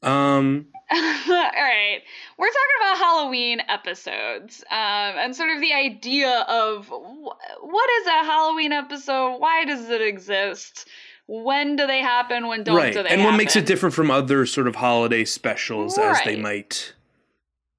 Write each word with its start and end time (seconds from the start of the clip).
Um, 0.02 0.66
All 0.90 0.98
right, 0.98 2.00
we're 2.38 2.46
talking 2.46 2.76
about 2.80 2.98
Halloween 2.98 3.60
episodes, 3.68 4.64
um, 4.70 4.76
and 5.18 5.36
sort 5.36 5.50
of 5.50 5.60
the 5.60 5.74
idea 5.74 6.46
of 6.48 6.86
wh- 6.86 7.62
what 7.62 7.90
is 8.00 8.06
a 8.06 8.24
Halloween 8.24 8.72
episode? 8.72 9.36
Why 9.38 9.66
does 9.66 9.90
it 9.90 10.00
exist? 10.00 10.88
When 11.26 11.76
do 11.76 11.86
they 11.86 12.00
happen? 12.00 12.46
When 12.46 12.64
don't 12.64 12.76
right, 12.76 12.94
do 12.94 13.02
they 13.02 13.10
and 13.10 13.22
what 13.22 13.36
makes 13.36 13.54
it 13.54 13.66
different 13.66 13.94
from 13.94 14.10
other 14.10 14.46
sort 14.46 14.66
of 14.66 14.76
holiday 14.76 15.26
specials 15.26 15.98
as 15.98 16.20
they 16.24 16.36
might 16.36 16.94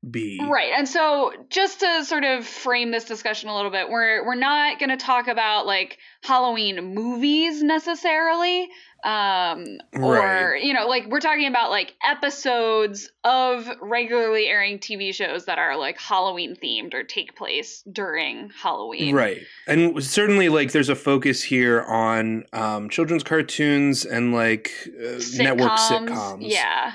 be. 0.10 0.40
Right. 0.42 0.72
And 0.78 0.88
so 0.88 1.34
just 1.50 1.82
to 1.82 2.06
sort 2.06 2.24
of 2.24 2.46
frame 2.46 2.92
this 2.92 3.06
discussion 3.06 3.50
a 3.50 3.56
little 3.56 3.72
bit, 3.72 3.90
we're 3.90 4.26
we're 4.26 4.36
not 4.36 4.80
going 4.80 4.90
to 4.90 4.98
talk 4.98 5.28
about 5.28 5.66
like 5.66 5.98
Halloween 6.24 6.94
movies 6.94 7.62
necessarily. 7.64 8.70
Um 9.04 9.66
or 9.94 10.14
Right. 10.16 10.64
you 10.64 10.74
know, 10.74 10.88
like 10.88 11.08
we're 11.08 11.22
talking 11.22 11.48
about 11.48 11.70
like 11.70 11.96
episodes 12.06 13.10
of 13.24 13.70
regularly 13.82 14.48
airing 14.48 14.80
TV 14.80 15.14
shows 15.14 15.46
that 15.46 15.58
are 15.58 15.78
like 15.78 15.98
Halloween 16.00 16.56
themed 16.62 16.94
or 16.94 17.04
take 17.04 17.36
place 17.36 17.82
during 17.92 18.50
Halloween. 18.62 19.16
Right. 19.16 19.40
And 19.68 20.04
certainly, 20.04 20.50
like, 20.50 20.72
there's 20.74 20.90
a 20.90 20.96
focus 20.96 21.44
here 21.44 21.84
on 21.84 22.44
um, 22.52 22.90
children's 22.90 23.24
cartoons 23.24 24.04
and, 24.06 24.34
like, 24.34 24.72
uh, 24.88 25.20
network 25.36 25.72
sitcoms. 25.72 26.40
Yeah. 26.42 26.94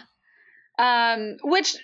Um, 0.78 1.37
which 1.43 1.76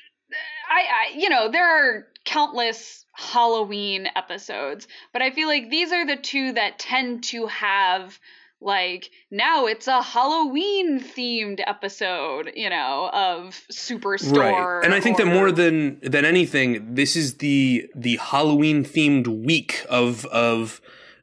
I, 0.70 0.81
I, 1.14 1.19
you 1.19 1.28
know, 1.28 1.50
there 1.50 1.69
are 1.69 2.06
countless 2.25 3.04
Halloween 3.12 4.06
episodes, 4.14 4.86
but 5.12 5.20
I 5.20 5.31
feel 5.32 5.48
like 5.48 5.69
these 5.69 5.91
are 5.92 6.06
the 6.06 6.16
two 6.16 6.53
that 6.53 6.78
tend 6.78 7.25
to 7.25 7.47
have 7.48 8.19
like 8.62 9.10
now 9.30 9.64
it's 9.66 9.88
a 9.88 10.03
Halloween 10.03 11.00
themed 11.00 11.60
episode, 11.66 12.53
you 12.54 12.69
know, 12.70 13.10
of 13.12 13.59
Superstore. 13.72 14.36
right 14.38 14.84
and 14.84 14.92
i 14.94 15.00
think 15.00 15.16
that 15.16 15.26
more 15.26 15.50
than 15.50 15.98
than 16.03 16.25
anything 16.26 16.94
this 16.94 17.16
is 17.16 17.38
the 17.38 17.88
the 17.94 18.16
halloween 18.16 18.84
themed 18.84 19.26
week 19.26 19.84
of 19.88 20.26
of 20.26 20.80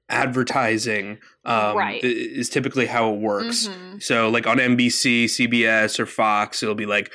advertising 0.09 1.19
um 1.45 1.77
Right. 1.77 2.03
is 2.03 2.49
typically 2.49 2.87
how 2.87 3.13
it 3.13 3.19
works 3.19 3.67
Mhm. 3.67 4.01
so 4.01 4.29
like 4.29 4.47
on 4.47 4.57
nbc 4.57 5.25
cbs 5.25 5.99
or 5.99 6.05
fox 6.05 6.63
it'll 6.63 6.75
be 6.75 6.85
like 6.85 7.11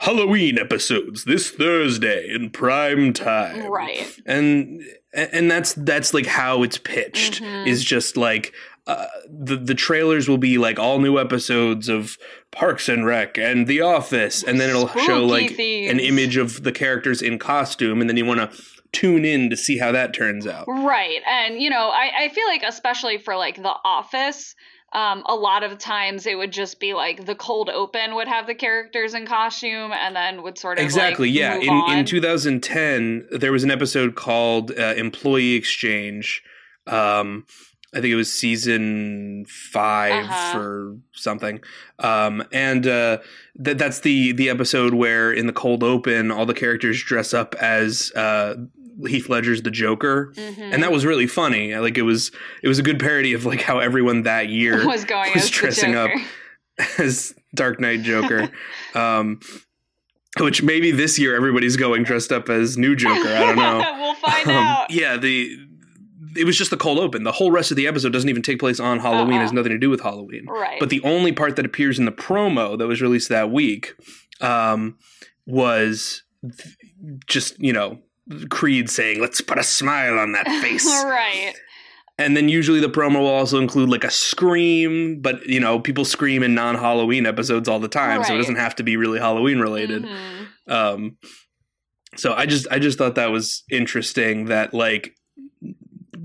halloween 0.00 0.58
episodes 0.58 1.24
this 1.24 1.50
thursday 1.50 2.28
in 2.30 2.50
prime 2.50 3.12
time 3.12 3.66
Right. 3.70 4.06
and 4.26 4.82
and 5.14 5.50
that's 5.50 5.72
that's 5.74 6.12
like 6.12 6.26
how 6.26 6.62
it's 6.62 6.76
pitched 6.78 7.42
Mhm. 7.42 7.66
is 7.66 7.82
just 7.84 8.16
like 8.16 8.52
uh, 8.86 9.06
the 9.28 9.56
the 9.56 9.74
trailers 9.74 10.28
will 10.28 10.38
be 10.38 10.58
like 10.58 10.78
all 10.78 11.00
new 11.00 11.18
episodes 11.18 11.88
of 11.88 12.16
Parks 12.52 12.88
and 12.88 13.04
Rec 13.04 13.36
and 13.36 13.66
The 13.66 13.80
Office, 13.80 14.44
and 14.44 14.60
then 14.60 14.70
it'll 14.70 14.86
show 14.86 15.26
Spooky 15.28 15.88
like 15.88 15.90
an 15.90 15.98
image 15.98 16.36
of 16.36 16.62
the 16.62 16.70
characters 16.70 17.20
in 17.20 17.40
costume, 17.40 18.00
and 18.00 18.08
then 18.08 18.16
you 18.16 18.24
want 18.24 18.38
to 18.48 18.62
tune 18.92 19.24
in 19.24 19.50
to 19.50 19.56
see 19.56 19.76
how 19.78 19.90
that 19.90 20.14
turns 20.14 20.46
out. 20.46 20.66
Right. 20.68 21.20
And, 21.26 21.60
you 21.60 21.68
know, 21.68 21.88
I, 21.88 22.12
I 22.26 22.28
feel 22.28 22.46
like, 22.46 22.62
especially 22.64 23.18
for 23.18 23.34
like 23.36 23.56
The 23.56 23.74
Office, 23.84 24.54
um, 24.96 25.22
a 25.26 25.34
lot 25.34 25.62
of 25.62 25.78
times 25.78 26.26
it 26.26 26.36
would 26.36 26.52
just 26.52 26.80
be 26.80 26.94
like 26.94 27.26
the 27.26 27.34
cold 27.34 27.68
open 27.68 28.14
would 28.14 28.28
have 28.28 28.46
the 28.46 28.54
characters 28.54 29.12
in 29.14 29.26
costume 29.26 29.92
and 29.92 30.16
then 30.16 30.42
would 30.42 30.56
sort 30.58 30.78
of 30.78 30.84
Exactly. 30.84 31.28
like, 31.28 31.38
yeah. 31.38 31.56
In 31.56 31.68
on. 31.68 31.98
in 31.98 32.04
2010, 32.06 33.28
there 33.30 33.52
was 33.52 33.62
an 33.62 33.70
episode 33.70 34.14
called 34.14 34.70
uh, 34.72 34.94
Employee 34.96 35.52
Exchange. 35.54 36.42
Um, 36.86 37.44
I 37.94 38.00
think 38.00 38.12
it 38.12 38.16
was 38.16 38.32
season 38.32 39.44
5 39.48 40.24
Uh-huh. 40.24 40.58
or 40.58 40.96
something. 41.12 41.60
Um, 41.98 42.44
and 42.52 42.86
uh, 42.86 43.18
that 43.56 43.78
that's 43.78 44.00
the 44.00 44.32
the 44.32 44.50
episode 44.50 44.92
where 44.94 45.32
in 45.32 45.46
the 45.46 45.52
cold 45.52 45.82
open, 45.82 46.30
all 46.30 46.44
the 46.46 46.54
characters 46.54 47.02
dress 47.02 47.32
up 47.32 47.54
as 47.56 48.12
uh, 48.14 48.54
Heath 49.06 49.28
Ledger's 49.28 49.62
the 49.62 49.70
Joker. 49.70 50.32
Mhm. 50.36 50.72
And 50.72 50.82
that 50.82 50.90
was 50.92 51.04
really 51.04 51.26
funny. 51.26 51.74
Like 51.76 51.98
it 51.98 52.02
was, 52.02 52.30
it 52.62 52.68
was 52.68 52.78
a 52.78 52.82
good 52.82 52.98
parody 52.98 53.32
of 53.34 53.44
like 53.44 53.60
how 53.62 53.78
everyone 53.78 54.22
that 54.22 54.48
year 54.48 54.86
was 54.86 55.04
going 55.04 55.32
was 55.34 55.50
dressing 55.50 55.94
up 55.94 56.10
as 56.98 57.34
Dark 57.54 57.80
Knight 57.80 58.02
Joker. 58.02 58.50
um, 58.94 59.40
which 60.38 60.62
maybe 60.62 60.90
this 60.90 61.18
year 61.18 61.34
everybody's 61.34 61.76
going 61.76 62.02
dressed 62.02 62.30
up 62.30 62.48
as 62.50 62.76
New 62.76 62.94
Joker. 62.94 63.28
I 63.28 63.40
don't 63.40 63.56
know. 63.56 63.78
we'll 64.00 64.14
find 64.16 64.48
Um, 64.48 64.54
out. 64.56 64.90
yeah, 64.90 65.16
the 65.16 65.56
it 66.36 66.44
was 66.44 66.58
just 66.58 66.70
the 66.70 66.76
cold 66.76 66.98
open. 66.98 67.22
The 67.24 67.32
whole 67.32 67.50
rest 67.50 67.70
of 67.70 67.78
the 67.78 67.86
episode 67.86 68.12
doesn't 68.12 68.28
even 68.28 68.42
take 68.42 68.58
place 68.58 68.78
on 68.78 68.98
Halloween. 68.98 69.36
It 69.36 69.40
has 69.40 69.48
Uh-uh. 69.50 69.54
nothing 69.54 69.72
to 69.72 69.78
do 69.78 69.88
with 69.88 70.02
Halloween. 70.02 70.44
Right. 70.46 70.78
But 70.78 70.90
the 70.90 71.00
only 71.02 71.32
part 71.32 71.56
that 71.56 71.64
appears 71.64 71.98
in 71.98 72.04
the 72.04 72.12
promo 72.12 72.76
that 72.76 72.86
was 72.86 73.00
released 73.00 73.30
that 73.30 73.50
week 73.50 73.94
um, 74.42 74.98
was 75.46 76.22
th- 76.42 76.76
just 77.26 77.58
you 77.58 77.72
know 77.72 78.00
Creed 78.50 78.90
saying, 78.90 79.20
"Let's 79.20 79.40
put 79.40 79.58
a 79.58 79.62
smile 79.62 80.18
on 80.18 80.32
that 80.32 80.46
face." 80.62 80.86
right. 80.86 81.54
And 82.18 82.34
then 82.34 82.48
usually 82.48 82.80
the 82.80 82.88
promo 82.88 83.18
will 83.20 83.26
also 83.26 83.58
include 83.58 83.90
like 83.90 84.04
a 84.04 84.10
scream, 84.10 85.20
but 85.20 85.44
you 85.46 85.60
know, 85.60 85.78
people 85.78 86.04
scream 86.04 86.42
in 86.42 86.54
non 86.54 86.74
Halloween 86.74 87.26
episodes 87.26 87.68
all 87.68 87.78
the 87.78 87.88
time, 87.88 88.24
so 88.24 88.34
it 88.34 88.38
doesn't 88.38 88.56
have 88.56 88.74
to 88.76 88.82
be 88.82 88.96
really 88.96 89.18
Halloween 89.18 89.60
related. 89.60 90.04
Mhm. 90.04 90.46
Um 90.68 91.16
so 92.16 92.32
I 92.32 92.46
just 92.46 92.66
I 92.70 92.78
just 92.78 92.98
thought 92.98 93.14
that 93.16 93.30
was 93.30 93.62
interesting 93.70 94.46
that 94.46 94.72
like 94.72 95.14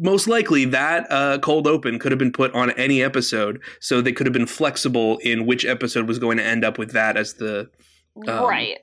most 0.01 0.27
likely 0.27 0.65
that 0.65 1.05
uh, 1.11 1.37
cold 1.39 1.67
open 1.67 1.99
could 1.99 2.11
have 2.11 2.19
been 2.19 2.31
put 2.31 2.53
on 2.53 2.71
any 2.71 3.03
episode, 3.03 3.61
so 3.79 4.01
they 4.01 4.11
could 4.11 4.25
have 4.25 4.33
been 4.33 4.47
flexible 4.47 5.17
in 5.19 5.45
which 5.45 5.65
episode 5.65 6.07
was 6.07 6.17
going 6.17 6.37
to 6.37 6.43
end 6.43 6.65
up 6.65 6.77
with 6.77 6.91
that 6.93 7.17
as 7.17 7.35
the 7.35 7.69
um, 8.27 8.45
right. 8.45 8.79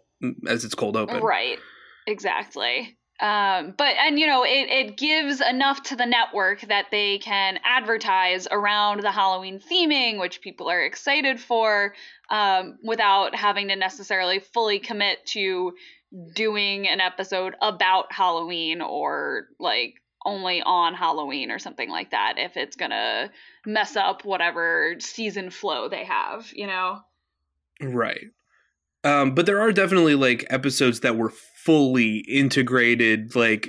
as 0.46 0.64
its 0.64 0.74
cold 0.74 0.96
open. 0.96 1.20
Right. 1.20 1.58
Exactly. 2.06 2.96
Um, 3.20 3.74
but 3.76 3.96
and 3.96 4.16
you 4.18 4.28
know 4.28 4.44
it, 4.44 4.68
it 4.70 4.96
gives 4.96 5.40
enough 5.40 5.82
to 5.84 5.96
the 5.96 6.06
network 6.06 6.60
that 6.62 6.86
they 6.92 7.18
can 7.18 7.58
advertise 7.64 8.46
around 8.48 9.00
the 9.00 9.10
Halloween 9.10 9.58
theming, 9.58 10.20
which 10.20 10.40
people 10.40 10.70
are 10.70 10.80
excited 10.84 11.40
for, 11.40 11.94
um, 12.30 12.78
without 12.84 13.34
having 13.34 13.68
to 13.68 13.76
necessarily 13.76 14.38
fully 14.38 14.78
commit 14.78 15.26
to 15.26 15.72
doing 16.34 16.86
an 16.86 17.00
episode 17.00 17.54
about 17.60 18.12
Halloween 18.12 18.80
or 18.80 19.48
like 19.58 19.94
only 20.24 20.62
on 20.62 20.94
Halloween 20.94 21.50
or 21.50 21.58
something 21.58 21.90
like 21.90 22.10
that 22.10 22.34
if 22.38 22.56
it's 22.56 22.76
gonna 22.76 23.30
mess 23.66 23.96
up 23.96 24.24
whatever 24.24 24.94
season 25.00 25.50
flow 25.50 25.88
they 25.88 26.04
have, 26.04 26.52
you 26.52 26.66
know? 26.66 27.00
Right. 27.80 28.26
Um, 29.04 29.34
but 29.34 29.46
there 29.46 29.60
are 29.60 29.72
definitely 29.72 30.14
like 30.14 30.46
episodes 30.50 31.00
that 31.00 31.16
were 31.16 31.30
fully 31.68 32.20
integrated, 32.20 33.36
like 33.36 33.68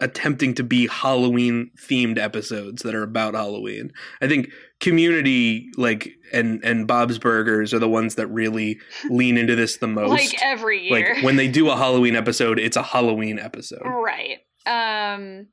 attempting 0.00 0.52
to 0.52 0.64
be 0.64 0.88
Halloween 0.88 1.70
themed 1.80 2.18
episodes 2.18 2.82
that 2.82 2.92
are 2.92 3.04
about 3.04 3.34
Halloween. 3.34 3.92
I 4.20 4.26
think 4.26 4.50
Community, 4.80 5.70
like 5.76 6.10
and 6.32 6.60
and 6.64 6.88
Bob's 6.88 7.20
Burgers 7.20 7.72
are 7.72 7.78
the 7.78 7.88
ones 7.88 8.16
that 8.16 8.26
really 8.26 8.80
lean 9.10 9.38
into 9.38 9.54
this 9.54 9.76
the 9.76 9.86
most. 9.86 10.10
Like 10.10 10.42
every 10.42 10.88
year, 10.88 11.14
like 11.14 11.22
when 11.22 11.36
they 11.36 11.46
do 11.46 11.70
a 11.70 11.76
Halloween 11.76 12.16
episode, 12.16 12.58
it's 12.58 12.76
a 12.76 12.82
Halloween 12.82 13.38
episode, 13.38 13.82
right? 13.84 14.38
Um, 14.66 15.46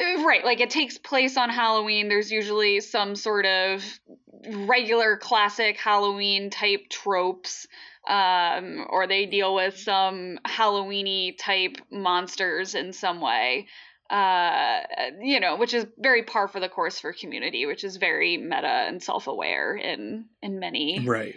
uh, 0.00 0.24
right. 0.24 0.42
Like 0.42 0.60
it 0.60 0.70
takes 0.70 0.96
place 0.96 1.36
on 1.36 1.50
Halloween. 1.50 2.08
There's 2.08 2.32
usually 2.32 2.80
some 2.80 3.14
sort 3.14 3.44
of 3.44 3.84
regular 4.48 5.18
classic 5.18 5.76
Halloween 5.76 6.48
type 6.48 6.88
tropes 6.88 7.66
um, 8.08 8.86
or 8.88 9.06
they 9.06 9.26
deal 9.26 9.54
with 9.54 9.78
some 9.78 10.38
Halloweeny 10.46 11.36
type 11.38 11.76
monsters 11.90 12.74
in 12.74 12.92
some 12.92 13.20
way. 13.20 13.68
Uh, 14.08 14.80
you 15.20 15.38
know, 15.38 15.56
which 15.56 15.72
is 15.72 15.86
very 15.96 16.24
par 16.24 16.48
for 16.48 16.58
the 16.58 16.68
course 16.68 16.98
for 16.98 17.12
Community, 17.12 17.64
which 17.64 17.84
is 17.84 17.96
very 17.96 18.36
meta 18.36 18.66
and 18.66 19.00
self-aware 19.00 19.76
in 19.76 20.24
in 20.42 20.58
many 20.58 20.98
right 21.06 21.36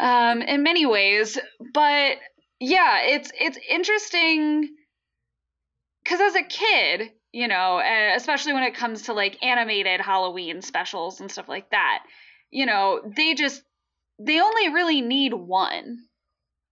um, 0.00 0.40
in 0.40 0.62
many 0.62 0.86
ways. 0.86 1.38
But 1.74 2.16
yeah, 2.58 3.00
it's 3.02 3.30
it's 3.38 3.58
interesting 3.68 4.68
because 6.02 6.20
as 6.20 6.34
a 6.36 6.42
kid, 6.42 7.10
you 7.32 7.48
know, 7.48 7.80
especially 8.16 8.52
when 8.52 8.62
it 8.62 8.74
comes 8.74 9.02
to 9.02 9.12
like 9.12 9.42
animated 9.42 10.00
Halloween 10.00 10.62
specials 10.62 11.20
and 11.20 11.30
stuff 11.30 11.48
like 11.48 11.70
that, 11.70 12.04
you 12.50 12.66
know, 12.66 13.00
they 13.16 13.34
just 13.34 13.62
they 14.20 14.40
only 14.40 14.68
really 14.68 15.00
need 15.00 15.34
one. 15.34 15.98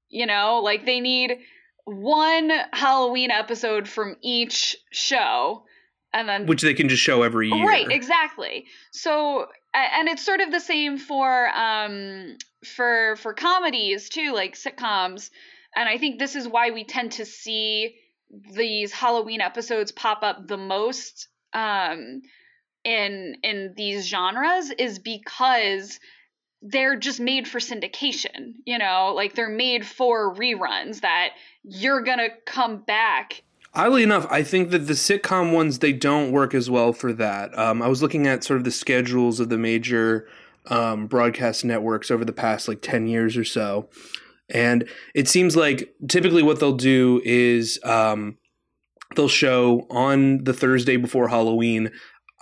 You 0.08 0.26
know, 0.26 0.60
like 0.62 0.86
they 0.86 1.00
need 1.00 1.38
one 1.84 2.50
Halloween 2.72 3.30
episode 3.30 3.88
from 3.88 4.16
each 4.22 4.76
show 4.90 5.64
and 6.12 6.28
then 6.28 6.46
which 6.46 6.62
they 6.62 6.74
can 6.74 6.88
just 6.88 7.02
show 7.02 7.22
every 7.22 7.48
year. 7.48 7.66
Right, 7.66 7.90
exactly. 7.90 8.66
So 8.92 9.46
and 9.74 10.08
it's 10.08 10.24
sort 10.24 10.40
of 10.40 10.50
the 10.50 10.60
same 10.60 10.98
for 10.98 11.48
um 11.48 12.36
for 12.64 13.16
for 13.16 13.34
comedies 13.34 14.08
too, 14.08 14.32
like 14.32 14.54
sitcoms. 14.54 15.30
And 15.76 15.88
I 15.88 15.98
think 15.98 16.18
this 16.18 16.34
is 16.34 16.48
why 16.48 16.70
we 16.70 16.84
tend 16.84 17.12
to 17.12 17.24
see 17.26 17.96
these 18.54 18.92
Halloween 18.92 19.40
episodes 19.40 19.92
pop 19.92 20.22
up 20.22 20.46
the 20.46 20.56
most 20.56 21.28
um 21.52 22.22
in 22.84 23.36
in 23.42 23.74
these 23.76 24.06
genres 24.06 24.70
is 24.70 24.98
because 24.98 25.98
they're 26.62 26.96
just 26.96 27.20
made 27.20 27.46
for 27.46 27.58
syndication, 27.58 28.54
you 28.64 28.78
know, 28.78 29.12
like 29.14 29.34
they're 29.34 29.48
made 29.48 29.86
for 29.86 30.34
reruns 30.34 31.00
that 31.00 31.30
you're 31.62 32.02
going 32.02 32.18
to 32.18 32.30
come 32.46 32.78
back. 32.78 33.42
Oddly 33.74 34.02
enough, 34.02 34.26
I 34.30 34.42
think 34.42 34.70
that 34.70 34.80
the 34.80 34.94
sitcom 34.94 35.52
ones 35.52 35.78
they 35.78 35.92
don't 35.92 36.32
work 36.32 36.54
as 36.54 36.68
well 36.70 36.92
for 36.92 37.12
that. 37.12 37.56
Um, 37.56 37.82
I 37.82 37.88
was 37.88 38.02
looking 38.02 38.26
at 38.26 38.42
sort 38.42 38.58
of 38.58 38.64
the 38.64 38.70
schedules 38.70 39.40
of 39.40 39.50
the 39.50 39.58
major 39.58 40.26
um, 40.66 41.06
broadcast 41.06 41.64
networks 41.64 42.10
over 42.10 42.24
the 42.24 42.32
past 42.32 42.66
like 42.66 42.82
ten 42.82 43.06
years 43.06 43.36
or 43.36 43.44
so, 43.44 43.88
and 44.48 44.88
it 45.14 45.28
seems 45.28 45.54
like 45.54 45.94
typically 46.08 46.42
what 46.42 46.60
they'll 46.60 46.72
do 46.72 47.20
is 47.24 47.78
um, 47.84 48.38
they'll 49.14 49.28
show 49.28 49.86
on 49.90 50.44
the 50.44 50.54
Thursday 50.54 50.96
before 50.96 51.28
Halloween 51.28 51.90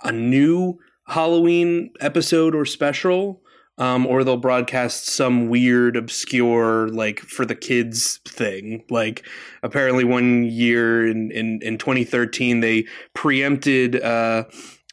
a 0.03 0.11
new 0.11 0.79
Halloween 1.07 1.91
episode 1.99 2.55
or 2.55 2.65
special 2.65 3.41
um, 3.77 4.07
or 4.07 4.23
they'll 4.23 4.37
broadcast 4.37 5.07
some 5.07 5.49
weird, 5.49 5.95
obscure, 5.95 6.87
like 6.89 7.19
for 7.19 7.45
the 7.45 7.55
kids 7.55 8.19
thing. 8.25 8.83
Like 8.89 9.25
apparently, 9.63 10.03
one 10.03 10.43
year 10.43 11.07
in 11.07 11.31
in, 11.31 11.59
in 11.61 11.77
2013, 11.77 12.59
they 12.59 12.85
preempted. 13.13 14.01
Uh, 14.01 14.45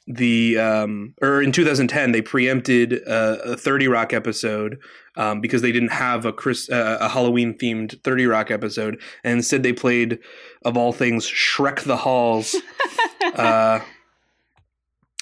the 0.07 0.59
um, 0.59 1.15
or 1.23 1.41
in 1.41 1.51
2010 1.51 2.13
they 2.13 2.21
preempted 2.21 3.01
uh, 3.09 3.39
a 3.43 3.57
30 3.57 3.89
rock 3.89 4.13
episode 4.13 4.79
um, 5.17 5.41
because 5.41 5.63
they 5.63 5.73
didn't 5.73 5.93
have 5.93 6.27
a 6.27 6.33
Chris 6.33 6.69
uh, 6.69 6.99
a 7.01 7.09
Halloween 7.09 7.57
themed 7.57 8.03
30 8.03 8.27
rock 8.27 8.51
episode 8.51 9.01
and 9.23 9.39
instead 9.39 9.63
they 9.63 9.73
played 9.73 10.19
of 10.63 10.77
all 10.77 10.93
things 10.93 11.27
Shrek 11.27 11.85
the 11.85 11.97
Halls 11.97 12.55
uh, 13.35 13.81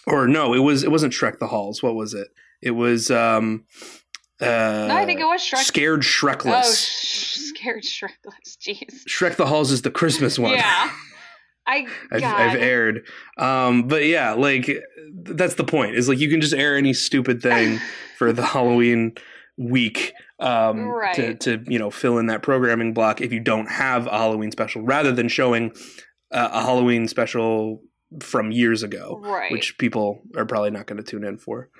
or 0.09 0.27
no 0.27 0.53
it 0.53 0.61
was 0.61 0.83
it 0.83 0.91
wasn't 0.91 1.13
Shrek 1.13 1.39
the 1.39 1.47
Halls 1.47 1.81
what 1.81 1.95
was 1.95 2.13
it 2.13 2.29
it 2.63 2.71
was 2.71 3.11
um 3.11 3.65
uh, 4.41 4.87
no, 4.89 4.97
I 4.97 5.07
think 5.07 5.21
it 5.21 5.25
was 5.25 5.41
Shrek. 5.41 5.59
Scared 5.59 6.01
Shrekless. 6.01 6.63
Oh, 6.65 6.73
sh- 6.73 7.53
scared 7.55 7.85
Shrekless. 7.85 8.57
Jeez. 8.61 9.05
Shrek 9.09 9.37
the 9.37 9.47
Halls 9.47 9.71
is 9.71 9.83
the 9.83 9.91
Christmas 9.91 10.37
one. 10.37 10.55
Yeah. 10.55 10.91
I 11.67 11.87
I've, 12.13 12.25
I've, 12.25 12.57
aired. 12.57 13.07
Um, 13.39 13.87
but 13.87 14.07
yeah, 14.07 14.33
like 14.33 14.69
that's 15.13 15.55
the 15.55 15.65
point. 15.65 15.95
Is 15.95 16.09
like 16.09 16.19
you 16.19 16.29
can 16.29 16.41
just 16.41 16.55
air 16.55 16.77
any 16.77 16.93
stupid 16.93 17.41
thing 17.41 17.79
for 18.19 18.33
the 18.33 18.45
Halloween 18.45 19.15
week 19.57 20.13
um, 20.39 20.89
right. 20.89 21.15
to 21.15 21.35
to 21.37 21.65
you 21.67 21.79
know 21.79 21.91
fill 21.91 22.19
in 22.19 22.27
that 22.27 22.43
programming 22.43 22.95
block 22.95 23.21
if 23.21 23.33
you 23.33 23.41
don't 23.41 23.71
have 23.71 24.07
a 24.07 24.11
Halloween 24.11 24.51
special, 24.51 24.83
rather 24.83 25.13
than 25.13 25.29
showing 25.29 25.71
uh, 26.33 26.49
a 26.53 26.63
Halloween 26.63 27.07
special 27.07 27.81
from 28.21 28.51
years 28.51 28.83
ago, 28.83 29.21
right. 29.23 29.53
which 29.53 29.79
people 29.79 30.23
are 30.37 30.45
probably 30.45 30.71
not 30.71 30.87
going 30.87 31.03
to 31.03 31.09
tune 31.09 31.25
in 31.25 31.39
for. 31.39 31.71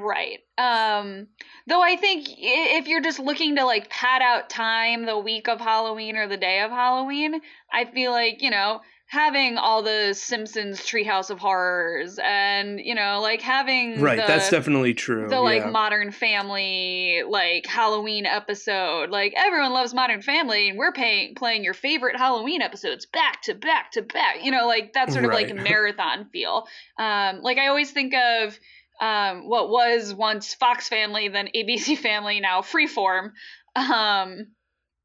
Right. 0.00 0.40
Um 0.58 1.28
though 1.66 1.82
I 1.82 1.96
think 1.96 2.28
if 2.38 2.86
you're 2.86 3.02
just 3.02 3.18
looking 3.18 3.56
to 3.56 3.64
like 3.64 3.90
pad 3.90 4.22
out 4.22 4.50
time 4.50 5.06
the 5.06 5.18
week 5.18 5.48
of 5.48 5.60
Halloween 5.60 6.16
or 6.16 6.26
the 6.28 6.36
day 6.36 6.60
of 6.60 6.70
Halloween, 6.70 7.40
I 7.72 7.84
feel 7.84 8.12
like, 8.12 8.42
you 8.42 8.50
know, 8.50 8.80
having 9.12 9.58
all 9.58 9.82
the 9.82 10.14
Simpsons 10.14 10.80
Treehouse 10.80 11.28
of 11.28 11.38
Horrors 11.38 12.18
and, 12.24 12.80
you 12.80 12.94
know, 12.94 13.20
like 13.20 13.42
having 13.42 14.00
Right, 14.00 14.16
the, 14.16 14.24
that's 14.26 14.48
definitely 14.48 14.94
true. 14.94 15.28
The 15.28 15.38
like. 15.38 15.70
Modern 15.70 16.12
Family 16.12 17.22
like 17.28 17.66
Halloween 17.66 18.24
episode. 18.24 19.10
Like 19.10 19.34
everyone 19.36 19.72
loves 19.72 19.92
Modern 19.92 20.22
Family 20.22 20.70
and 20.70 20.78
we're 20.78 20.92
paying 20.92 21.34
playing 21.34 21.62
your 21.62 21.74
favorite 21.74 22.16
Halloween 22.16 22.62
episodes 22.62 23.04
back 23.04 23.42
to 23.42 23.54
back 23.54 23.92
to 23.92 24.02
back. 24.02 24.42
You 24.42 24.50
know, 24.50 24.66
like 24.66 24.94
that 24.94 25.12
sort 25.12 25.24
of 25.24 25.30
right. 25.30 25.46
like 25.46 25.56
marathon 25.68 26.26
feel. 26.32 26.66
Um 26.98 27.42
like 27.42 27.58
I 27.58 27.68
always 27.68 27.90
think 27.90 28.14
of 28.14 28.58
um, 29.02 29.48
what 29.48 29.68
was 29.68 30.14
once 30.14 30.54
Fox 30.54 30.88
Family, 30.88 31.28
then 31.28 31.48
ABC 31.54 31.98
Family, 31.98 32.38
now 32.38 32.60
Freeform, 32.60 33.32
um, 33.74 34.46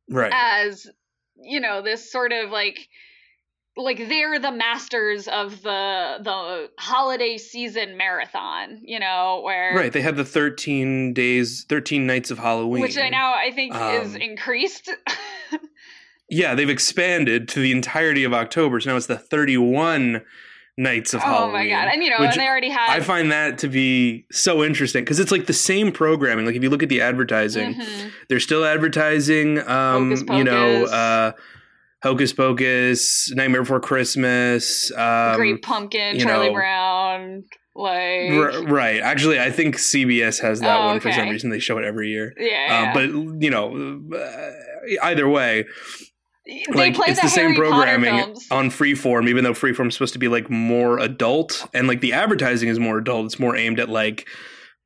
right? 0.08 0.32
As 0.34 0.88
you 1.36 1.60
know, 1.60 1.82
this 1.82 2.12
sort 2.12 2.32
of 2.32 2.52
like 2.52 2.88
like 3.76 3.98
they're 3.98 4.40
the 4.40 4.52
masters 4.52 5.28
of 5.28 5.64
the 5.64 6.18
the 6.22 6.70
holiday 6.78 7.38
season 7.38 7.98
marathon, 7.98 8.82
you 8.84 9.00
know, 9.00 9.42
where 9.44 9.76
right 9.76 9.92
they 9.92 10.02
had 10.02 10.16
the 10.16 10.26
thirteen 10.26 11.14
days, 11.14 11.66
thirteen 11.68 12.06
nights 12.06 12.30
of 12.30 12.38
Halloween, 12.38 12.84
which 12.84 12.98
I 13.00 13.10
now 13.10 13.34
I 13.34 13.52
think 13.52 13.74
um, 13.74 13.96
is 13.96 14.16
increased. 14.16 14.92
yeah, 16.30 16.54
they've 16.54 16.70
expanded 16.70 17.48
to 17.50 17.60
the 17.60 17.72
entirety 17.72 18.24
of 18.24 18.34
October, 18.34 18.80
so 18.80 18.92
now 18.92 18.96
it's 18.96 19.08
the 19.08 19.18
thirty 19.18 19.58
one 19.58 20.22
nights 20.78 21.14
of 21.14 21.22
oh 21.22 21.26
Halloween. 21.26 21.54
my 21.54 21.70
god! 21.70 21.90
And 21.92 22.04
you 22.04 22.10
know, 22.10 22.18
and 22.18 22.34
they 22.34 22.48
already 22.48 22.70
had. 22.70 22.90
I 22.90 23.02
find 23.02 23.32
that 23.32 23.58
to 23.60 23.68
be 23.68 24.26
so 24.32 24.64
interesting 24.64 25.04
because 25.04 25.20
it's 25.20 25.32
like 25.32 25.48
the 25.48 25.54
same 25.54 25.92
programming. 25.92 26.46
Like 26.46 26.56
if 26.56 26.64
you 26.64 26.70
look 26.70 26.84
at 26.84 26.90
the 26.90 27.02
advertising, 27.02 27.76
mm-hmm. 27.76 28.10
they're 28.30 28.40
still 28.40 28.64
advertising. 28.64 29.60
Um, 29.68 30.12
you 30.30 30.44
know, 30.44 30.86
uh, 30.86 31.32
Hocus 32.04 32.34
Pocus, 32.34 33.32
Nightmare 33.34 33.62
Before 33.62 33.80
Christmas, 33.80 34.92
um, 34.96 35.36
Great 35.36 35.62
Pumpkin, 35.62 36.20
Charlie 36.20 36.48
know, 36.48 36.54
Brown. 36.54 37.44
Like 37.76 38.32
r- 38.32 38.64
right, 38.64 39.02
actually, 39.02 39.40
I 39.40 39.52
think 39.52 39.76
CBS 39.76 40.42
has 40.42 40.62
that 40.62 40.80
oh, 40.80 40.86
one 40.88 40.96
okay. 40.98 41.10
for 41.10 41.16
some 41.16 41.30
reason. 41.30 41.52
They 41.52 41.60
show 41.60 41.78
it 41.78 41.86
every 41.86 42.10
year. 42.10 42.34
Yeah, 42.36 42.48
yeah. 42.50 42.90
Uh, 42.90 42.94
but 42.94 43.44
you 43.44 43.52
know, 43.52 44.02
uh, 44.18 44.52
either 45.04 45.30
way, 45.30 45.66
they 46.48 46.66
like 46.74 46.96
play 46.96 47.08
it's 47.10 47.20
the, 47.20 47.28
the 47.28 47.32
same 47.32 47.56
programming 47.56 48.36
on 48.52 48.70
freeform 48.70 49.28
even 49.28 49.44
though 49.44 49.54
freeform's 49.54 49.94
supposed 49.94 50.14
to 50.14 50.20
be 50.20 50.28
like 50.28 50.50
more 50.50 50.98
adult 51.00 51.68
and 51.74 51.88
like 51.88 52.02
the 52.02 52.14
advertising 52.14 52.70
is 52.70 52.80
more 52.80 52.98
adult. 52.98 53.26
It's 53.26 53.40
more 53.40 53.56
aimed 53.56 53.80
at 53.80 53.90
like 53.90 54.28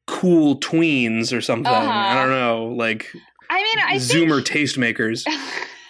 cool 0.07 0.59
tweens 0.59 1.35
or 1.35 1.41
something. 1.41 1.71
Uh-huh. 1.71 1.89
i 1.89 2.15
don't 2.15 2.31
know 2.31 2.65
like 2.75 3.07
I 3.49 3.63
mean, 3.63 3.79
I 3.79 3.95
zoomer 3.97 4.45
think, 4.47 4.69
tastemakers 4.69 5.25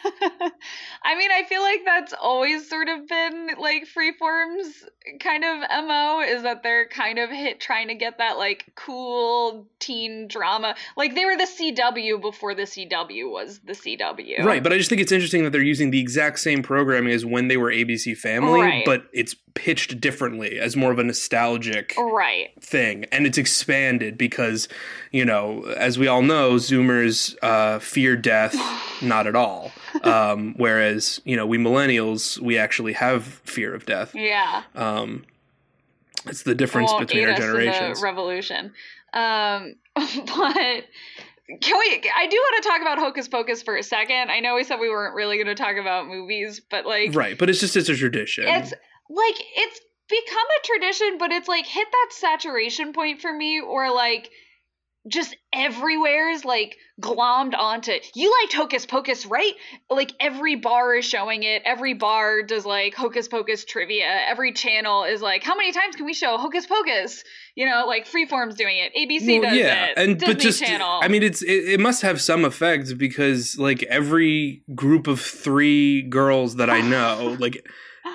I 1.03 1.15
mean, 1.17 1.31
I 1.31 1.43
feel 1.43 1.62
like 1.62 1.81
that's 1.84 2.13
always 2.13 2.70
sort 2.70 2.88
of 2.88 3.08
been 3.08 3.50
like 3.60 3.86
Freeform's 3.88 4.86
kind 5.20 5.43
of 5.43 5.62
MO 5.86 6.22
is 6.22 6.43
that 6.43 6.62
they're 6.62 6.88
kind 6.88 7.17
of 7.17 7.31
hit 7.31 7.60
trying 7.60 7.88
to 7.88 7.96
get 7.96 8.20
that 8.20 8.38
like 8.38 8.65
cool 8.75 9.67
teen 9.79 10.27
drama. 10.27 10.75
Like 10.96 11.15
they 11.15 11.25
were 11.25 11.36
the 11.36 11.46
CW 11.48 12.22
before 12.22 12.53
the 12.53 12.63
CW 12.63 13.31
was 13.31 13.60
the 13.65 13.74
CW. 13.74 14.43
Right, 14.43 14.62
but 14.62 14.72
I 14.72 14.77
just 14.77 14.89
think 14.89 15.01
it's 15.01 15.12
interesting 15.12 15.43
that 15.43 15.50
they're 15.50 15.62
using 15.63 15.89
the 15.89 16.00
exact 16.00 16.39
same 16.39 16.62
programming 16.62 17.13
as 17.13 17.25
when 17.25 17.48
they 17.48 17.58
were 17.58 17.72
ABC 17.72 18.15
Family, 18.15 18.62
Right. 18.62 18.86
but 18.86 19.05
it's 19.12 19.36
pitched 19.55 20.00
differently 20.00 20.60
as 20.60 20.75
more 20.77 20.91
of 20.91 21.00
a 21.00 21.03
nostalgic 21.03 21.93
Right. 21.98 22.50
thing 22.62 23.03
and 23.12 23.25
it's 23.27 23.38
expanded 23.38 24.17
because 24.17 24.70
you 25.12 25.25
know 25.25 25.63
as 25.75 26.00
we 26.00 26.08
all 26.08 26.22
know 26.22 26.53
zoomers 26.53 27.36
uh, 27.41 27.79
fear 27.79 28.15
death 28.15 28.55
not 29.01 29.27
at 29.27 29.36
all 29.36 29.74
um, 30.03 30.53
whereas 30.57 31.21
you 31.25 31.36
know 31.36 31.45
we 31.45 31.57
millennials 31.57 32.39
we 32.39 32.57
actually 32.57 32.93
have 32.93 33.24
fear 33.24 33.74
of 33.74 33.86
death 33.86 34.13
Yeah. 34.15 34.63
um, 34.75 35.25
it's 36.25 36.43
the 36.43 36.55
difference 36.55 36.93
between 36.93 37.27
our 37.27 37.36
generations 37.36 38.00
The 38.00 38.05
revolution. 38.05 38.74
Um, 39.13 39.75
but 39.95 40.86
can 41.62 41.79
we? 41.79 42.01
I 42.15 42.27
do 42.27 42.38
want 42.38 42.63
to 42.63 42.69
talk 42.69 42.81
about 42.81 42.98
Hocus 42.98 43.27
Pocus 43.27 43.62
for 43.62 43.75
a 43.75 43.83
second. 43.83 44.31
I 44.31 44.39
know 44.39 44.55
we 44.55 44.63
said 44.63 44.79
we 44.79 44.89
weren't 44.89 45.15
really 45.15 45.38
going 45.38 45.48
to 45.48 45.55
talk 45.55 45.75
about 45.75 46.07
movies, 46.07 46.62
but 46.69 46.86
like, 46.86 47.13
right 47.13 47.38
but 47.38 47.50
it's 47.50 47.60
just 47.60 47.75
it's 47.75 47.89
a 47.89 47.95
tradition 47.95 48.45
it's 48.48 48.71
like 49.10 49.36
it's 49.55 49.81
become 50.07 50.48
a 50.60 50.65
tradition, 50.65 51.17
but 51.17 51.31
it's 51.31 51.48
like 51.48 51.65
hit 51.65 51.88
that 51.91 52.10
saturation 52.12 52.93
point 52.93 53.21
for 53.21 53.33
me, 53.33 53.62
or 53.62 53.93
like 53.93 54.29
just 55.08 55.36
everywhere 55.51 56.29
is 56.29 56.46
like 56.46 56.77
glommed 57.01 57.55
onto 57.58 57.91
you 58.13 58.31
liked 58.41 58.53
hocus 58.53 58.86
pocus 58.86 59.25
right? 59.25 59.53
Like 59.89 60.13
every 60.20 60.55
bar 60.55 60.96
is 60.96 61.05
showing 61.05 61.43
it. 61.43 61.63
Every 61.65 61.93
bar 61.96 62.43
does 62.43 62.65
like 62.65 62.93
hocus 62.93 63.27
pocus 63.27 63.65
trivia. 63.65 64.05
Every 64.05 64.53
channel 64.53 65.03
is 65.05 65.22
like 65.22 65.43
how 65.43 65.55
many 65.55 65.72
times 65.72 65.96
can 65.96 66.05
we 66.05 66.13
show 66.13 66.38
hocus 66.38 66.67
pocus? 66.67 67.24
You 67.55 67.67
know 67.67 67.86
like 67.88 68.08
freeform's 68.08 68.55
doing 68.55 68.77
it. 68.77 68.91
Abc 68.96 69.41
Well, 69.41 69.50
does 69.50 69.60
yeah, 69.60 69.86
it. 69.88 69.98
and 69.98 70.20
disney 70.20 70.34
but 70.34 70.41
just 70.41 70.62
channel. 70.63 71.00
I 71.01 71.08
mean, 71.08 71.24
it's 71.24 71.41
it, 71.41 71.70
it 71.70 71.79
must 71.79 72.03
have 72.03 72.22
some 72.22 72.46
effect 72.46 72.98
because 72.98 73.58
like 73.58 73.84
every 73.84 74.63
group 74.75 75.08
of 75.08 75.20
three 75.20 76.03
girls 76.03 76.58
that 76.58 76.70
I 76.70 76.81
know 76.81 77.36
like 77.39 77.65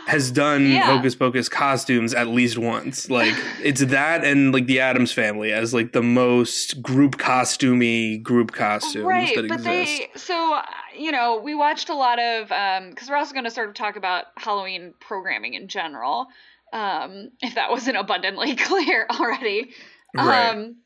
has 0.07 0.31
done 0.31 0.71
Yeah. 0.71 0.83
Hocus 0.87 1.15
Pocus 1.15 1.49
costumes 1.49 2.15
at 2.15 2.29
least 2.29 2.59
once. 2.59 3.09
Like 3.11 3.35
it's 3.63 3.85
that 3.87 4.25
and 4.25 4.53
like 4.53 4.67
the 4.67 4.81
Addams 4.81 5.13
Family 5.13 5.53
as 5.53 5.73
like 5.75 5.93
the 5.93 6.03
most 6.03 6.83
group 6.83 7.17
costumey 7.17 8.23
group 8.23 8.53
costumes 8.53 9.05
right 9.05 9.35
that 9.37 9.49
but 9.49 9.55
exist. 9.61 9.67
they 9.67 10.09
so 10.15 10.55
uh, 10.55 10.63
you 10.97 11.13
know 11.13 11.41
we 11.43 11.55
watched 11.55 11.89
a 11.89 11.95
lot 11.95 12.19
of 12.19 12.51
um 12.53 12.91
because 12.91 13.09
we're 13.09 13.17
also 13.17 13.33
going 13.33 13.45
to 13.45 13.51
sort 13.51 13.69
of 13.69 13.75
talk 13.75 13.97
about 13.97 14.27
halloween 14.37 14.95
programming 15.01 15.55
in 15.55 15.69
general 15.69 16.27
um 16.73 17.31
if 17.41 17.55
that 17.55 17.71
wasn't 17.71 17.97
abundantly 17.97 18.55
clear 18.69 19.07
already 19.11 19.71
Right. 20.15 20.51
um 20.51 20.77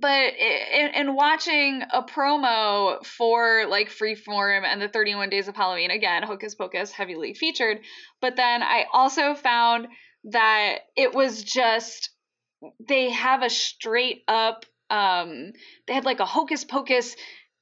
but 0.00 0.34
in, 0.34 0.88
in 0.94 1.14
watching 1.14 1.82
a 1.92 2.02
promo 2.02 3.04
for 3.04 3.66
like 3.68 3.88
freeform 3.88 4.64
and 4.64 4.82
the 4.82 4.88
31 4.88 5.30
days 5.30 5.48
of 5.48 5.54
halloween 5.54 5.90
again 5.90 6.22
hocus 6.22 6.54
pocus 6.54 6.90
heavily 6.90 7.34
featured 7.34 7.80
but 8.20 8.36
then 8.36 8.62
i 8.62 8.84
also 8.92 9.34
found 9.34 9.86
that 10.24 10.78
it 10.96 11.14
was 11.14 11.42
just 11.42 12.10
they 12.88 13.10
have 13.10 13.42
a 13.42 13.50
straight 13.50 14.22
up 14.26 14.64
um 14.90 15.52
they 15.86 15.94
had 15.94 16.04
like 16.04 16.20
a 16.20 16.26
hocus 16.26 16.64
pocus 16.64 17.14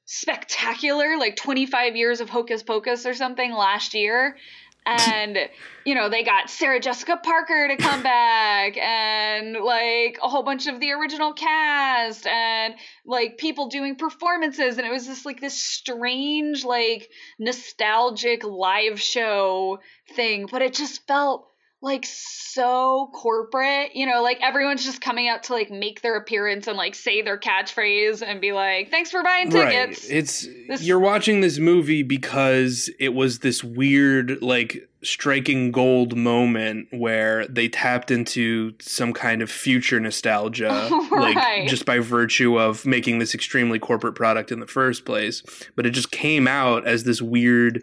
spectacular 0.05 1.17
like 1.19 1.37
25 1.37 1.97
years 1.97 2.21
of 2.21 2.29
hocus 2.29 2.63
pocus 2.63 3.07
or 3.07 3.15
something 3.15 3.53
last 3.53 3.95
year 3.95 4.37
and 4.85 5.39
you 5.85 5.95
know 5.95 6.09
they 6.09 6.25
got 6.25 6.51
sarah 6.51 6.81
jessica 6.81 7.17
parker 7.23 7.69
to 7.69 7.77
come 7.77 8.03
back 8.03 8.77
and 8.77 9.55
like 9.55 10.19
a 10.23 10.29
whole 10.29 10.43
bunch 10.43 10.67
of 10.67 10.81
the 10.81 10.93
original 10.93 11.33
cast 11.33 12.27
and 12.27 12.75
like 13.05 13.39
people 13.39 13.69
doing 13.69 13.97
performances. 13.97 14.79
And 14.79 14.87
it 14.87 14.91
was 14.91 15.07
just 15.07 15.27
like 15.27 15.41
this 15.41 15.61
strange 15.61 16.65
like 16.65 17.11
nostalgic 17.39 18.45
live 18.45 19.01
show 19.01 19.81
thing. 20.15 20.49
But 20.51 20.63
it 20.63 20.75
just 20.75 21.07
felt 21.07 21.49
like 21.83 22.07
so 22.07 23.11
corporate 23.13 23.95
you 23.97 24.07
know 24.07 24.23
like 24.23 24.39
everyone's 24.41 24.85
just 24.85 25.01
coming 25.01 25.27
out 25.29 25.43
to 25.43 25.53
like 25.53 25.71
make 25.71 26.01
their 26.03 26.17
appearance 26.17 26.67
and 26.69 26.77
like 26.77 26.95
say 26.95 27.23
their 27.23 27.39
catchphrase 27.39 28.23
and 28.27 28.41
be 28.41 28.53
like 28.53 28.91
thanks 28.91 29.11
for 29.11 29.23
buying 29.23 29.51
tickets 29.51 30.03
Right. 30.09 30.17
It's 30.19 30.47
This- 30.69 30.83
you're 30.83 31.01
watching 31.01 31.41
this 31.41 31.59
movie 31.59 32.03
because 32.03 32.89
it 33.01 33.15
was 33.15 33.41
this 33.41 33.65
weird 33.65 34.43
like 34.43 34.89
striking 35.03 35.73
gold 35.73 36.17
moment 36.17 36.87
where 36.93 37.45
they 37.49 37.69
tapped 37.69 38.13
into 38.13 38.73
some 38.81 39.13
kind 39.13 39.43
of 39.43 39.51
future 39.51 39.99
nostalgia 39.99 40.69
Right. 41.11 41.35
like 41.35 41.69
just 41.69 41.85
by 41.85 41.99
virtue 41.99 42.61
of 42.61 42.87
making 42.87 43.19
this 43.19 43.35
extremely 43.35 43.81
corporate 43.81 44.15
product 44.15 44.53
in 44.53 44.61
the 44.61 44.67
first 44.69 45.05
place 45.05 45.43
but 45.75 45.87
it 45.87 45.91
just 45.91 46.13
came 46.13 46.47
out 46.47 46.87
as 46.87 47.03
this 47.05 47.21
weird 47.21 47.83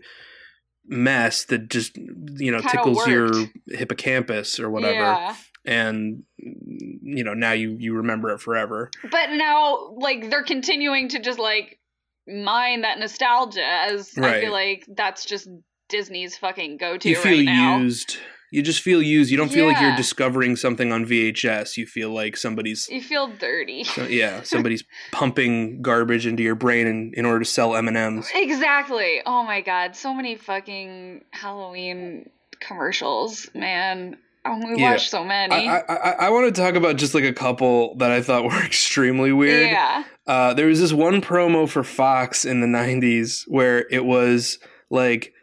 mess 0.90 1.46
that 1.46 1.70
just 1.70 1.96
you 1.98 2.52
know 2.52 2.60
Kinda 2.60 2.70
tickles 2.70 3.08
your 3.08 3.32
hippocampus 3.68 4.60
or 4.60 4.70
whatever. 4.70 4.94
Yeah. 4.94 5.36
And 5.66 6.24
you 6.38 7.24
know 7.24 7.34
now 7.34 7.52
you 7.52 7.76
you 7.80 7.94
remember 7.94 8.32
it 8.32 8.40
forever. 8.40 8.90
But 9.12 9.32
now 9.32 9.94
like 9.98 10.30
they're 10.30 10.44
continuing 10.44 11.10
to 11.10 11.20
just 11.20 11.40
like 11.40 11.80
mine 12.28 12.82
that 12.82 13.00
nostalgia 13.00 13.66
as 13.66 14.16
i 14.18 14.40
feel 14.40 14.52
like 14.52 14.86
that's 14.96 15.26
just 15.26 15.50
disney's 15.90 16.38
fucking 16.38 16.78
go-to 16.78 17.10
you 17.10 17.16
feel 17.16 17.38
right 17.38 17.46
now. 17.46 17.78
used 17.80 18.18
you 18.52 18.62
just 18.62 18.82
feel 18.82 19.02
used. 19.02 19.30
You 19.32 19.38
don't 19.38 19.52
feel 19.52 19.66
like 19.66 19.80
you're 19.80 19.96
discovering 19.96 20.56
something 20.56 20.92
on 20.92 21.06
vhs 21.06 21.78
you 21.78 21.86
feel 21.86 22.10
like 22.12 22.36
somebody's 22.38 22.88
you 22.90 23.02
feel 23.02 23.28
dirty. 23.28 23.84
So, 23.96 24.04
yeah 24.06 24.42
somebody's 24.44 24.84
pumping 25.12 25.82
garbage 25.82 26.26
into 26.26 26.44
your 26.44 26.56
brain 26.56 26.88
in, 26.88 27.14
in 27.16 27.26
order 27.26 27.40
to 27.40 27.46
sell 27.46 27.76
m&ms 27.76 28.30
exactly. 28.36 29.22
Oh 29.26 29.44
my 29.44 29.62
god. 29.62 29.96
So 29.96 30.14
many 30.14 30.36
fucking 30.36 31.24
halloween 31.32 32.30
commercials 32.60 33.50
man. 33.54 34.18
Oh, 34.46 34.58
we 34.58 34.80
Yeah. 34.82 34.92
watched 34.92 35.10
so 35.12 35.24
many. 35.26 35.68
I, 35.68 35.80
I, 35.80 35.96
I, 35.96 36.12
I 36.26 36.30
want 36.30 36.54
to 36.54 36.62
talk 36.62 36.76
about 36.76 36.96
just 36.96 37.14
like 37.14 37.26
a 37.26 37.34
couple 37.34 37.96
that 37.96 38.10
I 38.12 38.22
thought 38.22 38.44
were 38.50 38.64
extremely 38.64 39.32
weird. 39.34 39.70
yeah. 39.70 40.04
Uh, 40.26 40.54
there 40.54 40.68
was 40.68 40.80
this 40.80 40.94
one 40.94 41.22
promo 41.22 41.68
for 41.68 41.84
Fox 41.84 42.46
in 42.46 42.62
the 42.62 42.68
'90s 42.68 43.44
where 43.48 43.86
it 43.92 44.06
was 44.06 44.60
like 44.90 45.34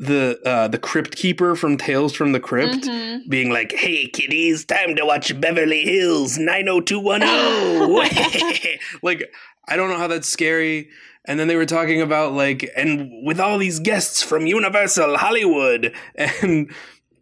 the 0.00 0.40
uh, 0.46 0.66
the 0.66 0.78
crypt 0.78 1.14
keeper 1.14 1.54
from 1.54 1.76
Tales 1.76 2.12
from 2.14 2.32
the 2.32 2.40
Crypt 2.40 2.84
Mhm. 2.86 3.28
being 3.28 3.50
like, 3.52 3.72
"Hey 3.72 4.06
kiddies, 4.08 4.64
time 4.64 4.96
to 4.96 5.04
watch 5.04 5.38
Beverly 5.40 5.82
Hills 5.82 6.38
90210." 6.38 8.78
like 9.02 9.30
I 9.68 9.76
don't 9.76 9.90
know 9.90 9.98
how 9.98 10.06
that's 10.08 10.28
scary. 10.28 10.88
And 11.26 11.38
then 11.38 11.48
they 11.48 11.56
were 11.56 11.66
talking 11.66 12.00
about 12.00 12.32
like, 12.32 12.68
and 12.76 13.10
with 13.26 13.38
all 13.38 13.58
these 13.58 13.78
guests 13.78 14.22
from 14.22 14.46
Universal 14.46 15.18
Hollywood, 15.18 15.92
and 16.14 16.72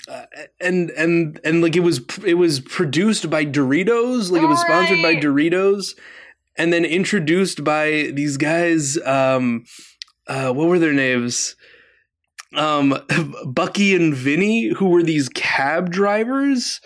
uh, 0.09 0.27
and 0.61 0.91
and 0.91 1.41
and 1.45 1.63
like 1.63 1.75
it 1.75 1.81
was 1.81 2.01
it 2.25 2.35
was 2.35 2.61
produced 2.61 3.29
by 3.29 3.45
Doritos, 3.45 4.31
like 4.31 4.43
it 4.43 4.47
was 4.47 4.61
sponsored 4.61 5.03
by 5.03 5.17
Doritos, 5.17 5.97
and 6.57 6.73
then 6.73 6.85
introduced 6.85 7.65
by 7.65 8.13
these 8.15 8.37
guys. 8.37 8.97
Um, 9.05 9.65
uh, 10.29 10.53
what 10.53 10.69
were 10.69 10.79
their 10.79 10.93
names? 10.93 11.57
Um, 12.55 12.99
Bucky 13.47 13.95
and 13.95 14.15
Vinny, 14.15 14.69
who 14.69 14.89
were 14.89 15.03
these 15.03 15.29
cab 15.29 15.91
drivers. 15.91 16.81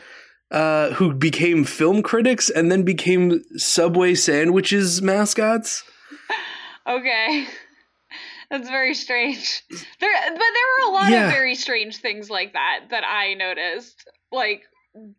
Uh, 0.50 0.90
who 0.92 1.14
became 1.14 1.64
film 1.64 2.02
critics 2.02 2.50
and 2.50 2.70
then 2.70 2.82
became 2.82 3.42
Subway 3.56 4.14
sandwiches 4.14 5.00
mascots? 5.00 5.82
Okay. 6.86 7.46
That's 8.50 8.68
very 8.68 8.92
strange. 8.94 9.62
There 9.70 10.10
but 10.26 10.38
there 10.38 10.84
were 10.84 10.90
a 10.90 10.92
lot 10.92 11.10
Yeah. 11.10 11.26
of 11.28 11.32
very 11.32 11.54
strange 11.54 11.98
things 11.98 12.28
like 12.28 12.52
that 12.54 12.80
that 12.90 13.04
I 13.06 13.34
noticed. 13.34 14.04
Like 14.32 14.62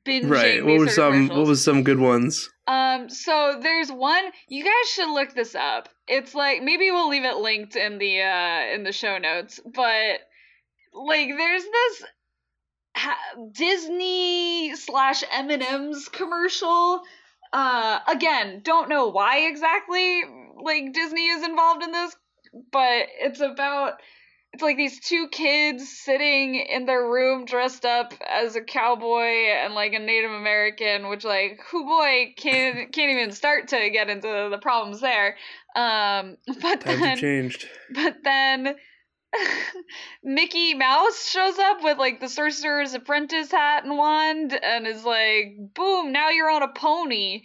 binging 0.06 0.30
Right. 0.30 0.64
What 0.64 0.78
were 0.78 0.88
some? 0.90 1.30
What 1.30 1.48
was 1.48 1.64
some 1.64 1.84
good 1.84 2.00
ones? 2.00 2.50
Um 2.68 3.10
so 3.10 3.60
there's 3.64 3.90
one 3.92 4.24
you 4.50 4.64
guys 4.64 4.90
should 4.94 5.12
look 5.12 5.34
this 5.34 5.56
up. 5.56 5.88
It's 6.08 6.36
like 6.36 6.62
maybe 6.62 6.92
we'll 6.92 7.10
leave 7.10 7.24
it 7.26 7.38
linked 7.38 7.76
in 7.78 7.98
the 7.98 8.22
uh 8.22 8.76
in 8.76 8.84
the 8.84 8.92
show 8.92 9.18
notes, 9.18 9.60
but 9.66 10.20
like 10.94 11.30
there's 11.38 11.64
this 11.64 12.04
Disney 13.52 14.76
slash 14.76 15.24
M&M's 15.32 16.10
commercial. 16.10 17.02
Uh, 17.52 18.00
again, 18.08 18.62
don't 18.64 18.90
know 18.90 19.10
why 19.10 19.48
exactly 19.48 20.24
like 20.62 20.94
Disney 20.94 21.28
is 21.28 21.44
involved 21.44 21.84
in 21.84 21.92
this, 21.92 22.16
but 22.72 23.08
it's 23.20 23.42
about 23.42 23.94
it's 24.54 24.62
like 24.62 24.78
these 24.78 25.00
two 25.00 25.28
kids 25.30 25.90
sitting 25.90 26.56
in 26.56 26.86
their 26.86 27.10
room 27.10 27.46
dressed 27.46 27.86
up 27.86 28.14
as 28.28 28.56
a 28.56 28.62
cowboy 28.62 29.50
and 29.50 29.74
like 29.74 29.94
a 29.94 30.00
Native 30.00 30.32
American, 30.32 31.10
which 31.10 31.24
like 31.24 31.60
who 31.72 31.86
boy 31.86 32.34
can't 32.38 32.94
can't 32.94 33.12
even 33.12 33.32
start 33.32 33.70
to 33.70 33.90
get 33.90 34.10
into 34.10 34.50
the 34.52 34.60
problems 34.62 35.02
there. 35.02 35.38
Um, 35.76 36.38
but 36.62 36.82
Times 36.82 36.86
have 36.86 37.00
then 37.00 37.18
changed. 37.18 37.68
but 37.94 38.18
then 38.24 38.76
Mickey 40.24 40.74
Mouse 40.74 41.30
shows 41.30 41.58
up 41.60 41.84
with 41.84 41.98
like 41.98 42.20
the 42.20 42.30
Sorcerer's 42.30 42.94
Apprentice 42.94 43.52
hat 43.52 43.84
and 43.86 43.98
wand 43.98 44.54
and 44.54 44.88
is 44.88 45.04
like, 45.04 45.56
boom, 45.74 46.12
now 46.12 46.30
you're 46.30 46.52
on 46.52 46.64
a 46.64 46.68
pony. 46.74 47.44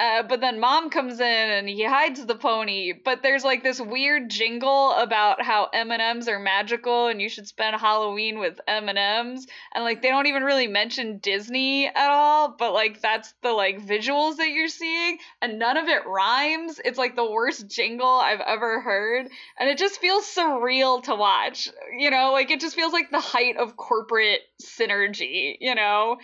Uh, 0.00 0.22
but 0.22 0.40
then 0.40 0.58
mom 0.58 0.88
comes 0.88 1.20
in 1.20 1.50
and 1.50 1.68
he 1.68 1.84
hides 1.84 2.24
the 2.24 2.34
pony. 2.34 2.94
But 2.94 3.22
there's 3.22 3.44
like 3.44 3.62
this 3.62 3.80
weird 3.80 4.30
jingle 4.30 4.92
about 4.92 5.42
how 5.42 5.68
M 5.74 5.90
and 5.90 6.00
M's 6.00 6.26
are 6.26 6.38
magical 6.38 7.08
and 7.08 7.20
you 7.20 7.28
should 7.28 7.46
spend 7.46 7.76
Halloween 7.76 8.38
with 8.38 8.58
M 8.66 8.88
and 8.88 8.96
M's. 8.96 9.46
And 9.74 9.84
like 9.84 10.00
they 10.00 10.08
don't 10.08 10.26
even 10.26 10.42
really 10.42 10.68
mention 10.68 11.18
Disney 11.18 11.86
at 11.86 12.10
all. 12.10 12.56
But 12.58 12.72
like 12.72 13.02
that's 13.02 13.34
the 13.42 13.52
like 13.52 13.86
visuals 13.86 14.36
that 14.36 14.48
you're 14.48 14.68
seeing, 14.68 15.18
and 15.42 15.58
none 15.58 15.76
of 15.76 15.86
it 15.88 16.06
rhymes. 16.06 16.80
It's 16.82 16.98
like 16.98 17.14
the 17.14 17.30
worst 17.30 17.68
jingle 17.68 18.08
I've 18.08 18.40
ever 18.40 18.80
heard, 18.80 19.28
and 19.58 19.68
it 19.68 19.76
just 19.76 20.00
feels 20.00 20.24
surreal 20.24 21.02
to 21.04 21.14
watch. 21.14 21.68
You 21.98 22.10
know, 22.10 22.32
like 22.32 22.50
it 22.50 22.60
just 22.60 22.74
feels 22.74 22.94
like 22.94 23.10
the 23.10 23.20
height 23.20 23.58
of 23.58 23.76
corporate 23.76 24.40
synergy. 24.62 25.56
You 25.60 25.74
know, 25.74 26.16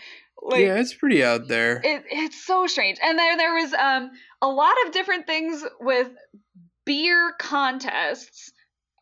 like, 0.42 0.60
yeah, 0.60 0.78
it's 0.78 0.94
pretty 0.94 1.24
out 1.24 1.48
there. 1.48 1.80
It, 1.82 2.04
it's 2.10 2.44
so 2.44 2.66
strange. 2.66 2.98
And 3.02 3.18
there 3.18 3.36
there 3.36 3.54
was 3.54 3.72
um 3.72 4.10
a 4.42 4.48
lot 4.48 4.74
of 4.86 4.92
different 4.92 5.26
things 5.26 5.64
with 5.80 6.10
beer 6.84 7.34
contests 7.38 8.52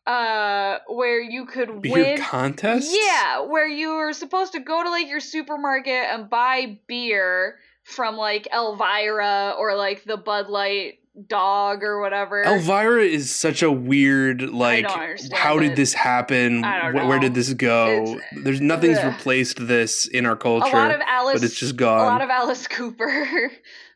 uh 0.07 0.77
where 0.87 1.21
you 1.21 1.45
could 1.45 1.81
beer 1.81 1.93
win 1.93 2.21
contests. 2.21 2.95
Yeah, 2.95 3.41
where 3.41 3.67
you 3.67 3.95
were 3.95 4.13
supposed 4.13 4.53
to 4.53 4.59
go 4.59 4.83
to 4.83 4.89
like 4.89 5.07
your 5.07 5.19
supermarket 5.19 6.07
and 6.11 6.29
buy 6.29 6.79
beer 6.87 7.57
from 7.83 8.15
like 8.15 8.47
Elvira 8.51 9.55
or 9.57 9.75
like 9.75 10.03
the 10.03 10.17
Bud 10.17 10.49
Light 10.49 10.99
dog 11.27 11.83
or 11.83 12.01
whatever. 12.01 12.43
Elvira 12.43 13.03
is 13.03 13.33
such 13.33 13.61
a 13.61 13.71
weird 13.71 14.41
like 14.41 14.87
how 15.33 15.59
did 15.59 15.75
this 15.75 15.93
happen? 15.93 16.61
Where, 16.61 17.07
where, 17.07 17.19
did 17.19 17.33
this 17.33 17.53
go? 17.53 18.17
It's, 18.31 18.43
There's 18.43 18.61
nothing's 18.61 18.97
ugh. 18.97 19.13
replaced 19.13 19.65
this 19.67 20.07
in 20.07 20.25
our 20.25 20.35
culture. 20.35 20.67
A 20.67 20.79
lot 20.79 20.91
of 20.91 21.01
Alice 21.01 21.35
but 21.35 21.43
it's 21.43 21.59
just 21.59 21.75
gone. 21.75 22.01
A 22.01 22.03
lot 22.03 22.21
of 22.21 22.29
Alice 22.29 22.67
Cooper. 22.67 23.51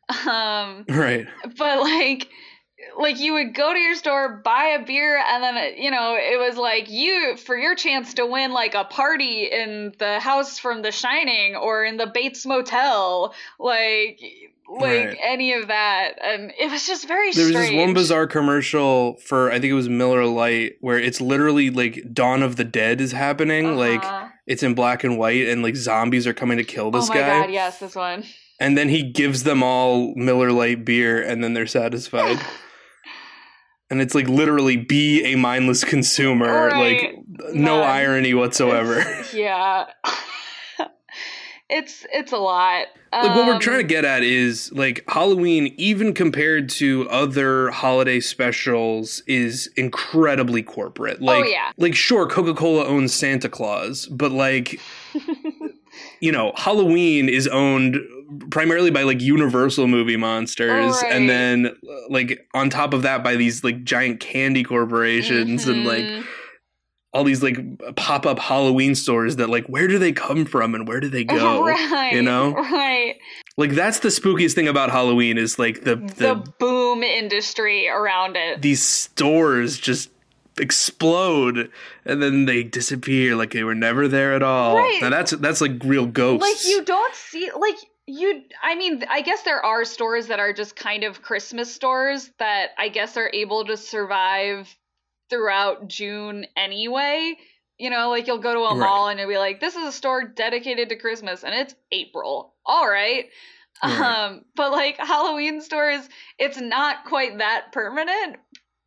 um 0.27 0.85
Right. 0.87 1.27
But 1.57 1.79
like 1.79 2.29
like 2.97 3.19
you 3.19 3.33
would 3.33 3.53
go 3.53 3.73
to 3.73 3.79
your 3.79 3.95
store 3.95 4.41
buy 4.43 4.77
a 4.79 4.85
beer 4.85 5.17
and 5.17 5.43
then 5.43 5.77
you 5.77 5.91
know 5.91 6.17
it 6.17 6.39
was 6.39 6.57
like 6.57 6.89
you 6.89 7.35
for 7.37 7.57
your 7.57 7.75
chance 7.75 8.13
to 8.15 8.25
win 8.25 8.51
like 8.51 8.73
a 8.73 8.85
party 8.85 9.49
in 9.51 9.93
the 9.99 10.19
house 10.19 10.57
from 10.57 10.81
the 10.81 10.91
shining 10.91 11.55
or 11.55 11.83
in 11.83 11.97
the 11.97 12.07
bates 12.07 12.45
motel 12.45 13.33
like 13.59 14.21
like 14.69 15.07
right. 15.07 15.17
any 15.21 15.53
of 15.53 15.67
that. 15.67 16.13
And 16.21 16.53
it 16.57 16.71
was 16.71 16.85
just 16.85 17.07
very 17.07 17.31
there 17.31 17.45
was 17.45 17.53
this 17.53 17.71
one 17.71 17.93
bizarre 17.93 18.27
commercial 18.27 19.15
for 19.25 19.49
i 19.51 19.59
think 19.59 19.71
it 19.71 19.73
was 19.73 19.89
miller 19.89 20.25
lite 20.25 20.73
where 20.81 20.99
it's 20.99 21.19
literally 21.19 21.69
like 21.69 22.13
dawn 22.13 22.43
of 22.43 22.55
the 22.55 22.63
dead 22.63 23.01
is 23.01 23.11
happening. 23.11 23.65
Uh-huh. 23.65 23.75
like 23.75 24.31
it's 24.45 24.63
in 24.63 24.73
black 24.73 25.03
and 25.03 25.17
white 25.17 25.47
and 25.47 25.63
like 25.63 25.75
zombies 25.75 26.27
are 26.27 26.33
coming 26.33 26.57
to 26.57 26.63
kill 26.63 26.91
this 26.91 27.09
oh 27.09 27.13
my 27.13 27.19
guy. 27.19 27.41
God 27.41 27.51
yes 27.51 27.79
this 27.79 27.95
one. 27.95 28.23
And 28.61 28.77
then 28.77 28.89
he 28.89 29.03
gives 29.03 29.43
them 29.43 29.63
all 29.63 30.13
miller 30.15 30.51
lite 30.51 30.83
beer 30.85 31.21
and 31.21 31.43
then 31.43 31.53
they're 31.53 31.67
satisfied. 31.67 32.39
And 33.91 34.01
it's 34.01 34.13
like 34.13 34.27
literally 34.27 34.77
be 34.77 35.23
a 35.23 35.35
mindless 35.35 35.83
consumer. 35.83 36.67
Right. 36.67 37.01
like 37.01 37.55
no 37.55 37.79
None. 37.79 37.89
irony 37.89 38.35
whatsoever. 38.35 39.03
Yeah 39.33 39.87
it's 41.69 42.05
it's 42.11 42.31
a 42.31 42.37
lot 42.37 42.87
like 43.11 43.35
what 43.35 43.47
we're 43.47 43.59
trying 43.59 43.77
to 43.77 43.83
um, 43.83 43.87
get 43.87 44.05
at 44.05 44.23
is 44.23 44.71
like 44.73 45.03
halloween 45.07 45.73
even 45.77 46.13
compared 46.13 46.69
to 46.69 47.07
other 47.09 47.69
holiday 47.69 48.19
specials 48.19 49.21
is 49.27 49.69
incredibly 49.75 50.63
corporate 50.63 51.17
oh, 51.21 51.25
like 51.25 51.45
oh, 51.45 51.47
yeah. 51.47 51.71
like 51.77 51.95
sure 51.95 52.27
coca-cola 52.27 52.85
owns 52.85 53.13
santa 53.13 53.49
claus 53.49 54.07
but 54.07 54.31
like 54.31 54.79
you 56.19 56.31
know 56.31 56.51
halloween 56.55 57.29
is 57.29 57.47
owned 57.47 57.99
primarily 58.49 58.91
by 58.91 59.03
like 59.03 59.21
Universal 59.21 59.87
movie 59.87 60.17
monsters, 60.17 61.01
right. 61.01 61.11
and 61.11 61.29
then 61.29 61.75
like 62.09 62.47
on 62.53 62.69
top 62.69 62.93
of 62.93 63.01
that 63.01 63.23
by 63.23 63.35
these 63.35 63.63
like 63.63 63.83
giant 63.83 64.19
candy 64.19 64.63
corporations 64.63 65.63
mm-hmm. 65.63 65.71
and 65.71 65.85
like 65.85 66.03
mm-hmm. 66.03 66.25
All 67.11 67.23
these 67.23 67.41
like 67.41 67.57
pop 67.95 68.25
up 68.25 68.39
Halloween 68.39 68.95
stores 68.95 69.37
that 69.37 69.49
like 69.49 69.65
where 69.67 69.87
do 69.87 69.97
they 69.97 70.11
come 70.11 70.45
from 70.45 70.75
and 70.75 70.87
where 70.87 70.99
do 70.99 71.09
they 71.09 71.23
go? 71.25 71.65
Right, 71.65 72.13
you 72.13 72.21
know, 72.21 72.53
right? 72.53 73.15
Like 73.57 73.71
that's 73.71 73.99
the 73.99 74.09
spookiest 74.09 74.53
thing 74.53 74.67
about 74.67 74.91
Halloween 74.91 75.37
is 75.37 75.57
like 75.57 75.83
the 75.83 75.95
the, 75.95 76.35
the 76.35 76.53
boom 76.59 77.03
industry 77.03 77.87
around 77.89 78.35
it. 78.35 78.61
These 78.61 78.83
stores 78.83 79.77
just 79.77 80.09
explode 80.57 81.71
and 82.05 82.21
then 82.21 82.45
they 82.45 82.63
disappear 82.63 83.35
like 83.35 83.51
they 83.51 83.63
were 83.63 83.75
never 83.75 84.07
there 84.07 84.33
at 84.33 84.43
all. 84.43 84.75
Right. 84.75 84.99
Now 85.01 85.09
that's 85.09 85.31
that's 85.31 85.61
like 85.61 85.83
real 85.83 86.05
ghosts. 86.05 86.41
Like 86.41 86.71
you 86.71 86.83
don't 86.83 87.15
see 87.15 87.49
like 87.57 87.75
you 88.09 88.41
i 88.63 88.75
mean 88.75 89.03
i 89.07 89.21
guess 89.21 89.43
there 89.43 89.63
are 89.63 89.85
stores 89.85 90.27
that 90.27 90.39
are 90.39 90.51
just 90.51 90.75
kind 90.75 91.03
of 91.03 91.21
christmas 91.21 91.71
stores 91.71 92.31
that 92.39 92.69
i 92.79 92.89
guess 92.89 93.15
are 93.17 93.29
able 93.33 93.63
to 93.63 93.77
survive 93.77 94.75
throughout 95.29 95.87
june 95.87 96.45
anyway 96.55 97.35
you 97.77 97.89
know 97.89 98.09
like 98.09 98.27
you'll 98.27 98.37
go 98.37 98.53
to 98.53 98.59
a 98.61 98.69
right. 98.75 98.79
mall 98.79 99.07
and 99.07 99.19
you'll 99.19 99.29
be 99.29 99.37
like 99.37 99.59
this 99.59 99.75
is 99.75 99.85
a 99.85 99.91
store 99.91 100.23
dedicated 100.23 100.89
to 100.89 100.95
christmas 100.95 101.43
and 101.43 101.53
it's 101.53 101.75
april 101.91 102.53
all 102.65 102.87
right 102.87 103.29
right. 103.83 104.01
um 104.01 104.45
but 104.55 104.71
like 104.71 104.97
halloween 104.97 105.61
stores 105.61 106.07
it's 106.37 106.59
not 106.59 107.05
quite 107.05 107.37
that 107.37 107.71
permanent 107.71 108.37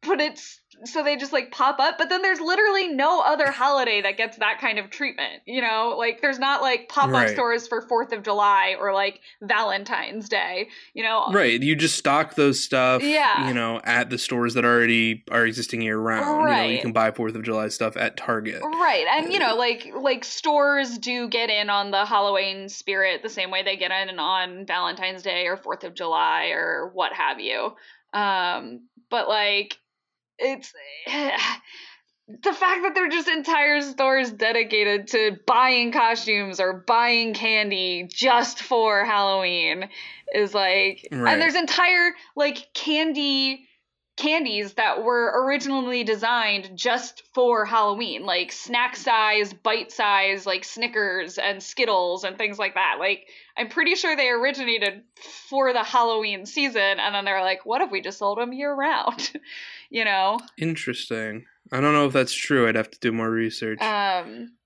but 0.02 0.20
it's 0.20 0.60
so 0.84 1.02
they 1.02 1.16
just 1.16 1.32
like 1.32 1.50
pop 1.50 1.78
up 1.78 1.98
but 1.98 2.08
then 2.08 2.22
there's 2.22 2.40
literally 2.40 2.88
no 2.88 3.20
other 3.20 3.50
holiday 3.50 4.00
that 4.02 4.16
gets 4.16 4.36
that 4.38 4.58
kind 4.60 4.78
of 4.78 4.90
treatment 4.90 5.42
you 5.46 5.60
know? 5.60 5.94
Like 5.96 6.20
there's 6.20 6.38
not 6.38 6.62
like 6.62 6.88
pop-up 6.88 7.12
right. 7.12 7.30
stores 7.30 7.66
for 7.66 7.82
fourth 7.82 8.12
of 8.12 8.22
july 8.22 8.76
or 8.78 8.92
like 8.92 9.20
valentine's 9.40 10.28
day 10.28 10.68
you 10.94 11.02
know? 11.02 11.30
Right 11.32 11.62
you 11.62 11.76
just 11.76 11.96
stock 11.96 12.34
those 12.34 12.60
stuff 12.60 13.02
yeah. 13.02 13.48
you 13.48 13.54
know 13.54 13.80
at 13.84 14.10
the 14.10 14.18
stores 14.18 14.54
that 14.54 14.64
already 14.64 15.24
are 15.30 15.46
existing 15.46 15.82
year 15.82 15.98
round 15.98 16.44
right. 16.44 16.62
you 16.62 16.68
know? 16.68 16.74
You 16.74 16.80
can 16.80 16.92
buy 16.92 17.10
fourth 17.10 17.34
of 17.34 17.42
july 17.42 17.68
stuff 17.68 17.96
at 17.96 18.16
target. 18.16 18.62
Right 18.62 19.06
and 19.10 19.32
you 19.32 19.38
know 19.38 19.56
like 19.56 19.90
like 19.94 20.24
stores 20.24 20.98
do 20.98 21.28
get 21.28 21.50
in 21.50 21.70
on 21.70 21.90
the 21.90 22.04
halloween 22.04 22.68
spirit 22.68 23.22
the 23.22 23.28
same 23.28 23.50
way 23.50 23.62
they 23.62 23.76
get 23.76 23.90
in 23.90 24.18
on 24.18 24.66
valentine's 24.66 25.22
day 25.22 25.46
or 25.46 25.56
fourth 25.56 25.84
of 25.84 25.94
july 25.94 26.46
or 26.46 26.90
what 26.92 27.12
have 27.12 27.40
you. 27.40 27.74
Um 28.12 28.82
but 29.10 29.28
like 29.28 29.78
it's 30.42 30.72
the 32.28 32.52
fact 32.52 32.82
that 32.82 32.92
they're 32.94 33.08
just 33.08 33.28
entire 33.28 33.80
stores 33.80 34.30
dedicated 34.30 35.08
to 35.08 35.36
buying 35.46 35.92
costumes 35.92 36.60
or 36.60 36.84
buying 36.86 37.34
candy 37.34 38.08
just 38.12 38.62
for 38.62 39.04
Halloween 39.04 39.88
is 40.34 40.54
like 40.54 41.06
right. 41.10 41.32
and 41.32 41.42
there's 41.42 41.54
entire 41.54 42.12
like 42.36 42.68
candy 42.74 43.68
candies 44.16 44.74
that 44.74 45.02
were 45.02 45.44
originally 45.44 46.04
designed 46.04 46.76
just 46.76 47.22
for 47.34 47.64
Halloween, 47.64 48.24
like 48.24 48.52
snack 48.52 48.94
size, 48.94 49.52
bite 49.54 49.90
size, 49.90 50.44
like 50.44 50.64
Snickers 50.64 51.38
and 51.38 51.62
Skittles 51.62 52.24
and 52.24 52.36
things 52.36 52.58
like 52.58 52.74
that. 52.74 52.96
Like, 52.98 53.26
I'm 53.56 53.68
pretty 53.68 53.94
sure 53.94 54.14
they 54.14 54.28
originated 54.28 55.02
for 55.48 55.72
the 55.72 55.82
Halloween 55.82 56.44
season, 56.44 56.80
and 57.00 57.14
then 57.14 57.24
they're 57.24 57.42
like, 57.42 57.64
what 57.64 57.80
if 57.80 57.90
we 57.90 58.00
just 58.00 58.18
sold 58.18 58.38
them 58.38 58.52
year 58.52 58.74
round? 58.74 59.32
you 59.92 60.04
know? 60.04 60.40
Interesting. 60.58 61.44
I 61.70 61.80
don't 61.80 61.92
know 61.92 62.06
if 62.06 62.12
that's 62.12 62.34
true. 62.34 62.66
I'd 62.66 62.76
have 62.76 62.90
to 62.90 62.98
do 62.98 63.12
more 63.12 63.30
research. 63.30 63.80
Um, 63.80 64.56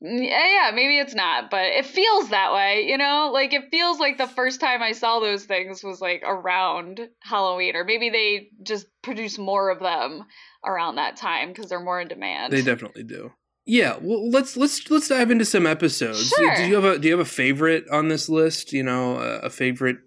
yeah, 0.00 0.70
maybe 0.74 0.98
it's 0.98 1.14
not, 1.14 1.50
but 1.50 1.66
it 1.66 1.86
feels 1.86 2.30
that 2.30 2.52
way, 2.52 2.86
you 2.88 2.98
know? 2.98 3.30
Like 3.32 3.52
it 3.52 3.70
feels 3.70 4.00
like 4.00 4.16
the 4.16 4.26
first 4.26 4.60
time 4.60 4.82
I 4.82 4.92
saw 4.92 5.20
those 5.20 5.44
things 5.44 5.84
was 5.84 6.00
like 6.00 6.22
around 6.26 7.00
Halloween 7.20 7.76
or 7.76 7.84
maybe 7.84 8.08
they 8.10 8.48
just 8.62 8.86
produce 9.02 9.38
more 9.38 9.70
of 9.70 9.80
them 9.80 10.24
around 10.64 10.96
that 10.96 11.16
time 11.16 11.48
because 11.48 11.68
they're 11.68 11.78
more 11.78 12.00
in 12.00 12.08
demand. 12.08 12.52
They 12.52 12.62
definitely 12.62 13.04
do. 13.04 13.32
Yeah, 13.66 13.96
well 14.00 14.28
let's 14.28 14.58
let's 14.58 14.90
let's 14.90 15.08
dive 15.08 15.30
into 15.30 15.46
some 15.46 15.66
episodes. 15.66 16.28
Sure. 16.28 16.56
Do 16.56 16.66
you 16.66 16.74
have 16.74 16.84
a 16.84 16.98
do 16.98 17.08
you 17.08 17.16
have 17.16 17.26
a 17.26 17.30
favorite 17.30 17.88
on 17.90 18.08
this 18.08 18.28
list, 18.28 18.74
you 18.74 18.82
know, 18.82 19.16
a, 19.18 19.38
a 19.40 19.50
favorite 19.50 19.98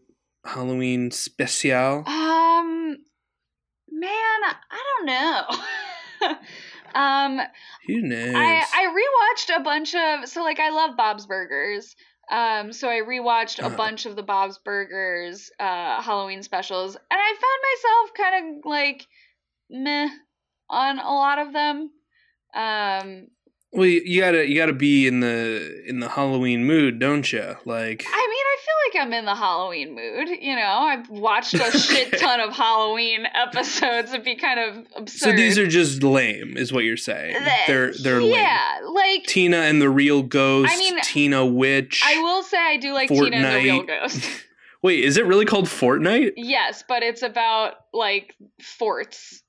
Halloween 0.46 1.10
special? 1.10 2.04
I 4.72 4.84
don't 4.98 5.06
know. 5.06 6.38
Um, 6.96 7.40
Who 7.86 8.02
knows? 8.02 8.34
I 8.36 8.64
I 8.74 8.86
rewatched 8.88 9.56
a 9.56 9.62
bunch 9.62 9.94
of 9.94 10.28
so 10.28 10.44
like 10.44 10.60
I 10.60 10.70
love 10.70 10.98
Bob's 10.98 11.28
Burgers. 11.28 11.96
Um, 12.32 12.74
so 12.74 12.90
I 12.90 13.02
rewatched 13.02 13.60
a 13.60 13.68
uh 13.68 13.76
bunch 13.76 14.06
of 14.06 14.16
the 14.16 14.24
Bob's 14.24 14.58
Burgers 14.58 15.52
uh 15.60 16.02
Halloween 16.02 16.44
specials, 16.44 16.96
and 16.96 17.04
I 17.12 17.34
found 17.34 17.62
myself 17.74 18.14
kind 18.16 18.58
of 18.58 18.66
like 18.66 19.06
meh 19.70 20.10
on 20.70 21.00
a 21.00 21.14
lot 21.14 21.40
of 21.40 21.54
them. 21.54 21.92
Um, 22.56 23.28
Well, 23.74 23.86
you 23.86 24.22
gotta 24.22 24.48
you 24.48 24.56
gotta 24.56 24.74
be 24.74 25.08
in 25.08 25.20
the 25.20 25.84
in 25.86 26.00
the 26.00 26.08
Halloween 26.10 26.66
mood, 26.66 27.00
don't 27.00 27.32
you? 27.32 27.56
Like, 27.66 28.06
I 28.08 28.28
mean, 28.28 28.46
I 28.46 28.58
feel 28.64 29.02
like 29.02 29.08
I'm 29.08 29.14
in 29.14 29.26
the 29.26 29.36
Halloween 29.36 29.94
mood. 29.94 30.30
You 30.42 30.56
know, 30.56 30.62
I've 30.62 31.10
watched 31.10 31.54
a 31.54 31.78
shit 31.78 32.12
ton 32.20 32.40
of 32.40 32.54
Halloween 32.56 33.28
episodes. 33.34 34.14
It'd 34.14 34.24
be 34.24 34.36
kind 34.36 34.60
of 34.60 34.86
absurd. 34.96 35.20
so 35.20 35.32
these 35.34 35.58
are 35.60 35.68
just 35.68 36.02
lame, 36.02 36.56
is 36.56 36.72
what 36.72 36.86
you're 36.86 36.96
saying? 36.98 37.36
They're 37.68 37.94
they're 37.94 38.22
lame. 38.22 38.32
yeah, 38.36 38.80
like 38.90 39.24
Tina 39.26 39.58
and 39.58 39.82
the 39.82 39.90
Real 39.90 40.24
Ghost. 40.24 40.72
I 40.74 40.78
mean, 40.78 41.00
Tina 41.02 41.46
Witch. 41.46 42.02
I 42.06 42.22
will 42.22 42.44
say 42.44 42.58
I 42.58 42.78
do 42.78 42.94
like 42.94 43.10
Tina 43.10 43.36
and 43.36 43.46
the 43.46 43.64
Real 43.64 43.84
Ghost. 43.84 44.22
Wait, 44.82 45.04
is 45.04 45.18
it 45.18 45.26
really 45.26 45.46
called 45.46 45.68
Fort 45.70 46.02
Night? 46.02 46.34
yes, 46.38 46.84
but 46.88 47.04
it's 47.04 47.22
about 47.22 47.74
like 47.94 48.34
forts, 48.62 49.44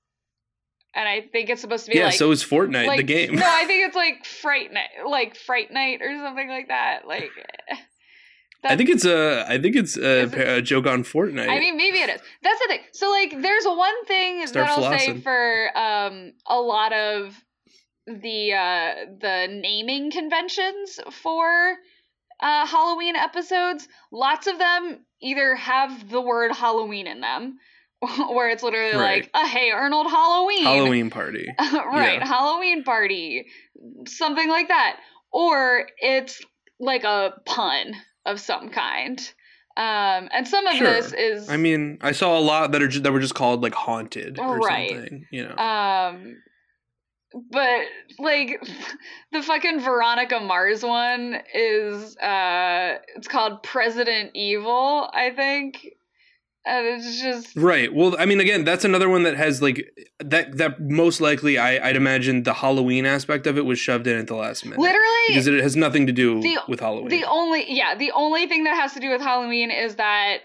and 0.98 1.08
I 1.08 1.20
think 1.22 1.48
it's 1.48 1.60
supposed 1.60 1.84
to 1.86 1.90
be 1.92 1.96
like. 1.96 2.00
Yeah, 2.00 2.06
like 2.06 2.14
so 2.18 2.30
is 2.32 2.42
Fortnite 2.44 2.86
like 2.86 2.98
the 2.98 3.02
game. 3.04 3.36
no, 3.36 3.46
I 3.46 3.64
think 3.66 3.86
it's 3.86 3.96
like 3.96 4.24
Fright 4.24 4.72
Night, 4.72 4.88
like 5.08 5.36
Fright 5.36 5.70
Night 5.70 6.02
or 6.02 6.12
something 6.18 6.48
like 6.48 6.68
that. 6.68 7.06
Like, 7.06 7.30
I 8.64 8.76
think 8.76 8.90
it's 8.90 9.04
a 9.04 9.46
I 9.48 9.60
think 9.60 9.76
it's 9.76 9.96
a, 9.96 10.22
it- 10.24 10.58
a 10.58 10.62
joke 10.62 10.86
on 10.86 11.04
Fortnite. 11.04 11.48
I 11.48 11.60
mean, 11.60 11.76
maybe 11.76 11.98
it 11.98 12.10
is. 12.10 12.20
That's 12.42 12.60
the 12.60 12.66
thing. 12.68 12.80
So, 12.92 13.10
like, 13.10 13.30
there's 13.40 13.64
one 13.64 14.04
thing 14.06 14.44
Start 14.46 14.66
that 14.66 14.78
I'll 14.78 14.98
say 14.98 15.20
for 15.20 15.78
um 15.78 16.32
a 16.46 16.60
lot 16.60 16.92
of 16.92 17.34
the 18.06 18.52
uh 18.54 18.94
the 19.20 19.46
naming 19.48 20.10
conventions 20.10 20.98
for 21.12 21.76
uh 22.40 22.66
Halloween 22.66 23.14
episodes. 23.14 23.86
Lots 24.10 24.46
of 24.48 24.58
them 24.58 25.04
either 25.20 25.54
have 25.54 26.08
the 26.10 26.20
word 26.20 26.52
Halloween 26.52 27.06
in 27.06 27.20
them, 27.20 27.58
where 28.30 28.48
it's 28.50 28.62
literally 28.62 28.96
Right. 28.96 29.22
like 29.22 29.30
a 29.34 29.46
Hey 29.46 29.70
Arnold 29.70 30.06
Halloween, 30.08 30.64
Halloween 30.64 31.10
party. 31.20 31.46
right, 31.58 32.18
Yeah. 32.18 32.26
Halloween 32.26 32.84
party, 32.84 33.46
something 34.06 34.48
like 34.48 34.68
that, 34.68 34.98
or 35.32 35.88
it's 35.98 36.40
like 36.80 37.04
a 37.04 37.34
pun 37.44 37.94
of 38.24 38.38
some 38.40 38.70
kind. 38.70 39.18
Um, 39.76 40.28
and 40.32 40.46
some 40.46 40.66
of 40.66 40.74
Sure. 40.76 40.86
this 40.92 41.12
is 41.12 41.48
I 41.48 41.56
mean, 41.56 41.98
I 42.00 42.10
saw 42.12 42.36
a 42.36 42.40
lot 42.40 42.72
that 42.72 42.82
are 42.82 42.88
ju- 42.88 43.00
that 43.00 43.12
were 43.12 43.20
just 43.20 43.34
called 43.36 43.62
like 43.62 43.74
haunted 43.74 44.38
or 44.38 44.58
Right. 44.58 44.90
something. 44.90 45.26
You 45.30 45.48
know. 45.48 45.56
Um, 45.56 46.36
but 47.52 47.82
like 48.18 48.60
the 49.32 49.42
fucking 49.42 49.80
Veronica 49.80 50.40
Mars 50.40 50.82
one 50.82 51.38
is 51.54 52.16
uh, 52.16 52.98
it's 53.16 53.28
called 53.28 53.62
President 53.62 54.30
Evil, 54.34 55.08
I 55.12 55.30
think, 55.30 55.86
and 56.68 56.86
it's 56.86 57.20
just 57.20 57.56
Right. 57.56 57.92
Well, 57.92 58.14
I 58.18 58.26
mean, 58.26 58.40
again, 58.40 58.64
that's 58.64 58.84
another 58.84 59.08
one 59.08 59.22
that 59.22 59.36
has 59.36 59.62
like 59.62 59.88
that. 60.20 60.56
That 60.58 60.80
most 60.80 61.20
likely, 61.20 61.58
I, 61.58 61.88
I'd 61.88 61.96
imagine 61.96 62.42
the 62.42 62.54
Halloween 62.54 63.06
aspect 63.06 63.46
of 63.46 63.56
it 63.56 63.64
was 63.64 63.78
shoved 63.78 64.06
in 64.06 64.18
at 64.18 64.26
the 64.26 64.36
last 64.36 64.64
minute 64.64 64.78
literally 64.78 65.24
because 65.28 65.46
it 65.46 65.60
has 65.62 65.74
nothing 65.76 66.06
to 66.06 66.12
do 66.12 66.40
The- 66.42 66.58
with 66.68 66.80
Halloween. 66.80 67.08
the 67.08 67.24
only 67.24 67.64
yeah 67.72 67.94
the 67.94 68.12
only 68.12 68.46
thing 68.46 68.64
that 68.64 68.74
has 68.76 68.92
to 68.94 69.00
do 69.00 69.10
with 69.10 69.20
Halloween 69.22 69.70
is 69.70 69.96
that 69.96 70.38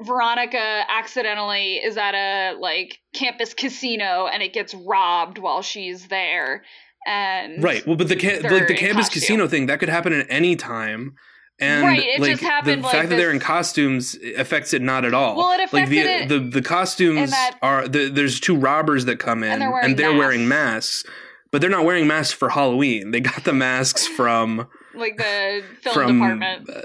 Veronica 0.00 0.82
accidentally 0.88 1.76
is 1.76 1.96
at 1.96 2.14
a 2.14 2.56
like 2.58 2.98
campus 3.14 3.54
casino 3.54 4.26
and 4.32 4.42
it 4.42 4.52
gets 4.52 4.74
robbed 4.74 5.38
while 5.38 5.62
she's 5.62 6.08
there, 6.08 6.62
and 7.06 7.62
right. 7.62 7.86
Well, 7.86 7.96
but 7.96 8.08
the 8.08 8.16
ca- 8.16 8.40
like 8.48 8.66
the 8.68 8.74
campus 8.74 9.06
costume. 9.06 9.20
casino 9.20 9.48
thing 9.48 9.66
that 9.66 9.78
could 9.78 9.88
happen 9.88 10.12
at 10.12 10.26
any 10.28 10.56
time. 10.56 11.14
And 11.60 11.84
Right, 11.86 12.00
it 12.02 12.20
like, 12.20 12.30
just 12.32 12.42
happened, 12.42 12.82
the 12.82 12.86
like, 12.86 12.92
fact 12.96 13.08
that 13.10 13.16
they're 13.16 13.30
in 13.30 13.38
costumes 13.38 14.16
affects 14.36 14.72
it 14.74 14.82
not 14.82 15.04
at 15.04 15.14
all. 15.14 15.36
Well, 15.36 15.60
it 15.60 15.72
like 15.72 15.88
the, 15.88 15.98
it 15.98 16.28
the 16.28 16.38
the 16.40 16.62
costumes 16.62 17.30
that- 17.30 17.58
are 17.62 17.86
the, 17.86 18.08
there's 18.08 18.40
two 18.40 18.56
robbers 18.56 19.04
that 19.04 19.18
come 19.18 19.42
in 19.44 19.62
And 19.62 19.96
they're 19.96 20.10
wearing 20.10 20.18
wearing 20.18 20.48
masks, 20.48 21.04
but 21.52 21.60
they're 21.60 21.70
not 21.70 21.84
wearing 21.84 22.06
masks 22.08 22.32
for 22.32 22.48
Halloween. 22.48 23.10
They 23.12 23.20
got 23.20 23.44
the 23.44 23.52
masks 23.52 24.06
from 24.16 24.66
like 24.94 25.18
the 25.18 25.62
film 25.82 25.94
from 25.94 26.18
department. 26.18 26.70
uh, 26.70 26.82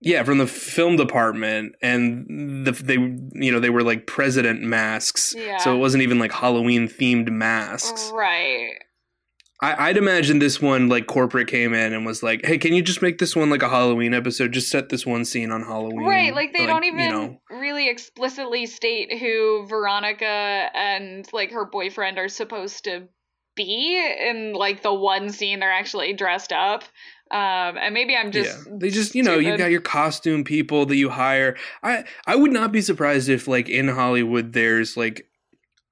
yeah, 0.00 0.22
from 0.22 0.38
the 0.38 0.46
film 0.46 0.96
department, 0.96 1.74
and 1.82 2.64
the, 2.66 2.72
they 2.72 2.94
you 2.94 3.50
know 3.50 3.58
they 3.58 3.70
were 3.70 3.82
like 3.82 4.06
president 4.06 4.62
masks, 4.62 5.34
Yeah. 5.36 5.56
so 5.58 5.74
it 5.74 5.78
wasn't 5.78 6.02
even 6.04 6.18
like 6.20 6.32
Halloween 6.32 6.86
themed 6.86 7.28
masks. 7.30 8.10
Right. 8.14 8.74
I, 9.60 9.88
I'd 9.88 9.96
imagine 9.96 10.38
this 10.38 10.60
one 10.60 10.88
like 10.88 11.06
corporate 11.06 11.48
came 11.48 11.72
in 11.72 11.94
and 11.94 12.04
was 12.04 12.22
like, 12.22 12.44
"Hey, 12.44 12.58
can 12.58 12.74
you 12.74 12.82
just 12.82 13.00
make 13.00 13.18
this 13.18 13.34
one 13.34 13.48
like 13.48 13.62
a 13.62 13.68
Halloween 13.68 14.12
episode? 14.12 14.52
Just 14.52 14.70
set 14.70 14.90
this 14.90 15.06
one 15.06 15.24
scene 15.24 15.50
on 15.50 15.62
Halloween." 15.62 16.06
Right, 16.06 16.34
like 16.34 16.52
they 16.52 16.66
don't 16.66 16.84
even 16.84 17.00
you 17.00 17.10
know. 17.10 17.40
really 17.50 17.88
explicitly 17.88 18.66
state 18.66 19.18
who 19.18 19.66
Veronica 19.66 20.26
and 20.74 21.26
like 21.32 21.52
her 21.52 21.64
boyfriend 21.64 22.18
are 22.18 22.28
supposed 22.28 22.84
to 22.84 23.08
be 23.54 23.98
in 24.20 24.52
like 24.52 24.82
the 24.82 24.92
one 24.92 25.30
scene 25.30 25.60
they're 25.60 25.72
actually 25.72 26.12
dressed 26.12 26.52
up. 26.52 26.84
Um 27.30 27.76
and 27.78 27.94
maybe 27.94 28.14
I'm 28.14 28.30
just 28.30 28.66
yeah, 28.66 28.76
they 28.78 28.90
just 28.90 29.14
you 29.14 29.22
know 29.22 29.38
you 29.38 29.56
got 29.56 29.70
your 29.70 29.80
costume 29.80 30.44
people 30.44 30.86
that 30.86 30.96
you 30.96 31.08
hire. 31.08 31.56
I 31.82 32.04
I 32.26 32.36
would 32.36 32.52
not 32.52 32.70
be 32.70 32.82
surprised 32.82 33.30
if 33.30 33.48
like 33.48 33.68
in 33.68 33.88
Hollywood 33.88 34.52
there's 34.52 34.96
like 34.96 35.26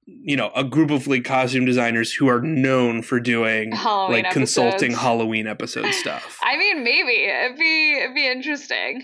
you 0.07 0.35
know 0.37 0.51
a 0.55 0.63
group 0.63 0.91
of 0.91 1.07
like 1.07 1.23
costume 1.25 1.65
designers 1.65 2.13
who 2.13 2.27
are 2.27 2.41
known 2.41 3.01
for 3.01 3.19
doing 3.19 3.71
Halloween 3.71 4.23
like 4.23 4.31
consulting. 4.33 4.91
Halloween 4.91 5.47
episode 5.47 5.91
stuff. 5.93 6.37
I 6.43 6.57
mean 6.57 6.83
maybe 6.83 7.13
it'd 7.25 7.57
be 7.57 7.97
it'd 7.99 8.15
be 8.15 8.27
interesting. 8.27 9.01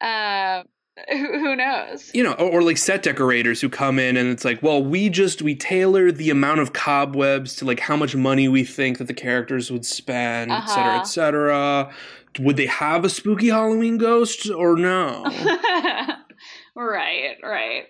Um 0.00 0.64
who, 1.10 1.16
who 1.38 1.54
knows? 1.54 2.10
you 2.12 2.24
know, 2.24 2.32
or, 2.32 2.54
or 2.58 2.62
like 2.62 2.76
set 2.76 3.04
decorators 3.04 3.60
who 3.60 3.68
come 3.68 4.00
in 4.00 4.16
and 4.16 4.28
it's 4.30 4.44
like, 4.44 4.60
well, 4.64 4.82
we 4.82 5.08
just 5.08 5.42
we 5.42 5.54
tailor 5.54 6.10
the 6.10 6.28
amount 6.28 6.58
of 6.58 6.72
cobwebs 6.72 7.54
to 7.56 7.64
like 7.64 7.78
how 7.78 7.94
much 7.96 8.16
money 8.16 8.48
we 8.48 8.64
think 8.64 8.98
that 8.98 9.04
the 9.06 9.14
characters 9.14 9.70
would 9.70 9.86
spend, 9.86 10.50
et 10.50 10.66
cetera, 10.66 10.90
Uh-huh. 10.90 11.00
et 11.00 11.04
cetera. 11.06 11.94
Would 12.40 12.56
they 12.56 12.66
have 12.66 13.04
a 13.04 13.08
spooky 13.08 13.46
Halloween 13.48 13.96
ghost 13.96 14.50
or 14.50 14.74
no? 14.76 15.22
right, 16.74 17.36
right. 17.42 17.84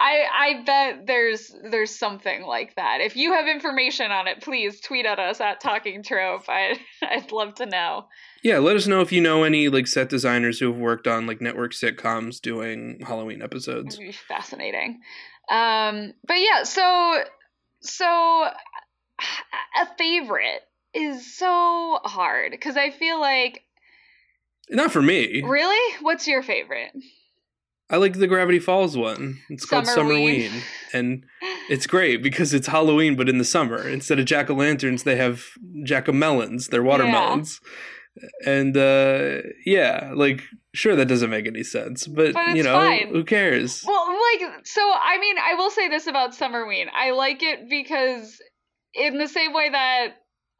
I 0.00 0.22
I 0.32 0.62
bet 0.64 1.06
there's 1.06 1.54
there's 1.70 1.94
something 1.96 2.42
like 2.42 2.74
that. 2.76 3.02
If 3.02 3.16
you 3.16 3.32
have 3.34 3.46
information 3.46 4.10
on 4.10 4.26
it, 4.28 4.40
please 4.42 4.80
tweet 4.80 5.04
at 5.04 5.18
us 5.18 5.40
at 5.40 5.60
Talking 5.60 6.02
Trope. 6.02 6.44
I 6.48 6.80
I'd 7.02 7.30
love 7.32 7.56
to 7.56 7.66
know. 7.66 8.06
yeah, 8.42 8.58
let 8.58 8.76
us 8.76 8.86
know 8.86 9.02
if 9.02 9.12
you 9.12 9.20
know 9.20 9.44
any 9.44 9.68
like 9.68 9.86
set 9.86 10.08
designers 10.08 10.58
who 10.58 10.70
have 10.72 10.80
worked 10.80 11.06
on 11.06 11.26
like 11.26 11.42
network 11.42 11.72
sitcoms 11.72 12.40
doing 12.40 13.00
Halloween 13.06 13.42
episodes. 13.42 13.98
Fascinating. 14.26 15.00
Um, 15.50 16.14
but 16.26 16.38
yeah, 16.38 16.62
so 16.62 17.22
so 17.82 18.06
a 18.46 19.86
favorite 19.98 20.62
is 20.94 21.36
so 21.36 21.98
hard 22.04 22.52
because 22.52 22.76
I 22.76 22.90
feel 22.90 23.20
like 23.20 23.62
Not 24.70 24.92
for 24.92 25.02
me. 25.02 25.42
really, 25.44 25.96
what's 26.00 26.26
your 26.26 26.42
favorite? 26.42 26.92
I 27.90 27.96
like 27.96 28.14
the 28.14 28.28
Gravity 28.28 28.60
Falls 28.60 28.96
one. 28.96 29.40
It's 29.48 29.66
called 29.66 29.86
Summerween. 29.86 30.48
Summerween. 30.48 30.62
And 30.92 31.24
it's 31.68 31.86
great 31.86 32.22
because 32.22 32.54
it's 32.54 32.68
Halloween, 32.68 33.16
but 33.16 33.28
in 33.28 33.38
the 33.38 33.44
summer. 33.44 33.88
Instead 33.88 34.20
of 34.20 34.26
jack 34.26 34.48
o' 34.48 34.54
lanterns, 34.54 35.02
they 35.02 35.16
have 35.16 35.44
jack 35.84 36.08
o' 36.08 36.12
melons. 36.12 36.68
They're 36.68 36.82
watermelons. 36.82 37.60
And 38.44 38.76
uh, 38.76 39.38
yeah, 39.64 40.12
like, 40.14 40.42
sure, 40.74 40.94
that 40.96 41.06
doesn't 41.06 41.30
make 41.30 41.46
any 41.46 41.62
sense. 41.62 42.06
But, 42.06 42.34
But 42.34 42.56
you 42.56 42.62
know, 42.62 42.74
fine. 42.74 43.08
who 43.08 43.24
cares? 43.24 43.82
Well, 43.86 44.08
like, 44.08 44.66
so 44.66 44.80
I 44.80 45.18
mean, 45.20 45.36
I 45.38 45.54
will 45.54 45.70
say 45.70 45.88
this 45.88 46.06
about 46.06 46.32
Summerween. 46.32 46.86
I 46.94 47.10
like 47.10 47.42
it 47.42 47.68
because, 47.68 48.40
in 48.94 49.18
the 49.18 49.28
same 49.28 49.52
way 49.52 49.70
that 49.70 50.08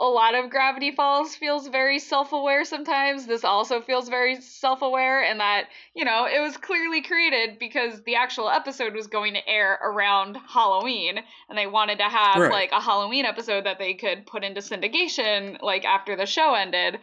a 0.01 0.07
lot 0.07 0.35
of 0.35 0.49
Gravity 0.49 0.91
Falls 0.93 1.37
feels 1.37 1.69
very 1.69 1.99
self 1.99 2.33
aware 2.33 2.65
sometimes, 2.65 3.27
this 3.27 3.45
also 3.45 3.83
feels 3.83 4.09
very 4.09 4.41
self 4.41 4.81
aware, 4.81 5.23
and 5.23 5.39
that, 5.41 5.67
you 5.95 6.07
know, 6.07 6.25
it 6.27 6.41
was 6.41 6.57
clearly 6.57 7.03
created 7.03 7.59
because 7.59 8.03
the 8.05 8.17
actual 8.17 8.49
episode 8.49 8.95
was 8.95 9.07
going 9.09 9.35
to 9.35 9.47
air 9.47 9.79
around 9.83 10.39
Halloween, 10.49 11.19
and 11.51 11.59
they 11.59 11.67
wanted 11.67 11.99
to 11.99 12.05
have, 12.05 12.41
Right. 12.41 12.51
like, 12.51 12.73
a 12.73 12.81
Halloween 12.81 13.27
episode 13.27 13.65
that 13.67 13.79
they 13.79 13.93
could 13.95 14.27
put 14.27 14.43
into 14.43 14.63
syndication, 14.63 15.61
like, 15.61 15.85
after 15.85 16.17
the 16.17 16.27
show 16.27 16.55
ended. 16.55 16.99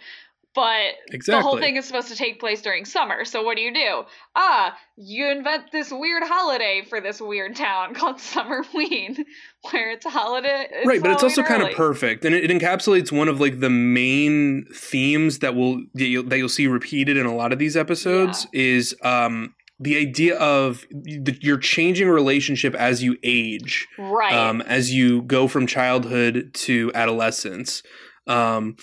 But 0.55 0.95
exactly. 1.11 1.39
the 1.39 1.41
whole 1.43 1.59
thing 1.59 1.75
is 1.75 1.85
supposed 1.85 2.07
to 2.07 2.15
take 2.15 2.39
place 2.39 2.63
during 2.63 2.83
summer. 2.85 3.25
So 3.25 3.43
what 3.43 3.57
do 3.57 3.61
you 3.61 3.71
do? 3.71 4.05
Ah, 4.35 4.75
you 4.95 5.29
invent 5.29 5.71
this 5.71 5.91
weird 5.91 6.23
holiday 6.25 6.81
for 6.89 6.99
this 6.99 7.21
weird 7.21 7.55
town 7.55 7.93
called 7.99 8.15
Summerween, 8.17 9.23
where 9.71 9.91
it's 9.91 10.05
holiday. 10.05 10.67
It's 10.71 10.87
right, 10.87 11.01
but 11.01 11.11
it's 11.11 11.23
also 11.23 11.41
Halloween 11.43 11.61
kind 11.61 11.71
of 11.71 11.77
perfect, 11.77 12.25
and 12.25 12.33
it, 12.35 12.49
it 12.49 12.51
encapsulates 12.51 13.11
one 13.11 13.27
of 13.27 13.39
like 13.39 13.59
the 13.59 13.69
main 13.69 14.65
themes 14.73 15.39
that 15.39 15.55
will 15.55 15.83
that 15.93 16.05
you'll, 16.07 16.23
that 16.23 16.37
you'll 16.37 16.49
see 16.49 16.67
repeated 16.67 17.17
in 17.17 17.25
a 17.25 17.35
lot 17.35 17.51
of 17.53 17.59
these 17.59 17.75
episodes 17.77 18.47
is 18.53 18.95
um 19.03 19.53
the 19.79 19.95
idea 19.97 20.35
of 20.39 20.85
the, 20.89 21.37
your 21.39 21.57
changing 21.57 22.07
relationship 22.09 22.73
as 22.73 23.03
you 23.03 23.15
age, 23.21 23.87
Right. 23.99 24.33
um, 24.33 24.61
as 24.61 24.91
you 24.91 25.21
go 25.21 25.47
from 25.47 25.67
childhood 25.67 26.49
to 26.65 26.91
adolescence, 26.95 27.83
um, 28.25 28.75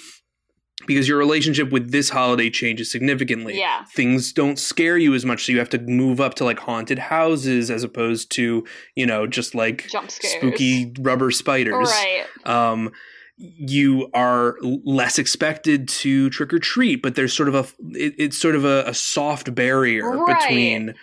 because 0.87 1.09
your 1.09 1.19
relationship 1.19 1.71
with 1.71 1.91
this 1.91 2.11
holiday 2.11 2.51
changes 2.51 2.91
significantly 2.91 3.59
yeah. 3.59 3.85
things 3.85 4.33
don't 4.33 4.59
scare 4.59 4.97
you 4.99 5.15
as 5.15 5.25
much 5.25 5.45
so 5.47 5.53
you 5.53 5.59
have 5.59 5.69
to 5.71 5.79
move 5.79 6.21
up 6.21 6.35
to 6.35 6.45
like 6.45 6.59
haunted 6.59 6.99
houses 6.99 7.71
as 7.71 7.83
opposed 7.83 8.31
to 8.31 8.65
you 8.95 9.07
know 9.07 9.27
just 9.27 9.55
like 9.55 9.89
Jump 9.91 10.11
scares. 10.11 10.35
spooky 10.35 10.93
rubber 11.01 11.31
spiders 11.31 11.89
Right. 11.91 12.25
um 12.45 12.93
you 13.37 14.09
are 14.15 14.57
less 14.63 15.19
expected 15.19 15.89
to 15.89 16.31
trick 16.31 16.53
or 16.53 16.61
treat, 16.61 17.03
but 17.03 17.17
there's 17.17 17.33
sort 17.33 17.49
of 17.49 17.55
a 17.57 17.67
it, 17.97 18.15
it's 18.17 18.39
sort 18.39 18.55
of 18.55 18.65
a, 18.65 18.85
a 18.87 18.95
soft 18.95 19.55
barrier 19.55 20.09
Right. 20.19 20.39
between 20.41 20.95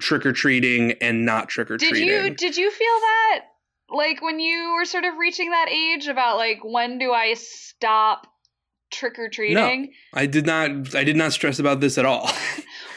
trick 0.00 0.26
or 0.26 0.32
treating 0.32 0.92
and 1.00 1.24
not 1.24 1.48
trick 1.48 1.70
or 1.70 1.78
treating. 1.78 2.08
Did 2.08 2.24
you 2.24 2.34
did 2.34 2.56
you 2.56 2.70
feel 2.72 2.86
that 3.00 3.40
like 3.88 4.20
when 4.20 4.40
you 4.40 4.74
were 4.76 4.84
sort 4.84 5.04
of 5.04 5.16
reaching 5.18 5.50
that 5.50 5.68
age 5.68 6.08
about 6.08 6.38
like 6.38 6.58
when 6.64 6.98
do 6.98 7.12
I 7.12 7.34
stop 7.34 8.26
trick 8.90 9.18
or 9.18 9.28
treating? 9.28 9.82
No, 9.82 9.88
I 10.14 10.26
did 10.26 10.46
not. 10.46 10.94
I 10.94 11.04
did 11.04 11.16
not 11.16 11.32
stress 11.32 11.58
about 11.58 11.80
this 11.80 11.98
at 11.98 12.04
all. 12.04 12.30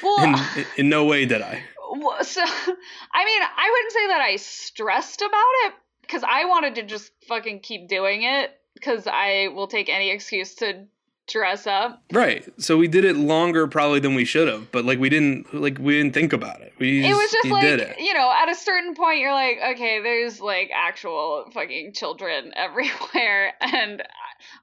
Well, 0.03 0.36
in, 0.58 0.65
in 0.75 0.89
no 0.89 1.06
way 1.06 1.25
did 1.25 1.41
I. 1.41 1.63
Well, 1.95 2.21
so 2.25 2.41
I 2.43 3.25
mean, 3.25 3.41
I 3.41 3.69
wouldn't 3.71 3.93
say 3.93 4.08
that 4.08 4.19
I 4.21 4.36
stressed 4.36 5.21
about 5.21 5.53
it 5.65 5.73
because 6.01 6.23
I 6.27 6.43
wanted 6.43 6.75
to 6.75 6.84
just 6.84 7.12
fucking 7.29 7.62
keep 7.62 7.88
doing 7.88 8.23
it 8.23 8.51
because 8.73 9.08
I 9.08 9.47
will 9.56 9.67
take 9.67 9.88
any 9.88 10.12
excuse 10.12 10.56
to 10.56 10.86
dress 11.27 11.65
up. 11.67 12.01
Right. 12.12 12.47
So 12.62 12.77
we 12.77 12.88
did 12.88 13.05
it 13.05 13.15
longer 13.15 13.67
probably 13.67 13.99
than 13.99 14.15
we 14.15 14.25
should 14.25 14.47
have, 14.47 14.71
but 14.71 14.86
like 14.86 14.99
we 14.99 15.09
didn't 15.09 15.53
like 15.53 15.77
we 15.79 15.97
didn't 15.97 16.13
think 16.13 16.33
about 16.33 16.62
it. 16.62 16.73
We 16.79 17.05
it 17.05 17.13
was 17.13 17.31
just 17.31 17.47
like 17.49 17.62
did 17.62 17.79
it. 17.79 17.99
you 17.99 18.13
know, 18.13 18.31
at 18.31 18.49
a 18.49 18.55
certain 18.55 18.93
point, 18.95 19.19
you're 19.19 19.33
like, 19.33 19.57
okay, 19.73 20.01
there's 20.01 20.41
like 20.41 20.69
actual 20.75 21.45
fucking 21.53 21.93
children 21.93 22.51
everywhere, 22.55 23.53
and 23.62 24.03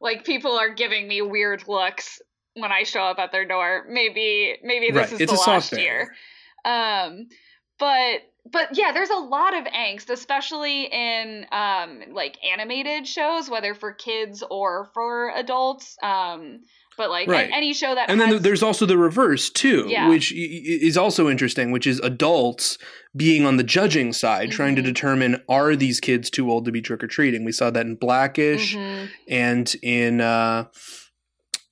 like 0.01 0.25
people 0.25 0.53
are 0.53 0.70
giving 0.73 1.09
me 1.09 1.23
weird 1.23 1.66
looks 1.68 2.20
when 2.55 2.73
I 2.73 2.83
show 2.83 3.03
up 3.03 3.18
at 3.18 3.33
their 3.33 3.46
door. 3.46 3.87
Maybe 3.88 4.57
maybe 4.62 4.90
this 4.90 4.96
Right, 4.96 5.12
is 5.12 5.20
it's 5.20 5.33
the 5.33 5.51
last 5.51 5.73
year. 5.73 6.14
Um, 6.64 7.29
but 7.79 8.20
but 8.50 8.68
yeah, 8.76 8.92
there's 8.92 9.11
a 9.11 9.16
lot 9.18 9.57
of 9.57 9.64
angst, 9.64 10.11
especially 10.11 10.85
in 10.85 11.46
um 11.53 12.03
like 12.12 12.37
animated 12.44 13.07
shows, 13.07 13.50
whether 13.50 13.74
for 13.74 13.92
kids 13.92 14.42
or 14.50 14.90
for 14.94 15.31
adults. 15.35 15.96
Um, 16.03 16.61
but 16.96 17.09
like 17.09 17.29
Right. 17.29 17.48
any 17.53 17.72
show 17.72 17.94
that 17.94 18.11
And 18.11 18.20
then 18.20 18.42
there's 18.42 18.62
also 18.62 18.85
the 18.85 18.98
reverse 18.98 19.48
too, 19.48 19.87
Yeah. 19.88 20.09
which 20.09 20.33
is 20.35 20.98
also 20.98 21.31
interesting, 21.31 21.70
which 21.70 21.87
is 21.87 21.98
adults 22.00 22.76
being 23.16 23.46
on 23.46 23.57
the 23.57 23.62
judging 23.62 24.12
side, 24.12 24.50
trying 24.50 24.76
to 24.76 24.83
Mhm. 24.83 24.87
determine 24.87 25.42
are 25.48 25.74
these 25.76 25.98
kids 25.98 26.29
too 26.29 26.50
old 26.50 26.66
to 26.66 26.72
be 26.72 26.83
trick 26.83 27.03
or 27.03 27.07
treating. 27.07 27.44
We 27.44 27.53
saw 27.53 27.70
that 27.70 27.87
in 27.87 27.94
Blackish 27.94 28.76
Mhm. 28.76 29.09
and 29.29 29.74
in 29.83 30.20
uh, 30.20 30.66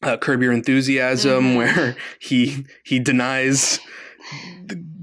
uh, 0.03 0.17
Curb 0.17 0.43
Your 0.43 0.53
Enthusiasm, 0.53 1.45
Mhm. 1.53 1.57
where 1.57 1.97
he 2.21 2.65
he 2.85 2.99
denies 2.99 3.81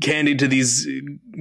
candy 0.02 0.36
to 0.36 0.48
these 0.48 0.88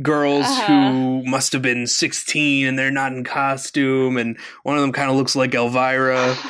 girls 0.03 0.47
Uh-huh. 0.47 0.91
who 0.93 1.25
must 1.25 1.53
have 1.53 1.63
been 1.63 1.87
16 1.87 2.67
and 2.67 2.79
they're 2.79 2.91
not 2.91 3.13
in 3.13 3.25
costume, 3.25 4.17
and 4.17 4.39
one 4.63 4.77
of 4.77 4.83
them 4.83 4.93
kind 4.93 5.11
of 5.11 5.17
looks 5.17 5.37
like 5.37 5.55
Elvira. 5.55 6.37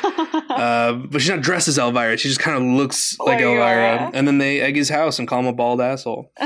Uh, 0.54 0.92
but 0.92 1.20
she's 1.20 1.30
not 1.30 1.40
dressed 1.40 1.66
as 1.66 1.78
Elvira. 1.78 2.16
She 2.16 2.28
just 2.28 2.38
kind 2.40 2.56
of 2.56 2.62
looks 2.62 3.18
like. 3.18 3.40
Elvira. 3.40 4.10
And 4.14 4.26
then 4.26 4.38
they 4.38 4.60
egg 4.60 4.76
his 4.76 4.88
house 4.88 5.18
and 5.18 5.26
call 5.26 5.40
him 5.40 5.46
a 5.46 5.52
bald 5.52 5.80
asshole. 5.80 6.30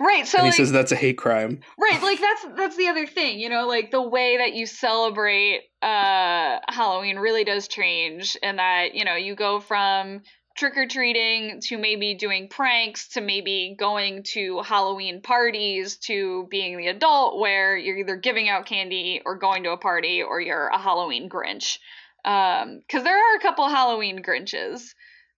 right, 0.00 0.26
so 0.26 0.38
and 0.38 0.46
he 0.46 0.50
like, 0.50 0.54
says 0.54 0.70
that's 0.70 0.92
a 0.92 0.96
hate 0.96 1.18
crime. 1.18 1.60
right, 1.80 2.02
like 2.02 2.20
that's 2.20 2.46
that's 2.56 2.76
the 2.76 2.88
other 2.88 3.06
thing, 3.06 3.40
you 3.40 3.48
know, 3.48 3.66
like 3.66 3.90
the 3.90 4.02
way 4.02 4.36
that 4.36 4.54
you 4.54 4.66
celebrate 4.66 5.62
uh 5.82 6.58
Halloween 6.68 7.16
really 7.18 7.44
does 7.44 7.66
change 7.68 8.36
and 8.42 8.58
that, 8.58 8.94
you 8.94 9.04
know, 9.04 9.14
you 9.16 9.34
go 9.34 9.58
from 9.60 10.22
trick 10.58 10.76
or 10.76 10.86
treating 10.86 11.60
to 11.60 11.78
maybe 11.78 12.14
doing 12.14 12.48
pranks 12.48 13.08
to 13.10 13.20
maybe 13.20 13.76
going 13.78 14.24
to 14.24 14.60
Halloween 14.62 15.22
parties 15.22 15.96
to 15.98 16.46
being 16.50 16.76
the 16.76 16.88
adult 16.88 17.38
where 17.38 17.76
you're 17.76 17.98
either 17.98 18.16
giving 18.16 18.48
out 18.48 18.66
candy 18.66 19.22
or 19.24 19.36
going 19.38 19.62
to 19.62 19.70
a 19.70 19.76
party 19.78 20.22
or 20.22 20.40
you're 20.40 20.66
a 20.66 20.78
Halloween 20.78 21.28
Grinch. 21.28 21.78
Um, 22.24 22.80
because 22.80 23.04
there 23.04 23.16
are 23.16 23.36
a 23.36 23.40
couple 23.40 23.68
Halloween 23.68 24.22
Grinches. 24.22 24.82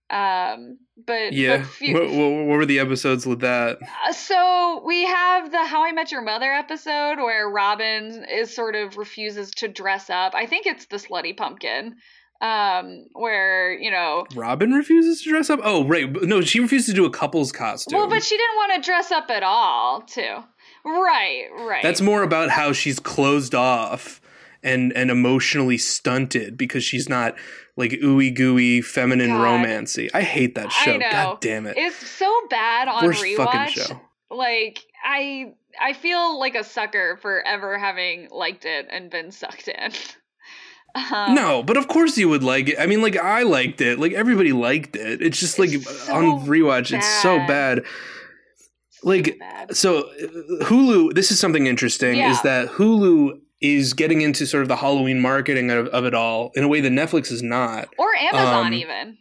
Um, 0.09 0.79
but 1.07 1.33
Yeah. 1.35 1.59
but 1.59 1.67
few- 1.67 1.95
What, 1.95 2.09
what, 2.11 2.31
what 2.47 2.57
were 2.59 2.67
the 2.67 2.81
episodes 2.81 3.27
with 3.27 3.41
that? 3.41 3.79
uh, 4.09 4.13
so 4.13 4.83
we 4.85 5.05
have 5.05 5.53
the 5.53 5.65
How 5.65 5.85
I 5.85 5.93
Met 5.93 6.11
Your 6.11 6.23
Mother 6.23 6.51
episode 6.53 7.19
where 7.19 7.49
Robin 7.49 8.25
is 8.29 8.55
sort 8.55 8.75
of 8.75 8.97
refuses 8.97 9.51
to 9.59 9.69
dress 9.69 10.11
up. 10.11 10.35
I 10.35 10.47
think 10.47 10.67
it's 10.67 10.87
the 10.87 10.97
slutty 10.97 11.37
pumpkin. 11.37 11.97
Um, 12.41 13.07
where, 13.13 13.73
you 13.79 13.91
know, 13.91 14.25
Robin 14.35 14.73
refuses 14.73 15.23
to 15.23 15.29
dress 15.31 15.51
up? 15.51 15.61
Oh, 15.63 15.85
right. 15.85 16.11
No, 16.23 16.41
she 16.41 16.61
refused 16.61 16.87
to 16.87 16.95
do 16.95 17.05
a 17.05 17.11
couple's 17.11 17.53
costume. 17.53 17.99
well, 17.99 18.09
but 18.09 18.23
she 18.23 18.37
didn't 18.37 18.57
want 18.57 18.73
to 18.83 18.87
dress 18.89 19.11
up 19.13 19.29
at 19.31 19.43
all, 19.43 20.01
too. 20.03 20.39
Right, 20.85 21.49
right. 21.59 21.83
That's 21.83 22.01
more 22.01 22.23
about 22.23 22.49
how 22.51 22.73
she's 22.73 22.99
closed 22.99 23.55
off 23.55 24.21
and 24.63 24.93
and 24.95 25.11
emotionally 25.11 25.79
stunted 25.79 26.57
because 26.57 26.85
she's 26.85 27.09
not 27.09 27.35
like 27.77 27.93
ooey 27.93 28.35
gooey 28.35 28.81
feminine 28.83 29.29
God. 29.31 29.41
romancy. 29.67 30.11
I 30.15 30.23
hate 30.23 30.55
that 30.55 30.73
show. 30.73 30.99
God 30.99 31.41
damn 31.41 31.67
it. 31.67 31.77
It's 31.77 32.09
so 32.09 32.35
bad 32.49 32.89
on 32.89 33.05
Worst 33.05 33.23
rewatch. 33.23 33.37
fucking 33.37 33.73
show. 33.73 34.01
Like 34.31 34.81
I 35.05 35.53
I 35.81 35.93
feel 35.95 36.39
like 36.39 36.55
a 36.55 36.65
sucker 36.65 37.19
for 37.21 37.43
ever 37.47 37.79
having 37.79 38.29
liked 38.31 38.65
it 38.65 38.87
and 38.91 39.11
been 39.11 39.31
sucked 39.33 39.69
in. 39.69 39.93
Um, 40.95 41.35
no, 41.35 41.63
but 41.63 41.77
of 41.77 41.89
course 41.89 42.17
you 42.19 42.29
would 42.29 42.43
like 42.43 42.69
it. 42.69 42.77
I 42.79 42.87
mean, 42.87 43.03
like 43.03 43.17
I 43.17 43.43
liked 43.43 43.81
it. 43.81 43.99
Like 43.99 44.13
everybody 44.13 44.53
liked 44.53 44.97
it. 44.97 45.23
It's 45.23 45.39
just 45.39 45.59
like 45.59 45.73
It's 45.73 45.89
so 46.07 46.15
on 46.15 46.47
rewatch, 46.47 46.97
it's 46.97 47.09
so 47.23 47.39
bad. 47.39 47.49
bad. 47.79 47.85
Like 49.03 49.39
bad. 49.39 49.77
so, 49.77 50.01
uh, 50.11 50.65
Hulu. 50.65 51.15
This 51.15 51.31
is 51.31 51.41
something 51.41 51.67
interesting. 51.67 52.17
Yeah. 52.19 52.31
Is 52.31 52.43
that 52.43 52.69
Hulu 52.69 53.39
is 53.61 53.93
getting 53.95 54.21
into 54.21 54.47
sort 54.47 54.63
of 54.63 54.69
the 54.69 54.77
Halloween 54.77 55.21
marketing 55.21 55.71
of, 55.71 55.87
of 55.89 56.05
it 56.05 56.15
all 56.15 56.51
in 56.55 56.65
a 56.65 56.69
way 56.69 56.81
that 56.81 56.93
Netflix 56.93 57.31
is 57.31 57.43
not, 57.43 57.89
or 57.99 58.15
Amazon 58.15 58.67
um, 58.69 58.73
even. 58.73 59.19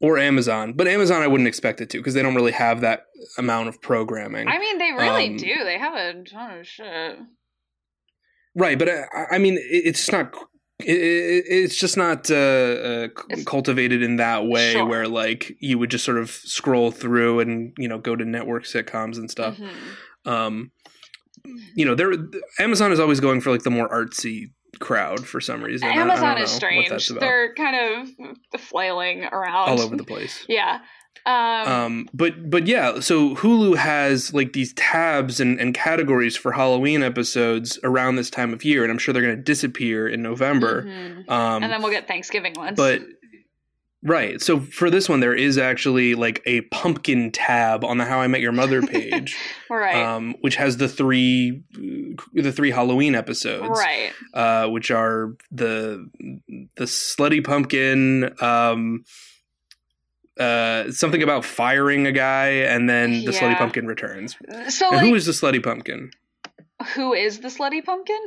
or 0.00 0.18
Amazon. 0.18 0.72
But 0.74 0.86
Amazon, 0.88 1.22
I 1.22 1.26
wouldn't 1.26 1.48
expect 1.48 1.80
it 1.80 1.90
to 1.90 1.98
because 1.98 2.14
they 2.14 2.22
don't 2.22 2.34
really 2.34 2.52
have 2.52 2.80
that 2.82 3.06
amount 3.38 3.68
of 3.68 3.80
programming. 3.82 4.48
I 4.48 4.58
mean, 4.58 4.78
they 4.78 4.92
really 4.92 5.28
um, 5.30 5.36
do. 5.36 5.64
They 5.64 5.78
have 5.78 5.94
a 5.94 6.22
ton 6.24 6.58
of 6.58 6.66
shit. 6.66 7.18
Right, 8.56 8.78
but 8.78 8.88
I, 8.88 9.06
I 9.32 9.38
mean, 9.38 9.56
it's 9.60 10.10
not. 10.10 10.34
It, 10.84 10.96
it, 10.96 11.44
it's 11.48 11.76
just 11.76 11.96
not 11.96 12.30
uh, 12.30 12.34
uh, 12.34 13.08
cultivated 13.46 14.02
in 14.02 14.16
that 14.16 14.46
way, 14.46 14.72
Sure. 14.72 14.84
where 14.86 15.08
like 15.08 15.56
you 15.60 15.78
would 15.78 15.90
just 15.90 16.04
sort 16.04 16.18
of 16.18 16.30
scroll 16.30 16.90
through 16.90 17.40
and 17.40 17.72
you 17.78 17.88
know 17.88 17.98
go 17.98 18.16
to 18.16 18.24
network 18.24 18.64
sitcoms 18.64 19.16
and 19.16 19.30
stuff. 19.30 19.56
Mhm. 19.56 20.30
Um, 20.30 20.70
you 21.74 21.84
know, 21.84 21.94
there 21.94 22.12
Amazon 22.58 22.92
is 22.92 23.00
always 23.00 23.20
going 23.20 23.40
for 23.40 23.50
like 23.50 23.62
the 23.62 23.70
more 23.70 23.88
artsy 23.88 24.50
crowd 24.78 25.26
for 25.26 25.40
some 25.40 25.62
reason. 25.62 25.88
I- 25.88 25.92
I 25.92 25.94
don't 25.96 26.10
Amazon 26.10 26.38
is 26.38 26.50
strange. 26.50 27.08
They're 27.08 27.54
kind 27.54 28.08
of 28.20 28.60
flailing 28.60 29.24
around 29.24 29.68
all 29.70 29.80
over 29.80 29.96
the 29.96 30.04
place. 30.04 30.44
Yeah. 30.48 30.80
Um, 31.30 31.68
Um, 31.68 32.08
but 32.12 32.50
but 32.50 32.66
yeah, 32.66 33.00
so 33.00 33.34
Hulu 33.36 33.76
has 33.76 34.34
like 34.34 34.52
these 34.52 34.72
tabs 34.74 35.40
and, 35.40 35.60
and 35.60 35.74
categories 35.74 36.36
for 36.36 36.52
Halloween 36.52 37.02
episodes 37.02 37.78
around 37.84 38.16
this 38.16 38.30
time 38.30 38.52
of 38.52 38.64
year, 38.64 38.82
and 38.82 38.90
I'm 38.90 38.98
sure 38.98 39.12
they're 39.12 39.22
going 39.22 39.36
to 39.36 39.42
disappear 39.42 40.08
in 40.08 40.22
November. 40.22 40.82
mhm. 40.82 41.28
Um, 41.30 41.62
and 41.62 41.72
then 41.72 41.82
we'll 41.82 41.92
get 41.92 42.08
Thanksgiving 42.08 42.54
ones. 42.54 42.76
but 42.76 43.00
right, 44.02 44.40
so 44.40 44.58
for 44.60 44.90
this 44.90 45.08
one, 45.08 45.20
there 45.20 45.34
is 45.34 45.58
actually 45.58 46.14
like 46.14 46.42
a 46.46 46.62
pumpkin 46.62 47.30
tab 47.30 47.84
on 47.84 47.98
the 47.98 48.04
How 48.04 48.20
I 48.20 48.26
Met 48.26 48.40
Your 48.40 48.52
Mother 48.52 48.82
page, 48.82 49.36
right, 49.70 49.94
um, 49.96 50.34
which 50.40 50.56
has 50.56 50.78
the 50.78 50.88
three 50.88 51.62
the 52.32 52.52
three 52.52 52.70
Halloween 52.70 53.14
episodes, 53.14 53.78
right. 53.78 54.12
uh, 54.34 54.68
which 54.68 54.90
are 54.90 55.36
the 55.50 56.08
the 56.76 56.84
slutty 56.84 57.44
pumpkin. 57.44 58.34
Uh, 60.40 60.90
something 60.90 61.22
about 61.22 61.44
firing 61.44 62.06
a 62.06 62.12
guy, 62.12 62.48
and 62.48 62.88
then 62.88 63.24
the 63.24 63.30
slutty 63.32 63.56
pumpkin 63.58 63.86
returns. 63.86 64.36
So, 64.68 64.88
like, 64.90 65.00
who 65.00 65.14
is 65.14 65.26
the 65.26 65.32
slutty 65.32 65.62
pumpkin? 65.62 66.10
who 66.94 67.12
is 67.12 67.40
the 67.40 67.48
slutty 67.48 67.84
pumpkin? 67.84 68.18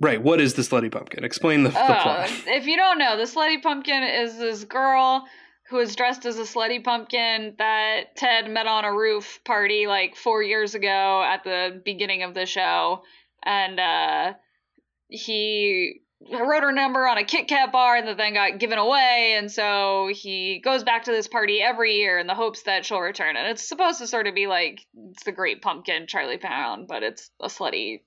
Right. 0.00 0.22
What 0.22 0.40
is 0.40 0.54
the 0.54 0.62
slutty 0.62 0.90
pumpkin? 0.90 1.24
Explain 1.24 1.64
the, 1.64 1.70
the 1.70 1.78
Uh, 1.78 2.02
plot. 2.02 2.30
if 2.46 2.66
you 2.66 2.76
don't 2.76 2.98
know, 2.98 3.16
the 3.16 3.24
slutty 3.24 3.60
pumpkin 3.62 4.02
is 4.02 4.38
this 4.38 4.64
girl 4.64 5.24
who 5.70 5.78
is 5.78 5.96
dressed 5.96 6.26
as 6.26 6.38
a 6.38 6.42
slutty 6.42 6.82
pumpkin 6.84 7.54
that 7.58 8.16
Ted 8.16 8.50
met 8.50 8.66
on 8.66 8.84
a 8.84 8.92
roof 8.92 9.40
party 9.44 9.86
like 9.86 10.14
four 10.16 10.42
years 10.42 10.74
ago 10.74 11.24
at 11.26 11.42
the 11.44 11.80
beginning 11.84 12.22
of 12.22 12.34
the 12.34 12.44
show, 12.46 13.02
and 13.44 13.80
uh, 13.80 14.32
he 15.08 16.02
wrote 16.30 16.62
her 16.62 16.72
number 16.72 17.06
on 17.06 17.18
a 17.18 17.24
Kit 17.24 17.48
Kat 17.48 17.72
bar 17.72 17.96
and 17.96 18.08
that 18.08 18.16
then 18.16 18.34
got 18.34 18.58
given 18.58 18.78
away, 18.78 19.34
and 19.36 19.50
so 19.50 20.10
he 20.12 20.60
goes 20.60 20.84
back 20.84 21.04
to 21.04 21.10
this 21.10 21.28
party 21.28 21.60
every 21.60 21.96
year 21.96 22.18
in 22.18 22.26
the 22.26 22.34
hopes 22.34 22.62
that 22.62 22.84
she'll 22.84 23.00
return. 23.00 23.36
And 23.36 23.48
it's 23.48 23.66
supposed 23.66 23.98
to 23.98 24.06
sort 24.06 24.26
of 24.26 24.34
be 24.34 24.46
like 24.46 24.86
it's 25.10 25.24
the 25.24 25.32
Great 25.32 25.62
Pumpkin, 25.62 26.06
Charlie 26.06 26.36
Brown, 26.36 26.86
but 26.86 27.02
it's 27.02 27.30
a 27.40 27.48
slutty 27.48 28.00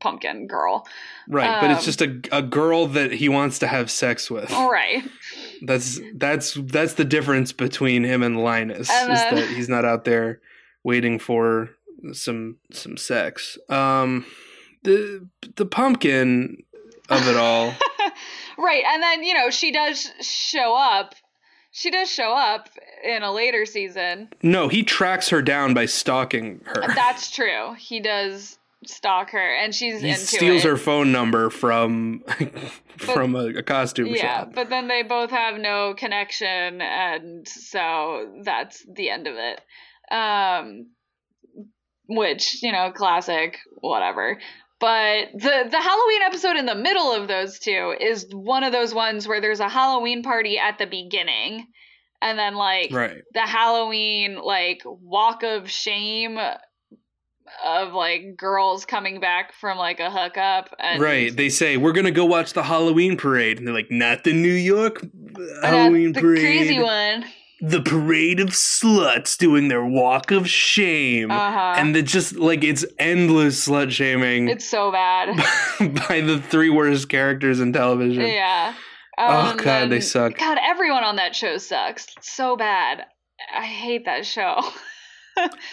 pumpkin 0.00 0.46
girl. 0.46 0.86
Right, 1.28 1.60
but 1.60 1.70
it's 1.70 1.80
um, 1.80 1.84
just 1.84 2.02
a, 2.02 2.20
a 2.32 2.42
girl 2.42 2.86
that 2.88 3.12
he 3.12 3.28
wants 3.28 3.58
to 3.60 3.66
have 3.66 3.90
sex 3.90 4.30
with. 4.30 4.52
All 4.52 4.70
right. 4.70 5.04
That's 5.62 6.00
that's 6.14 6.54
that's 6.54 6.94
the 6.94 7.04
difference 7.04 7.52
between 7.52 8.04
him 8.04 8.22
and 8.22 8.42
Linus 8.42 8.90
And 8.90 9.12
is 9.12 9.18
that 9.18 9.48
he's 9.56 9.68
not 9.68 9.84
out 9.84 10.04
there 10.04 10.40
waiting 10.84 11.18
for 11.18 11.70
some 12.12 12.56
some 12.72 12.96
sex. 12.96 13.58
Um, 13.68 14.26
the 14.84 15.26
the 15.56 15.66
pumpkin 15.66 16.62
of 17.08 17.26
it 17.26 17.36
all. 17.36 17.74
right, 18.58 18.84
and 18.86 19.02
then 19.02 19.22
you 19.22 19.34
know 19.34 19.50
she 19.50 19.72
does 19.72 20.10
show 20.20 20.74
up. 20.74 21.14
She 21.70 21.90
does 21.90 22.10
show 22.10 22.32
up 22.32 22.68
in 23.04 23.22
a 23.22 23.32
later 23.32 23.66
season. 23.66 24.30
No, 24.42 24.68
he 24.68 24.82
tracks 24.82 25.28
her 25.28 25.42
down 25.42 25.74
by 25.74 25.86
stalking 25.86 26.60
her. 26.64 26.82
That's 26.94 27.30
true. 27.30 27.74
He 27.78 28.00
does 28.00 28.58
stalk 28.84 29.30
her, 29.30 29.54
and 29.56 29.74
she's 29.74 30.00
he 30.00 30.14
steals 30.14 30.64
it. 30.64 30.68
her 30.68 30.76
phone 30.76 31.12
number 31.12 31.50
from 31.50 32.24
from 32.96 33.34
a, 33.34 33.48
a 33.58 33.62
costume 33.62 34.08
yeah, 34.08 34.40
shop. 34.40 34.52
but 34.54 34.70
then 34.70 34.88
they 34.88 35.02
both 35.02 35.30
have 35.30 35.58
no 35.58 35.94
connection, 35.94 36.80
and 36.80 37.46
so 37.46 38.40
that's 38.42 38.84
the 38.92 39.10
end 39.10 39.26
of 39.26 39.34
it. 39.36 39.60
Um, 40.14 40.86
which 42.08 42.62
you 42.62 42.72
know, 42.72 42.90
classic, 42.92 43.58
whatever. 43.80 44.38
But 44.80 45.28
the 45.34 45.66
the 45.70 45.80
Halloween 45.80 46.22
episode 46.24 46.56
in 46.56 46.66
the 46.66 46.74
middle 46.74 47.12
of 47.12 47.26
those 47.26 47.58
two 47.58 47.94
is 48.00 48.26
one 48.32 48.62
of 48.62 48.72
those 48.72 48.94
ones 48.94 49.26
where 49.26 49.40
there's 49.40 49.60
a 49.60 49.68
Halloween 49.68 50.22
party 50.22 50.58
at 50.58 50.78
the 50.78 50.86
beginning, 50.86 51.66
and 52.22 52.38
then 52.38 52.54
like 52.54 52.92
Right. 52.92 53.22
the 53.34 53.40
Halloween 53.40 54.38
like 54.40 54.82
walk 54.84 55.42
of 55.42 55.68
shame 55.68 56.38
of 57.64 57.92
like 57.92 58.36
girls 58.36 58.84
coming 58.84 59.20
back 59.20 59.52
from 59.54 59.78
like 59.78 60.00
a 60.00 60.10
hookup 60.10 60.72
and 60.78 61.00
Right. 61.00 61.34
They 61.34 61.48
say 61.48 61.76
we're 61.76 61.92
gonna 61.92 62.10
go 62.10 62.24
watch 62.24 62.52
the 62.52 62.62
Halloween 62.62 63.16
parade, 63.16 63.58
and 63.58 63.66
they're 63.66 63.74
like, 63.74 63.90
"Not 63.90 64.22
the 64.22 64.32
New 64.32 64.52
York 64.52 65.04
Halloween 65.62 66.12
the 66.12 66.20
parade, 66.20 66.40
crazy 66.40 66.78
one. 66.78 67.24
The 67.60 67.80
parade 67.82 68.40
of 68.40 68.48
sluts 68.50 69.36
doing 69.36 69.68
their 69.68 69.84
walk 69.84 70.30
of 70.30 70.48
shame." 70.48 71.30
Uh-huh. 71.30 71.74
And 71.76 71.96
it's 71.96 72.12
just 72.12 72.36
like 72.36 72.62
it's 72.64 72.84
endless 72.98 73.66
slut 73.68 73.90
shaming 73.90 74.48
It's 74.48 74.68
so 74.68 74.90
bad. 74.92 75.36
by 76.08 76.20
the 76.20 76.40
three 76.48 76.70
worst 76.70 77.08
characters 77.08 77.60
in 77.60 77.72
television. 77.72 78.22
yeah. 78.22 78.74
Oh 79.20 79.50
Um, 79.50 79.56
god, 79.56 79.90
they 79.90 80.00
suck. 80.00 80.38
God, 80.38 80.58
everyone 80.62 81.02
on 81.02 81.16
that 81.16 81.34
show 81.34 81.58
sucks. 81.58 82.06
It's 82.16 82.30
so 82.32 82.56
bad. 82.56 83.04
I 83.52 83.64
hate 83.64 84.04
that 84.04 84.24
show. 84.26 84.60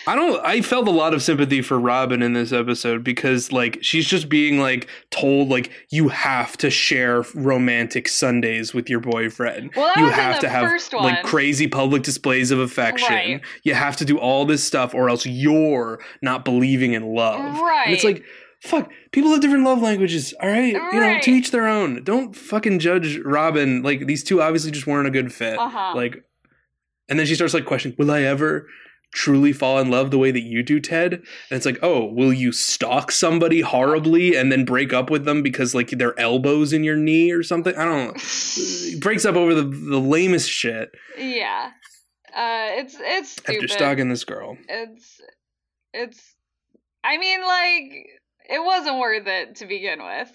I 0.08 0.16
don't. 0.16 0.44
I 0.46 0.62
felt 0.62 0.88
a 0.88 0.92
lot 0.92 1.14
of 1.14 1.22
sympathy 1.24 1.62
for 1.62 1.80
Robin 1.80 2.22
in 2.22 2.34
this 2.34 2.52
episode 2.52 3.04
because, 3.04 3.52
like, 3.52 3.80
she's 3.82 4.06
just 4.06 4.30
being 4.30 4.60
like 4.60 4.88
told, 5.12 5.50
like, 5.50 5.72
you 5.90 6.10
have 6.10 6.58
to 6.58 6.70
share 6.70 7.24
romantic 7.34 8.08
Sundays 8.08 8.74
with 8.74 8.90
your 8.90 9.00
boyfriend. 9.00 9.72
Well, 9.76 9.92
that 9.96 9.98
you 10.02 10.10
have 10.10 10.40
to 10.40 10.50
have 10.50 10.72
like 10.94 11.24
crazy 11.24 11.68
public 11.68 12.04
displays 12.04 12.52
of 12.52 12.60
affection. 12.60 13.08
Right. 13.14 13.42
You 13.64 13.74
have 13.74 13.96
to 13.98 14.06
do 14.06 14.18
all 14.18 14.46
this 14.46 14.64
stuff, 14.64 14.94
or 14.94 15.10
else 15.10 15.26
you're 15.26 16.00
not 16.22 16.46
believing 16.46 16.94
in 16.94 17.14
love. 17.16 17.40
And 17.40 17.94
it's 17.94 18.04
like, 18.04 18.24
fuck. 18.62 18.92
People 19.12 19.32
have 19.32 19.42
different 19.42 19.64
love 19.64 19.82
languages. 19.82 20.34
All 20.42 20.50
right, 20.50 20.74
you 20.74 21.00
know, 21.00 21.00
Right. 21.00 21.22
to 21.24 21.32
each 21.32 21.52
their 21.52 21.68
own. 21.68 22.04
Don't 22.04 22.36
fucking 22.36 22.80
judge 22.80 23.18
Robin. 23.20 23.82
Like, 23.82 24.08
these 24.08 24.24
two 24.24 24.42
obviously 24.42 24.72
just 24.72 24.88
weren't 24.88 25.08
a 25.08 25.12
good 25.12 25.34
fit. 25.34 25.58
Uh-huh. 25.58 25.94
Like, 25.96 26.24
and 27.08 27.18
then 27.20 27.26
she 27.26 27.36
starts 27.36 27.54
like 27.54 27.66
questioning, 27.66 27.96
"Will 28.00 28.12
I 28.12 28.24
ever?" 28.24 28.68
Truly 29.14 29.54
fall 29.54 29.80
in 29.80 29.90
love 29.90 30.12
the 30.12 30.18
way 30.18 30.32
that 30.32 30.44
you 30.44 30.62
do 30.62 30.80
ted 30.80 31.14
and 31.14 31.24
it's 31.52 31.66
like 31.66 31.80
oh 31.82 32.06
will 32.06 32.34
you 32.34 32.52
stalk 32.52 33.12
somebody 33.12 33.62
horribly 33.62 34.36
and 34.36 34.52
then 34.52 34.66
break 34.66 34.92
up 34.92 35.10
with 35.10 35.26
them 35.26 35.42
because 35.42 35.74
like 35.74 35.90
their 35.92 36.20
elbows 36.20 36.74
in 36.74 36.84
your 36.84 36.98
knee 36.98 37.32
or 37.32 37.42
something 37.44 37.76
i 37.78 37.86
don't 37.86 38.08
know 38.08 39.00
breaks 39.00 39.24
up 39.26 39.36
over 39.36 39.54
the, 39.54 39.64
the 39.64 40.00
lamest 40.00 40.50
shit 40.50 40.90
yeah. 41.18 41.72
Uh, 42.36 42.68
it's 42.72 42.98
it's 43.00 43.32
stupid. 43.32 43.56
after 43.56 43.68
stalking 43.70 44.10
this 44.10 44.26
girl 44.26 44.58
It's 44.68 45.22
it's. 45.94 46.36
I 47.04 47.18
mean, 47.18 47.42
like 47.42 48.08
it 48.50 48.64
wasn't 48.64 49.00
worth 49.00 49.26
it 49.26 49.56
to 49.58 49.66
begin 49.66 50.04
with. 50.04 50.32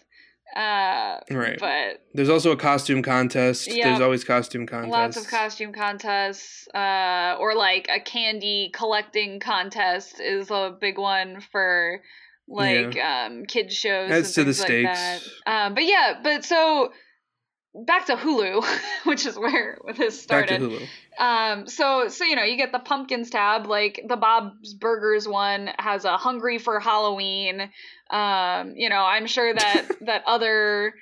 Uh, 0.56 1.20
right 1.30 1.58
but 1.60 2.02
there's 2.14 2.28
also 2.28 2.50
a 2.50 2.56
costume 2.56 3.02
contest 3.02 3.68
Yeah. 3.70 3.88
there's 3.90 4.00
always 4.00 4.24
costume 4.24 4.66
contests 4.66 4.90
lots 4.92 5.16
of 5.16 5.26
costume 5.28 5.72
contests 5.72 6.66
uh 6.74 7.36
or 7.38 7.54
like 7.54 7.86
a 7.88 8.00
candy 8.00 8.70
collecting 8.72 9.38
contest 9.40 10.20
is 10.20 10.50
a 10.50 10.76
big 10.80 10.98
one 10.98 11.40
for 11.52 12.00
like 12.48 12.98
um 12.98 13.44
kids 13.46 13.74
shows 13.74 14.10
and 14.10 14.24
to 14.24 14.42
the 14.44 14.58
like 14.60 14.82
that. 14.84 15.20
stakes. 15.20 15.34
um 15.46 15.74
but 15.74 15.84
yeah 15.84 16.18
but 16.22 16.44
so 16.44 16.90
back 17.74 18.06
to 18.06 18.16
hulu 18.16 18.64
which 19.04 19.26
is 19.26 19.38
where 19.38 19.78
this 19.96 20.24
back 20.26 20.48
to 20.48 20.54
started. 20.54 20.60
Hulu. 20.60 20.88
Um 21.18 21.66
so 21.68 22.08
so 22.08 22.24
you 22.24 22.36
know 22.36 22.42
you 22.42 22.56
get 22.56 22.72
the 22.72 22.78
pumpkins 22.78 23.30
tab 23.30 23.66
like 23.66 24.00
the 24.08 24.16
bob's 24.16 24.74
burgers 24.74 25.28
one 25.28 25.70
has 25.78 26.04
a 26.04 26.16
hungry 26.16 26.58
for 26.58 26.80
halloween. 26.80 27.70
Um 28.10 28.74
you 28.76 28.88
know 28.88 29.02
i'm 29.02 29.26
sure 29.26 29.54
that 29.54 29.88
that 30.02 30.22
other 30.26 30.94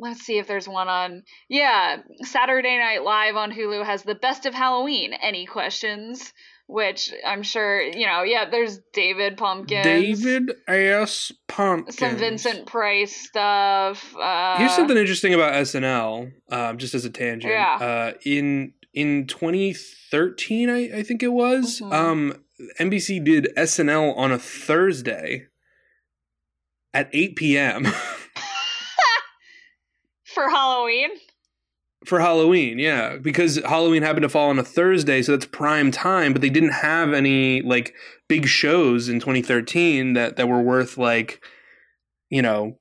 let's 0.00 0.20
see 0.20 0.38
if 0.38 0.46
there's 0.46 0.66
one 0.66 0.88
on 0.88 1.22
yeah 1.48 1.98
saturday 2.22 2.78
night 2.78 3.02
live 3.02 3.36
on 3.36 3.52
hulu 3.52 3.84
has 3.84 4.02
the 4.02 4.14
best 4.14 4.46
of 4.46 4.54
halloween. 4.54 5.12
Any 5.12 5.44
questions 5.44 6.32
which 6.66 7.12
i'm 7.26 7.42
sure 7.42 7.82
you 7.82 8.06
know 8.06 8.22
yeah 8.22 8.48
there's 8.48 8.78
david 8.94 9.36
pumpkins 9.36 9.84
david 9.84 10.52
ass 10.68 11.32
pumpkins 11.48 11.98
some 11.98 12.16
vincent 12.16 12.66
price 12.66 13.14
stuff 13.14 14.14
uh 14.16 14.56
Here's 14.58 14.74
something 14.74 14.96
interesting 14.96 15.34
about 15.34 15.52
SNL, 15.54 16.30
um, 16.50 16.78
just 16.78 16.94
as 16.94 17.04
a 17.04 17.10
tangent. 17.10 17.52
Yeah. 17.52 17.78
Uh, 17.80 18.12
in 18.24 18.74
in 18.94 19.26
2013, 19.26 20.68
I, 20.68 20.98
I 20.98 21.02
think 21.02 21.22
it 21.22 21.28
was, 21.32 21.80
Mhm. 21.80 21.92
um, 21.92 22.44
NBC 22.78 23.24
did 23.24 23.48
SNL 23.56 24.14
on 24.16 24.30
a 24.30 24.38
Thursday 24.38 25.46
at 26.92 27.08
8 27.12 27.36
p.m. 27.36 27.84
for 30.24 30.48
halloween 30.48 31.10
for 32.04 32.20
Halloween. 32.20 32.78
Yeah, 32.78 33.16
because 33.16 33.56
Halloween 33.64 34.02
happened 34.02 34.22
to 34.24 34.28
fall 34.28 34.50
on 34.50 34.58
a 34.58 34.64
Thursday, 34.64 35.22
so 35.22 35.32
that's 35.32 35.46
prime 35.46 35.90
time. 35.90 36.32
But 36.32 36.42
they 36.42 36.50
didn't 36.50 36.72
have 36.72 37.12
any 37.12 37.62
like 37.62 37.94
big 38.28 38.46
shows 38.46 39.08
in 39.08 39.20
2013 39.20 40.12
that 40.14 40.36
that 40.36 40.48
were 40.48 40.60
worth 40.62 40.98
like, 40.98 41.42
you 42.30 42.42
know. 42.42 42.76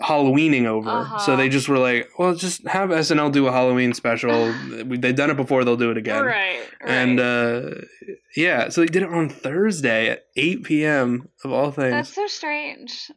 Halloweening 0.00 0.64
over, 0.64 0.88
Uh-huh. 0.88 1.18
so 1.18 1.34
they 1.34 1.48
just 1.48 1.68
were 1.68 1.76
like, 1.76 2.08
"Well, 2.16 2.32
just 2.36 2.64
have 2.68 2.90
SNL 2.90 3.32
do 3.32 3.48
a 3.48 3.50
Halloween 3.52 3.92
special. 3.94 4.52
They've 4.68 5.14
done 5.16 5.28
it 5.30 5.36
before; 5.36 5.64
they'll 5.64 5.76
do 5.76 5.90
it 5.90 5.96
again." 5.96 6.24
right. 6.24 6.60
And 6.80 7.18
uh, 7.18 7.70
yeah, 8.36 8.68
so 8.68 8.82
they 8.82 8.86
did 8.86 9.02
it 9.02 9.08
on 9.08 9.28
Thursday 9.28 10.08
at 10.10 10.26
8 10.36 10.62
p.m. 10.62 11.28
of 11.44 11.50
all 11.50 11.72
things. 11.72 11.90
That's 11.90 12.14
so 12.14 12.28
strange. 12.28 13.10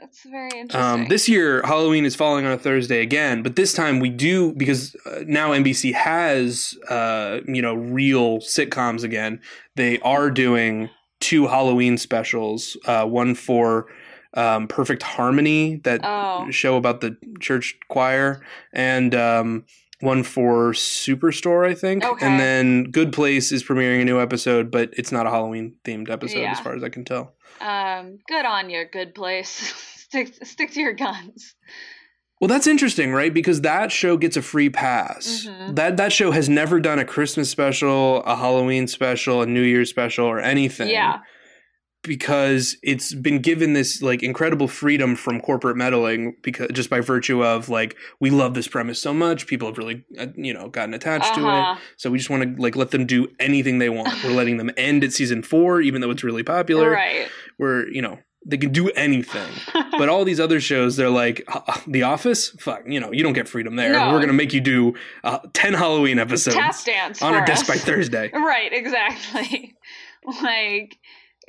That's 0.00 0.22
very 0.24 0.50
interesting. 0.58 0.80
Um, 1.02 1.08
this 1.08 1.28
year, 1.28 1.62
Halloween 1.62 2.04
is 2.04 2.14
falling 2.14 2.44
on 2.46 2.52
a 2.52 2.58
Thursday 2.58 3.00
again, 3.02 3.42
but 3.42 3.56
this 3.56 3.72
time 3.72 4.00
we 4.00 4.08
do 4.10 4.52
because 4.52 4.94
uh, 5.06 5.20
now 5.26 5.50
NBC 5.50 5.92
has 5.94 6.74
uh, 6.88 7.40
you 7.46 7.62
know 7.62 7.74
real 7.74 8.38
sitcoms 8.38 9.02
again. 9.02 9.40
They 9.76 9.98
are 10.00 10.30
doing 10.30 10.90
two 11.20 11.46
Halloween 11.48 11.98
specials. 11.98 12.76
Uh, 12.84 13.04
one 13.04 13.34
for 13.34 13.86
um, 14.34 14.68
Perfect 14.68 15.02
Harmony, 15.02 15.76
that 15.84 16.00
Oh. 16.04 16.50
show 16.50 16.76
about 16.76 17.00
the 17.00 17.16
church 17.40 17.76
choir, 17.88 18.40
and 18.72 19.14
um, 19.14 19.64
one 20.00 20.22
for 20.22 20.72
Superstore, 20.72 21.66
I 21.68 21.74
think. 21.74 22.04
Okay. 22.04 22.24
And 22.24 22.38
then 22.38 22.84
Good 22.84 23.12
Place 23.12 23.50
is 23.50 23.64
premiering 23.64 24.00
a 24.02 24.04
new 24.04 24.20
episode, 24.20 24.70
but 24.70 24.90
it's 24.92 25.10
not 25.10 25.26
a 25.26 25.30
Halloween 25.30 25.74
themed 25.84 26.08
episode 26.08 26.38
Yeah. 26.40 26.52
as 26.52 26.60
far 26.60 26.76
as 26.76 26.84
I 26.84 26.88
can 26.88 27.04
tell. 27.04 27.34
Um, 27.60 28.18
good 28.28 28.44
on 28.44 28.70
you, 28.70 28.84
good 28.90 29.14
place. 29.14 29.72
stick 30.08 30.34
stick 30.44 30.72
to 30.72 30.80
your 30.80 30.94
guns. 30.94 31.54
Well, 32.40 32.48
that's 32.48 32.68
interesting, 32.68 33.12
right? 33.12 33.34
Because 33.34 33.62
that 33.62 33.90
show 33.90 34.16
gets 34.16 34.36
a 34.36 34.42
free 34.42 34.70
pass. 34.70 35.46
Mhm. 35.48 35.74
That 35.74 35.96
that 35.96 36.12
show 36.12 36.30
has 36.30 36.48
never 36.48 36.78
done 36.80 36.98
a 36.98 37.04
Christmas 37.04 37.50
special, 37.50 38.22
a 38.22 38.36
Halloween 38.36 38.86
special, 38.86 39.42
a 39.42 39.46
New 39.46 39.62
Year's 39.62 39.90
special, 39.90 40.26
or 40.26 40.40
anything. 40.40 40.88
Yeah. 40.88 41.18
Because 42.08 42.76
it's 42.82 43.14
been 43.14 43.40
given 43.40 43.74
this 43.74 44.02
like 44.02 44.22
incredible 44.22 44.66
freedom 44.66 45.14
from 45.14 45.40
corporate 45.40 45.76
meddling 45.76 46.34
because 46.42 46.68
just 46.72 46.90
by 46.90 47.00
virtue 47.00 47.44
of 47.44 47.68
like 47.68 47.94
we 48.18 48.30
love 48.30 48.54
this 48.54 48.66
premise 48.66 49.00
so 49.00 49.12
much, 49.14 49.46
people 49.46 49.68
have 49.68 49.78
really 49.78 50.04
uh, 50.18 50.26
you 50.34 50.52
know 50.54 50.68
gotten 50.68 50.94
attached 50.94 51.34
to 51.34 51.40
it. 51.40 51.46
Uh-huh. 51.46 51.80
So 51.96 52.10
we 52.10 52.18
just 52.18 52.30
want 52.30 52.56
to 52.56 52.60
like 52.62 52.74
let 52.74 52.90
them 52.90 53.06
do 53.06 53.28
anything 53.38 53.78
they 53.78 53.90
want. 53.90 54.24
We're 54.24 54.32
letting 54.32 54.56
them 54.56 54.70
end 54.76 55.04
at 55.04 55.12
season 55.12 55.42
four, 55.42 55.80
even 55.80 56.00
though 56.00 56.10
it's 56.10 56.24
really 56.24 56.42
popular. 56.42 56.90
Right. 56.90 57.28
We're 57.58 57.86
you 57.88 58.02
know 58.02 58.18
they 58.46 58.56
can 58.56 58.70
do 58.70 58.88
anything 58.90 59.50
but 59.98 60.08
all 60.08 60.24
these 60.24 60.38
other 60.38 60.60
shows 60.60 60.96
they're 60.96 61.10
like 61.10 61.42
"Uh, 61.48 61.76
the 61.88 62.04
office 62.04 62.50
fuck 62.60 62.82
you 62.86 63.00
know 63.00 63.10
you 63.12 63.24
don't 63.24 63.32
get 63.32 63.48
freedom 63.48 63.74
there 63.74 63.92
No. 63.92 64.12
we're 64.12 64.20
gonna 64.20 64.32
make 64.32 64.52
you 64.52 64.60
do 64.60 64.94
uh, 65.24 65.40
10 65.54 65.74
halloween 65.74 66.20
episodes 66.20 66.56
tap 66.56 66.76
dance 66.84 67.20
on 67.20 67.34
our 67.34 67.44
desk 67.44 67.66
by 67.66 67.74
thursday 67.74 68.30
Right, 68.32 68.72
exactly. 68.72 69.74
like 70.42 70.96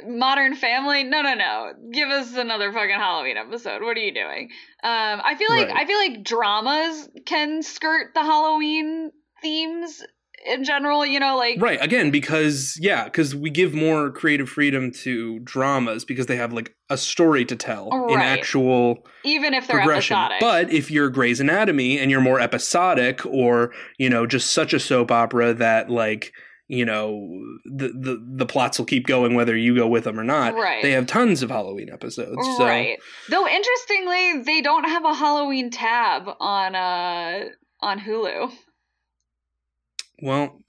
Modern 0.07 0.55
Family? 0.55 1.03
No, 1.03 1.21
no, 1.21 1.33
no. 1.33 1.73
Give 1.91 2.09
us 2.09 2.35
another 2.35 2.71
fucking 2.71 2.95
Halloween 2.95 3.37
episode. 3.37 3.81
What 3.81 3.97
are 3.97 4.01
you 4.01 4.13
doing? 4.13 4.49
Um, 4.83 5.21
I 5.23 5.35
feel 5.37 5.49
like 5.49 5.67
Right. 5.69 5.77
I 5.77 5.85
feel 5.85 5.97
like 5.97 6.23
dramas 6.23 7.09
can 7.25 7.61
skirt 7.63 8.13
the 8.13 8.21
Halloween 8.21 9.11
themes 9.41 10.03
in 10.45 10.63
general, 10.63 11.05
you 11.05 11.19
know, 11.19 11.37
like 11.37 11.61
right 11.61 11.79
again 11.81 12.11
because 12.11 12.77
yeah, 12.79 13.03
because 13.05 13.35
we 13.35 13.49
give 13.49 13.73
more 13.73 14.09
creative 14.09 14.47
freedom 14.49 14.91
to 15.03 15.39
dramas 15.39 16.05
because 16.05 16.27
they 16.27 16.37
have 16.37 16.53
like 16.53 16.73
a 16.89 16.97
story 16.97 17.43
to 17.45 17.55
tell 17.55 17.89
in 18.09 18.19
actual 18.19 19.05
even 19.23 19.53
if 19.53 19.67
they're 19.67 19.77
progression. 19.77 20.15
episodic. 20.15 20.39
But 20.39 20.71
if 20.71 20.89
you're 20.89 21.09
Grey's 21.09 21.39
Anatomy 21.41 21.99
and 21.99 22.09
you're 22.09 22.21
more 22.21 22.39
episodic, 22.39 23.25
or 23.25 23.73
you 23.97 24.09
know, 24.09 24.25
just 24.25 24.51
such 24.53 24.73
a 24.73 24.79
soap 24.79 25.11
opera 25.11 25.53
that 25.55 25.89
like 25.89 26.31
you 26.69 26.85
know 26.85 27.27
the 27.65 27.87
the, 27.89 28.23
the 28.23 28.45
plots 28.45 28.77
will 28.77 28.85
keep 28.85 29.07
going 29.07 29.33
whether 29.33 29.57
you 29.57 29.75
go 29.75 29.87
with 29.87 30.03
them 30.05 30.19
or 30.19 30.23
not. 30.23 30.53
Right. 30.53 30.83
They 30.83 30.91
have 30.91 31.07
tons 31.07 31.41
of 31.41 31.49
Halloween 31.49 31.89
episodes. 31.89 32.45
So 32.57 32.63
Right. 32.63 32.99
Though 33.27 33.47
interestingly, 33.47 34.43
they 34.43 34.61
don't 34.61 34.85
have 34.85 35.03
a 35.03 35.13
Halloween 35.13 35.71
tab 35.71 36.29
on 36.39 36.75
uh 36.75 37.45
on 37.81 37.99
Hulu. 37.99 38.51
well, 40.21 40.59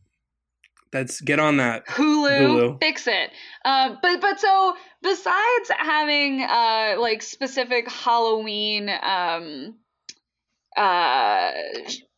that's 0.91 1.21
get 1.21 1.39
on 1.39 1.59
that. 1.59 1.87
Hulu, 1.87 2.41
Hulu. 2.41 2.81
fix 2.81 3.07
it. 3.07 3.31
Um, 3.67 3.99
but 4.03 4.23
but 4.23 4.41
so 4.41 4.75
besides 5.03 5.71
having 5.77 6.43
uh 6.43 6.97
like 6.99 7.21
specific 7.23 7.91
Halloween 7.91 8.89
um 8.89 9.75
uh 10.79 11.51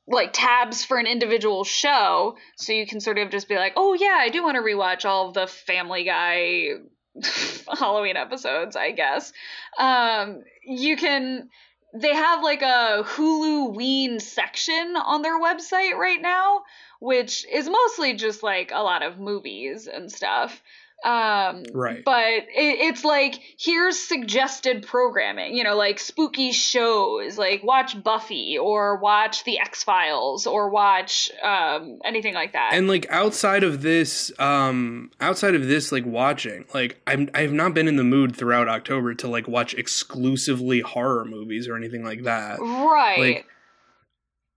like 0.06 0.30
tabs 0.32 0.84
for 0.84 0.98
an 0.98 1.06
individual 1.06 1.64
show, 1.64 2.36
so 2.56 2.72
you 2.72 2.86
can 2.86 3.00
sort 3.00 3.18
of 3.18 3.30
just 3.30 3.48
be 3.48 3.56
like, 3.56 3.74
oh 3.76 3.94
yeah, 3.94 4.16
I 4.18 4.28
do 4.28 4.42
want 4.42 4.56
to 4.56 4.62
rewatch 4.62 5.04
all 5.04 5.32
the 5.32 5.46
Family 5.46 6.04
Guy 6.04 6.70
Halloween 7.78 8.16
episodes, 8.16 8.76
I 8.76 8.92
guess. 8.92 9.32
Um, 9.78 10.42
you 10.64 10.96
can. 10.96 11.48
They 11.94 12.14
have 12.14 12.42
like 12.42 12.62
a 12.62 13.04
Huluween 13.04 14.20
section 14.20 14.96
on 14.96 15.20
their 15.20 15.38
website 15.38 15.94
right 15.94 16.22
now, 16.22 16.62
which 17.00 17.46
is 17.52 17.68
mostly 17.68 18.14
just 18.14 18.42
like 18.42 18.70
a 18.72 18.82
lot 18.82 19.02
of 19.02 19.18
movies 19.18 19.88
and 19.88 20.10
stuff. 20.10 20.62
Um, 21.04 21.64
Right. 21.72 22.04
But 22.04 22.24
it, 22.24 22.78
it's 22.80 23.04
like 23.04 23.40
here's 23.58 23.98
suggested 23.98 24.86
programming, 24.86 25.56
you 25.56 25.64
know, 25.64 25.76
like 25.76 25.98
spooky 25.98 26.52
shows, 26.52 27.38
like 27.38 27.62
watch 27.62 28.00
Buffy 28.02 28.58
or 28.58 28.96
watch 28.96 29.44
The 29.44 29.58
X 29.58 29.82
Files 29.82 30.46
or 30.46 30.68
watch 30.68 31.30
um, 31.42 31.98
anything 32.04 32.34
like 32.34 32.52
that. 32.52 32.72
and 32.74 32.88
like 32.88 33.06
outside 33.10 33.64
of 33.64 33.82
this 33.82 34.32
um 34.38 35.10
outside 35.20 35.54
of 35.54 35.66
this 35.66 35.92
like 35.92 36.04
watching 36.06 36.64
like 36.74 37.00
i'm 37.06 37.28
i've 37.34 37.52
not 37.52 37.74
been 37.74 37.88
in 37.88 37.96
the 37.96 38.04
mood 38.04 38.34
throughout 38.36 38.68
october 38.68 39.14
to 39.14 39.28
like 39.28 39.48
watch 39.48 39.74
exclusively 39.74 40.80
horror 40.80 41.24
movies 41.24 41.68
or 41.68 41.76
anything 41.76 42.04
like 42.04 42.22
that 42.24 42.58
right. 42.60 43.18
like, 43.18 43.46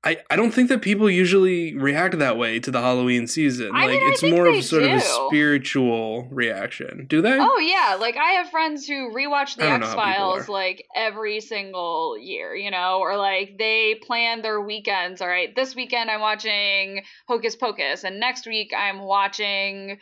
i 0.06 0.18
i 0.30 0.36
don't 0.36 0.52
think 0.52 0.70
that 0.70 0.82
people 0.82 1.10
usually 1.10 1.76
react 1.76 2.18
that 2.20 2.38
way 2.38 2.60
to 2.60 2.72
the 2.72 2.80
halloween 2.80 3.28
season. 3.28 3.72
I 3.74 3.88
like 3.88 4.02
mean, 4.02 4.12
it's 4.12 4.24
more 4.24 4.48
of 4.48 4.64
sort 4.64 4.84
of 4.84 4.92
a 4.92 5.02
spiritual 5.02 6.28
reaction. 6.32 7.06
Do 7.08 7.22
they? 7.22 7.38
Oh 7.40 7.58
yeah, 7.60 7.98
like 8.00 8.18
I 8.18 8.32
have 8.34 8.50
friends 8.50 8.88
who 8.88 9.14
rewatch 9.14 9.56
the 9.56 9.66
I 9.66 9.70
don't 9.70 9.82
know 9.82 9.88
X 9.88 9.96
Files 9.96 10.48
like 10.48 10.86
every 10.96 11.40
single 11.42 12.18
year, 12.18 12.56
you 12.56 12.72
know, 12.72 13.00
or 13.00 13.18
like 13.18 13.58
they 13.58 13.96
plan 13.96 14.42
their 14.42 14.62
weekends. 14.62 15.22
All 15.22 15.28
right, 15.28 15.56
this 15.56 15.76
weekend 15.76 16.10
I'm 16.10 16.22
watching 16.22 17.04
Hocus 17.28 17.56
Pocus, 17.56 18.04
and 18.04 18.20
next 18.20 18.46
week 18.46 18.74
I'm 18.78 19.00
watching 19.00 20.00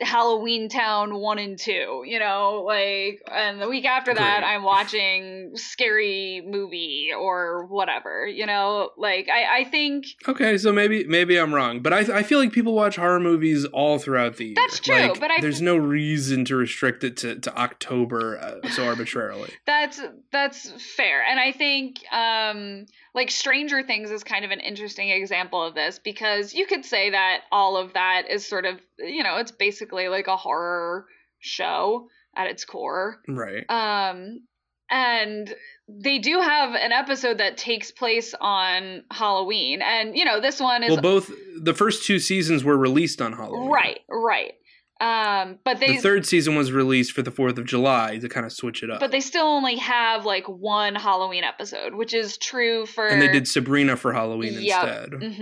Halloween 0.00 0.68
Town 0.68 1.14
one 1.16 1.38
and 1.38 1.58
two, 1.58 2.02
you 2.06 2.18
know, 2.18 2.62
like, 2.66 3.22
and 3.30 3.60
the 3.60 3.68
week 3.68 3.84
after 3.84 4.14
that 4.14 4.40
Great. 4.40 4.48
I'm 4.48 4.62
watching 4.62 5.52
Scary 5.56 6.42
Movie 6.46 7.10
or 7.18 7.66
whatever, 7.66 8.26
you 8.26 8.46
know, 8.46 8.90
like 8.96 9.28
I 9.28 9.60
I 9.60 9.64
think 9.64 10.06
okay 10.28 10.58
so 10.58 10.72
maybe 10.72 11.04
maybe 11.04 11.36
i'm 11.38 11.54
wrong 11.54 11.80
but 11.80 11.92
i 11.92 11.98
i 12.18 12.22
feel 12.22 12.38
like 12.38 12.52
people 12.52 12.74
watch 12.74 12.96
horror 12.96 13.18
movies 13.20 13.64
all 13.66 13.98
throughout 13.98 14.36
the 14.36 14.46
year 14.46 14.54
That's 14.56 14.80
true, 14.80 14.94
Like, 14.94 15.20
but 15.20 15.30
I- 15.30 15.40
there's 15.40 15.60
no 15.60 15.76
reason 15.76 16.44
to 16.46 16.56
restrict 16.56 17.04
it 17.04 17.16
to, 17.18 17.36
to 17.40 17.58
october 17.58 18.38
uh, 18.38 18.68
so 18.70 18.86
arbitrarily 18.86 19.50
That's 19.66 20.00
that's 20.30 20.70
fair. 20.94 21.22
And 21.24 21.38
I 21.40 21.52
think 21.52 22.00
um 22.12 22.86
like 23.16 23.30
Stranger 23.30 23.82
Things 23.82 24.10
is 24.10 24.22
kind 24.22 24.44
of 24.44 24.50
an 24.50 24.60
interesting 24.60 25.08
example 25.08 25.62
of 25.62 25.74
this 25.74 25.98
because 25.98 26.54
you 26.54 26.66
could 26.66 26.84
say 26.84 27.10
that 27.10 27.40
all 27.50 27.78
of 27.78 27.94
that 27.94 28.24
is 28.30 28.46
sort 28.46 28.66
of, 28.66 28.78
you 28.98 29.24
know, 29.24 29.38
it's 29.38 29.50
basically 29.50 30.08
like 30.08 30.26
a 30.26 30.36
horror 30.36 31.06
show 31.38 32.08
at 32.36 32.46
its 32.46 32.64
core. 32.64 33.16
right 33.26 33.64
Um 33.68 34.42
and 34.88 35.52
they 35.88 36.18
do 36.18 36.40
have 36.40 36.74
an 36.74 36.92
episode 36.92 37.38
that 37.38 37.56
takes 37.56 37.90
place 37.90 38.34
on 38.40 39.02
Halloween. 39.10 39.82
And 39.82 40.16
you 40.16 40.24
know, 40.24 40.40
this 40.40 40.60
one 40.60 40.84
is 40.84 40.90
well 40.90 41.00
both 41.00 41.30
the 41.60 41.74
first 41.74 42.04
two 42.04 42.18
seasons 42.18 42.62
were 42.62 42.76
released 42.76 43.22
on 43.22 43.32
halloween 43.32 43.70
right, 43.70 44.00
right. 44.10 44.52
Um 44.98 45.58
but 45.62 45.78
they 45.78 45.96
the 45.96 46.00
third 46.00 46.24
season 46.26 46.54
was 46.56 46.72
released 46.72 47.12
for 47.12 47.20
the 47.22 47.30
Fourth 47.30 47.58
of 47.58 47.66
July 47.66 48.16
to 48.18 48.28
kind 48.30 48.46
of 48.46 48.52
switch 48.52 48.82
it 48.82 48.90
up. 48.90 48.98
but 49.00 49.10
they 49.10 49.20
still 49.20 49.44
only 49.46 49.76
have 49.76 50.24
like 50.24 50.46
one 50.48 50.94
Halloween 50.94 51.44
episode, 51.44 51.94
which 51.94 52.14
is 52.14 52.38
true 52.38 52.86
for 52.86 53.06
and 53.06 53.20
they 53.20 53.28
did 53.28 53.46
Sabrina 53.46 53.96
for 53.96 54.12
Halloween 54.14 54.54
Yep. 54.54 55.10
instead, 55.12 55.34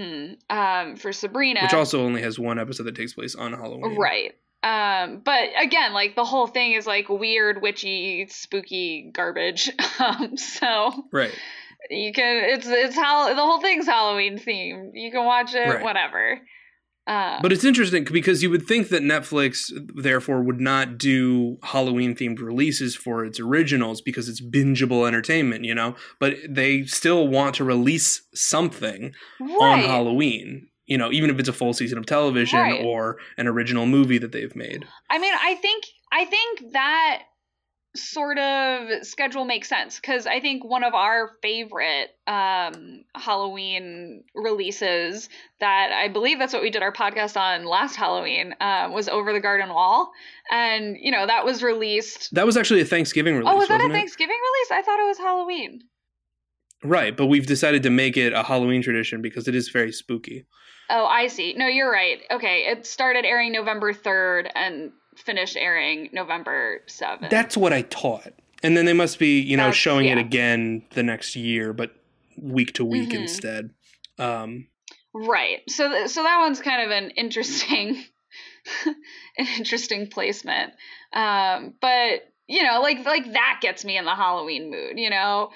hmm 0.51 0.57
Um, 0.57 0.97
for 0.97 1.13
Sabrina, 1.13 1.61
which 1.63 1.73
also 1.75 2.05
only 2.05 2.23
has 2.23 2.39
one 2.39 2.59
episode 2.59 2.85
that 2.85 2.97
takes 2.97 3.15
place 3.15 3.35
on 3.37 3.53
Halloween. 3.53 3.97
right. 3.97 4.33
Um, 4.65 5.21
but 5.23 5.51
again, 5.61 5.93
like 5.93 6.17
the 6.17 6.25
whole 6.25 6.47
thing 6.47 6.73
is 6.73 6.87
like 6.87 7.09
weird, 7.11 7.61
witchy, 7.63 8.27
spooky 8.31 9.11
garbage. 9.13 9.71
Um, 10.01 10.37
so 10.37 10.91
Right. 11.13 11.33
you 11.91 12.13
can 12.13 12.45
it's 12.51 12.67
it's 12.67 12.97
how 12.97 13.29
the 13.29 13.41
whole 13.41 13.61
thing's 13.61 13.87
Halloween 13.87 14.39
themed. 14.39 14.91
You 14.95 15.13
can 15.13 15.25
watch 15.25 15.55
it, 15.55 15.69
Right. 15.69 15.83
whatever. 15.85 16.41
Uh, 17.07 17.39
But 17.43 17.53
it's 17.53 17.65
interesting 17.65 18.05
because 18.05 18.43
you 18.43 18.49
would 18.51 18.67
think 18.67 18.89
that 18.89 19.03
Netflix, 19.03 19.71
therefore, 19.95 20.43
would 20.43 20.61
not 20.61 20.97
do 20.97 21.59
Halloween 21.63 22.15
themed 22.15 22.41
releases 22.41 22.95
for 22.97 23.25
its 23.25 23.39
originals 23.39 24.01
because 24.01 24.29
it's 24.29 24.41
bingeable 24.41 25.07
entertainment, 25.07 25.65
you 25.67 25.75
know? 25.75 25.97
But 26.19 26.37
they 26.49 26.85
still 26.85 27.29
want 27.29 27.55
to 27.57 27.65
release 27.65 28.23
something 28.35 29.15
on. 29.41 29.81
Halloween, 29.81 30.69
you 30.87 30.97
know, 30.97 31.13
even 31.13 31.29
if 31.31 31.39
it's 31.39 31.49
a 31.49 31.53
full 31.53 31.75
season 31.75 31.99
of 31.99 32.07
television 32.07 32.59
Right. 32.59 32.83
or 32.85 33.19
an 33.37 33.47
original 33.49 33.85
movie 33.87 34.19
that 34.19 34.33
they've 34.33 34.57
made. 34.57 34.87
I 35.11 35.19
mean, 35.19 35.35
I 35.39 35.57
think 35.57 35.85
I 36.11 36.25
think 36.25 36.73
that 36.73 37.23
sort 37.97 38.39
of 38.39 39.07
schedule 39.07 39.45
makes 39.45 39.69
sense 39.69 40.01
because 40.01 40.27
I 40.27 40.41
think 40.41 40.65
one 40.65 40.83
of 40.83 40.95
our 40.95 41.31
favorite 41.43 42.11
um, 42.27 43.05
Halloween 43.15 44.25
releases 44.35 45.29
that 45.61 45.93
I 45.93 46.09
believe 46.09 46.39
that's 46.39 46.53
what 46.53 46.63
we 46.63 46.71
did 46.71 46.83
our 46.83 46.93
podcast 46.93 47.37
on 47.37 47.67
last 47.67 47.95
Halloween 47.95 48.55
uh, 48.61 48.91
was 48.93 49.09
Over 49.09 49.33
the 49.33 49.41
Garden 49.41 49.69
Wall, 49.69 50.11
and 50.51 50.97
you 51.01 51.13
know 51.13 51.27
that 51.27 51.45
was 51.45 51.63
released. 51.63 52.35
That 52.35 52.47
was 52.47 52.57
actually 52.57 52.81
a 52.81 52.85
Thanksgiving 52.85 53.35
release. 53.35 53.53
oh, 53.53 53.57
was 53.57 53.69
that 53.69 53.75
a 53.75 53.77
wasn't 53.79 53.93
it? 53.95 53.99
Thanksgiving 53.99 54.37
release? 54.37 54.71
I 54.73 54.83
thought 54.83 55.01
it 55.01 55.09
was 55.09 55.19
Halloween. 55.19 55.81
Right, 56.83 57.17
but 57.17 57.27
we've 57.27 57.47
decided 57.47 57.83
to 57.85 57.91
make 57.91 58.17
it 58.17 58.33
a 58.35 58.43
Halloween 58.43 58.83
tradition 58.83 59.23
because 59.23 59.49
it 59.49 59.55
is 59.55 59.71
very 59.71 59.91
spooky. 59.93 60.45
Oh, 60.91 61.07
I 61.07 61.29
see. 61.29 61.55
No, 61.55 61.67
you're 61.67 61.91
right. 61.91 62.19
Okay, 62.31 62.67
it 62.67 62.87
started 62.87 63.25
airing 63.25 63.53
November 63.53 63.95
third 63.95 64.51
and 64.55 64.93
finished 65.17 65.57
airing 65.57 66.11
November 66.12 66.83
seventh. 66.87 67.31
That's 67.31 67.57
what 67.57 67.73
I 67.73 67.83
taught. 67.83 68.33
And 68.62 68.77
then 68.77 68.87
they 68.87 68.93
must 68.95 69.19
be, 69.19 69.41
you 69.41 69.57
know, 69.57 69.65
That's- 69.65 69.77
showing 69.77 70.07
it 70.07 70.19
again 70.19 70.83
the 70.91 71.03
next 71.03 71.37
year, 71.37 71.73
but 71.73 71.95
week 72.37 72.73
to 72.75 72.85
week 72.85 73.11
Mhm. 73.11 73.21
instead. 73.23 73.71
Um, 74.19 74.69
Right. 75.12 75.62
So 75.71 75.89
th- 75.89 76.09
so 76.09 76.23
that 76.25 76.39
one's 76.41 76.61
kind 76.61 76.83
of 76.83 76.91
an 76.91 77.11
interesting 77.11 78.05
an 78.87 79.47
interesting 79.59 80.09
placement. 80.09 80.73
Um 81.12 81.75
but 81.81 82.33
you 82.47 82.62
know, 82.62 82.81
like 82.81 83.05
like 83.05 83.33
that 83.33 83.59
gets 83.62 83.85
me 83.85 83.97
in 83.97 84.05
the 84.05 84.15
Halloween 84.15 84.71
mood, 84.71 84.99
you 84.99 85.11
know. 85.11 85.51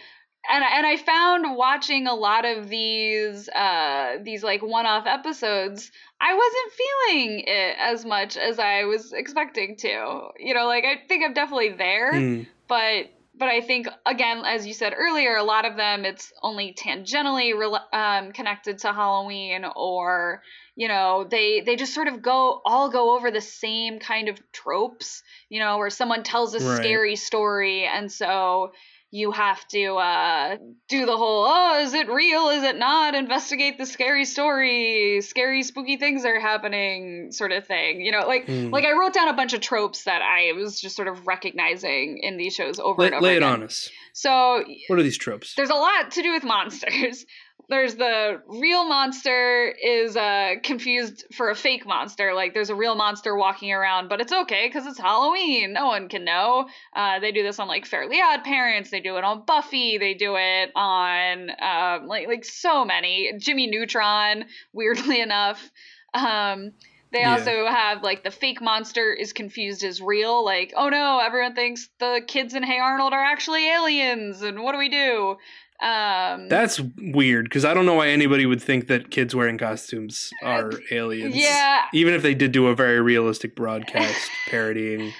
And 0.50 0.64
and 0.64 0.86
I 0.86 0.96
found 0.96 1.56
watching 1.56 2.06
a 2.06 2.14
lot 2.14 2.44
of 2.44 2.68
these 2.68 3.48
uh 3.48 4.16
these 4.22 4.42
like 4.42 4.62
one-off 4.62 5.06
episodes, 5.06 5.90
I 6.20 6.34
wasn't 6.34 6.72
feeling 6.72 7.40
it 7.46 7.76
as 7.78 8.04
much 8.04 8.36
as 8.36 8.58
I 8.58 8.84
was 8.84 9.12
expecting 9.12 9.76
to. 9.78 10.28
You 10.38 10.54
know, 10.54 10.66
like 10.66 10.84
I 10.84 11.06
think 11.06 11.24
I'm 11.24 11.34
definitely 11.34 11.74
there 11.76 12.12
hmm. 12.12 12.42
but 12.68 13.06
but 13.34 13.48
I 13.48 13.60
think 13.60 13.86
again, 14.04 14.42
as 14.44 14.66
you 14.66 14.74
said 14.74 14.94
earlier, 14.96 15.36
a 15.36 15.44
lot 15.44 15.64
of 15.64 15.76
them 15.76 16.04
it's 16.04 16.32
only 16.42 16.74
tangentially 16.74 17.56
rel- 17.56 17.86
um, 17.92 18.32
connected 18.32 18.78
to 18.78 18.92
Halloween, 18.92 19.64
or 19.76 20.42
you 20.74 20.88
know 20.88 21.24
they 21.30 21.60
they 21.60 21.76
just 21.76 21.94
sort 21.94 22.08
of 22.08 22.20
go 22.20 22.60
all 22.64 22.90
go 22.90 23.14
over 23.16 23.30
the 23.30 23.40
same 23.40 24.00
kind 24.00 24.28
of 24.28 24.40
tropes, 24.52 25.22
you 25.48 25.60
know, 25.60 25.78
where 25.78 25.90
someone 25.90 26.24
tells 26.24 26.54
a 26.54 26.58
Right. 26.58 26.78
scary 26.78 27.14
story, 27.16 27.84
and 27.84 28.10
so 28.10 28.72
you 29.10 29.30
have 29.32 29.66
to 29.68 29.94
uh, 29.96 30.56
do 30.88 31.06
the 31.06 31.16
whole 31.16 31.46
oh 31.48 31.80
is 31.80 31.94
it 31.94 32.08
real 32.10 32.48
is 32.50 32.62
it 32.62 32.76
not 32.76 33.14
investigate 33.14 33.78
the 33.78 33.86
scary 33.86 34.24
story 34.26 35.20
scary 35.22 35.62
spooky 35.62 35.96
things 35.96 36.24
are 36.26 36.38
happening 36.38 37.32
sort 37.32 37.52
of 37.52 37.66
thing 37.66 38.00
you 38.02 38.12
know 38.12 38.26
like 38.26 38.44
Hmm. 38.46 38.68
like 38.70 38.84
I 38.84 38.92
wrote 38.92 39.14
down 39.14 39.28
a 39.28 39.32
bunch 39.32 39.52
of 39.54 39.60
tropes 39.60 40.04
that 40.04 40.20
I 40.22 40.52
was 40.52 40.80
just 40.80 40.94
sort 40.96 41.08
of 41.08 41.26
recognizing 41.26 42.18
in 42.22 42.36
these 42.36 42.54
shows 42.54 42.78
over 42.78 43.00
lay, 43.02 43.06
and 43.06 43.14
over 43.16 43.24
lay 43.24 43.36
it 43.36 43.42
on 43.42 43.62
us. 43.62 43.88
So 44.12 44.62
What 44.88 44.98
are 44.98 45.02
these 45.02 45.16
tropes? 45.18 45.54
there's 45.54 45.70
a 45.70 45.74
lot 45.74 46.10
to 46.12 46.22
do 46.22 46.32
with 46.32 46.44
monsters. 46.44 47.24
There's 47.68 47.96
the 47.96 48.40
real 48.46 48.84
monster 48.88 49.66
is 49.82 50.16
uh 50.16 50.54
confused 50.62 51.24
for 51.34 51.50
a 51.50 51.54
fake 51.54 51.86
monster. 51.86 52.32
Like 52.34 52.54
there's 52.54 52.70
a 52.70 52.74
real 52.74 52.94
monster 52.94 53.36
walking 53.36 53.72
around 53.72 54.08
but 54.08 54.20
it's 54.20 54.32
okay 54.32 54.66
because 54.68 54.86
it's 54.86 54.98
halloween. 54.98 55.72
No 55.74 55.86
one 55.86 56.08
can 56.08 56.24
know. 56.24 56.66
Uh 56.94 57.18
they 57.20 57.32
do 57.32 57.42
this 57.42 57.58
on 57.58 57.68
like 57.68 57.86
fairly 57.86 58.20
odd 58.20 58.42
parents. 58.44 58.90
They 58.90 59.00
do 59.00 59.16
it 59.16 59.24
on 59.24 59.44
buffy. 59.44 59.98
They 59.98 60.14
do 60.14 60.36
it 60.36 60.70
on 60.74 61.50
um 61.60 62.06
like 62.08 62.26
like 62.26 62.44
so 62.44 62.84
many. 62.84 63.32
Jimmy 63.38 63.66
neutron 63.66 64.46
weirdly 64.72 65.20
enough. 65.28 65.70
Um 66.14 66.72
they 67.10 67.22
Yeah. 67.22 67.32
also 67.32 67.66
have 67.66 68.02
like 68.02 68.22
the 68.22 68.30
fake 68.30 68.60
monster 68.60 69.12
is 69.12 69.32
confused 69.32 69.82
as 69.84 70.00
real. 70.00 70.44
Like 70.44 70.72
oh 70.76 70.88
no 70.88 71.18
everyone 71.18 71.54
thinks 71.54 71.88
the 72.00 72.22
kids 72.26 72.54
in 72.54 72.62
hey 72.62 72.78
arnold 72.78 73.12
are 73.12 73.22
actually 73.24 73.68
aliens 73.68 74.42
and 74.42 74.62
what 74.62 74.72
do 74.72 74.78
we 74.78 74.88
do 74.88 75.36
um 75.80 76.48
That's 76.48 76.80
weird 76.98 77.44
because 77.46 77.64
I 77.64 77.72
don't 77.74 77.86
know 77.86 77.94
why 77.94 78.08
anybody 78.08 78.46
would 78.46 78.60
think 78.62 78.88
that 78.88 79.10
kids 79.10 79.34
wearing 79.34 79.58
costumes 79.58 80.30
are 80.42 80.72
aliens. 80.90 81.36
yeah 81.36 81.84
Even 81.92 82.14
if 82.14 82.22
they 82.22 82.34
did 82.34 82.52
do 82.52 82.66
a 82.66 82.74
very 82.74 83.00
realistic 83.00 83.54
broadcast 83.54 84.30
parodying, 84.48 85.12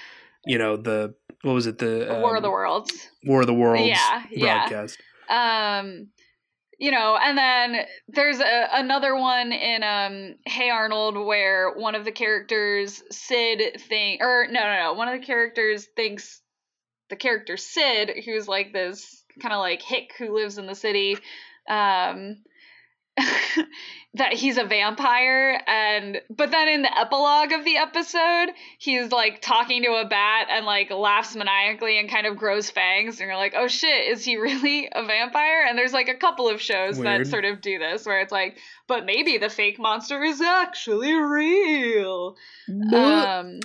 you 0.45 0.59
know, 0.59 0.77
the 0.77 1.15
what 1.43 1.53
was 1.53 1.67
it, 1.67 1.79
the 1.79 2.19
War 2.21 2.37
of 2.37 2.43
the 2.43 2.49
um, 2.49 2.53
Worlds. 2.55 3.09
War 3.25 3.43
of 3.43 3.47
the 3.47 3.55
Worlds 3.55 3.87
Yeah, 3.89 4.23
yeah. 4.31 4.69
broadcast. 4.69 4.99
Um, 5.31 6.09
you 6.81 6.91
know, 6.91 7.17
and 7.21 7.37
then 7.37 7.85
there's 8.09 8.39
a, 8.41 8.69
another 8.73 9.15
one 9.17 9.53
in 9.53 9.83
um 9.83 10.35
Hey 10.47 10.71
Arnold 10.71 11.17
where 11.17 11.73
one 11.75 11.95
of 11.95 12.05
the 12.05 12.13
characters 12.13 13.03
Sid 13.11 13.81
think 13.89 14.23
or 14.23 14.47
no 14.51 14.61
no 14.61 14.83
no 14.83 14.93
one 14.95 15.09
of 15.09 15.21
the 15.21 15.27
characters 15.27 15.87
thinks 15.97 16.41
the 17.11 17.17
character 17.17 17.57
Sid 17.57 18.13
who's 18.25 18.47
like 18.49 18.73
this 18.73 19.18
kind 19.41 19.55
of 19.55 19.61
like 19.61 19.83
hick 19.83 20.13
who 20.19 20.35
lives 20.35 20.59
in 20.59 20.67
the 20.67 20.75
city 20.75 21.17
um 21.69 22.37
that 24.15 24.33
he's 24.33 24.59
a 24.59 24.65
vampire 24.65 25.61
and 25.67 26.21
but 26.31 26.51
then 26.51 26.69
in 26.69 26.83
the 26.83 26.99
epilogue 26.99 27.53
of 27.53 27.65
the 27.65 27.77
episode 27.77 28.49
he's 28.79 29.11
like 29.13 29.41
talking 29.43 29.83
to 29.83 29.91
a 29.91 30.07
bat 30.07 30.49
and 30.51 30.67
like 30.67 30.91
laughs 30.91 31.35
maniacally 31.37 31.99
and 31.99 32.11
kind 32.11 32.27
of 32.27 32.37
grows 32.37 32.71
fangs 32.71 33.21
and 33.21 33.29
you're 33.29 33.37
like 33.37 33.55
oh 33.57 33.69
shit 33.69 34.09
is 34.11 34.25
he 34.25 34.37
really 34.41 34.89
a 34.93 35.05
vampire 35.05 35.65
and 35.69 35.79
there's 35.79 35.93
like 35.93 36.09
a 36.09 36.15
couple 36.15 36.49
of 36.49 36.61
shows 36.61 36.99
Weird. 36.99 37.27
that 37.27 37.31
sort 37.31 37.45
of 37.45 37.61
do 37.61 37.79
this 37.79 38.07
where 38.07 38.21
it's 38.21 38.33
like 38.33 38.57
but 38.87 39.05
maybe 39.05 39.39
the 39.39 39.51
fake 39.51 39.79
monster 39.79 40.23
is 40.23 40.41
actually 40.41 41.13
real 41.13 42.37
um 42.69 43.61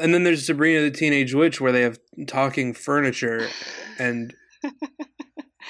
and 0.00 0.14
then 0.14 0.24
there's 0.24 0.46
Sabrina 0.46 0.82
the 0.82 0.90
Teenage 0.90 1.34
Witch 1.34 1.60
where 1.60 1.72
they 1.72 1.82
have 1.82 1.98
talking 2.26 2.74
furniture 2.74 3.48
and 3.98 4.34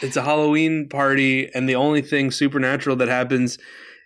it's 0.03 0.16
a 0.16 0.22
Halloween 0.22 0.88
party 0.88 1.51
and 1.55 1.68
the 1.68 1.74
only 1.74 2.03
thing 2.03 2.30
supernatural 2.30 2.97
that 2.97 3.09
happens 3.09 3.59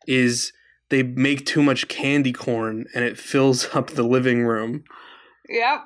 is 0.06 0.52
they 0.88 1.02
make 1.02 1.46
too 1.46 1.62
much 1.62 1.88
candy 1.88 2.32
corn 2.32 2.86
and 2.94 3.04
it 3.04 3.18
fills 3.18 3.68
up 3.74 3.90
the 3.90 4.02
living 4.02 4.44
room. 4.44 4.84
yep 5.48 5.80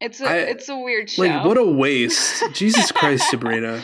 it's 0.00 0.20
a 0.20 0.26
I- 0.28 0.36
it's 0.36 0.68
a 0.68 0.76
weird 0.78 1.10
show 1.10 1.22
Like 1.22 1.44
what 1.44 1.58
a 1.58 1.64
waste. 1.64 2.42
Jesus 2.54 2.90
Christ, 2.92 3.28
Sabrina. 3.30 3.82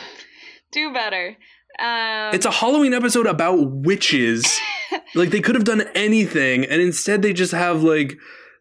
do 0.72 0.92
better 0.92 1.36
um 1.78 2.34
It's 2.34 2.46
a 2.46 2.50
Halloween 2.50 2.94
episode 2.94 3.26
about 3.26 3.56
witches. 3.70 4.58
like 5.14 5.30
they 5.30 5.40
could 5.40 5.54
have 5.54 5.64
done 5.64 5.82
anything 5.94 6.64
and 6.64 6.80
instead 6.80 7.20
they 7.22 7.32
just 7.34 7.52
have 7.52 7.82
like 7.82 8.16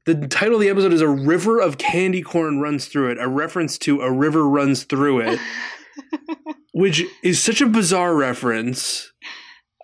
the 0.05 0.27
title 0.27 0.55
of 0.55 0.61
the 0.61 0.69
episode 0.69 0.93
is 0.93 1.01
a 1.01 1.07
river 1.09 1.59
of 1.59 1.77
candy 1.79 2.21
corn 2.21 2.59
runs 2.59 2.87
through 2.87 3.09
it, 3.11 3.17
a 3.19 3.27
reference 3.27 3.77
to 3.79 4.01
a 4.01 4.11
river 4.11 4.47
runs 4.47 4.83
through 4.83 5.19
it, 5.21 5.39
which 6.73 7.03
is 7.23 7.41
such 7.41 7.61
a 7.61 7.67
bizarre 7.67 8.15
reference. 8.15 9.11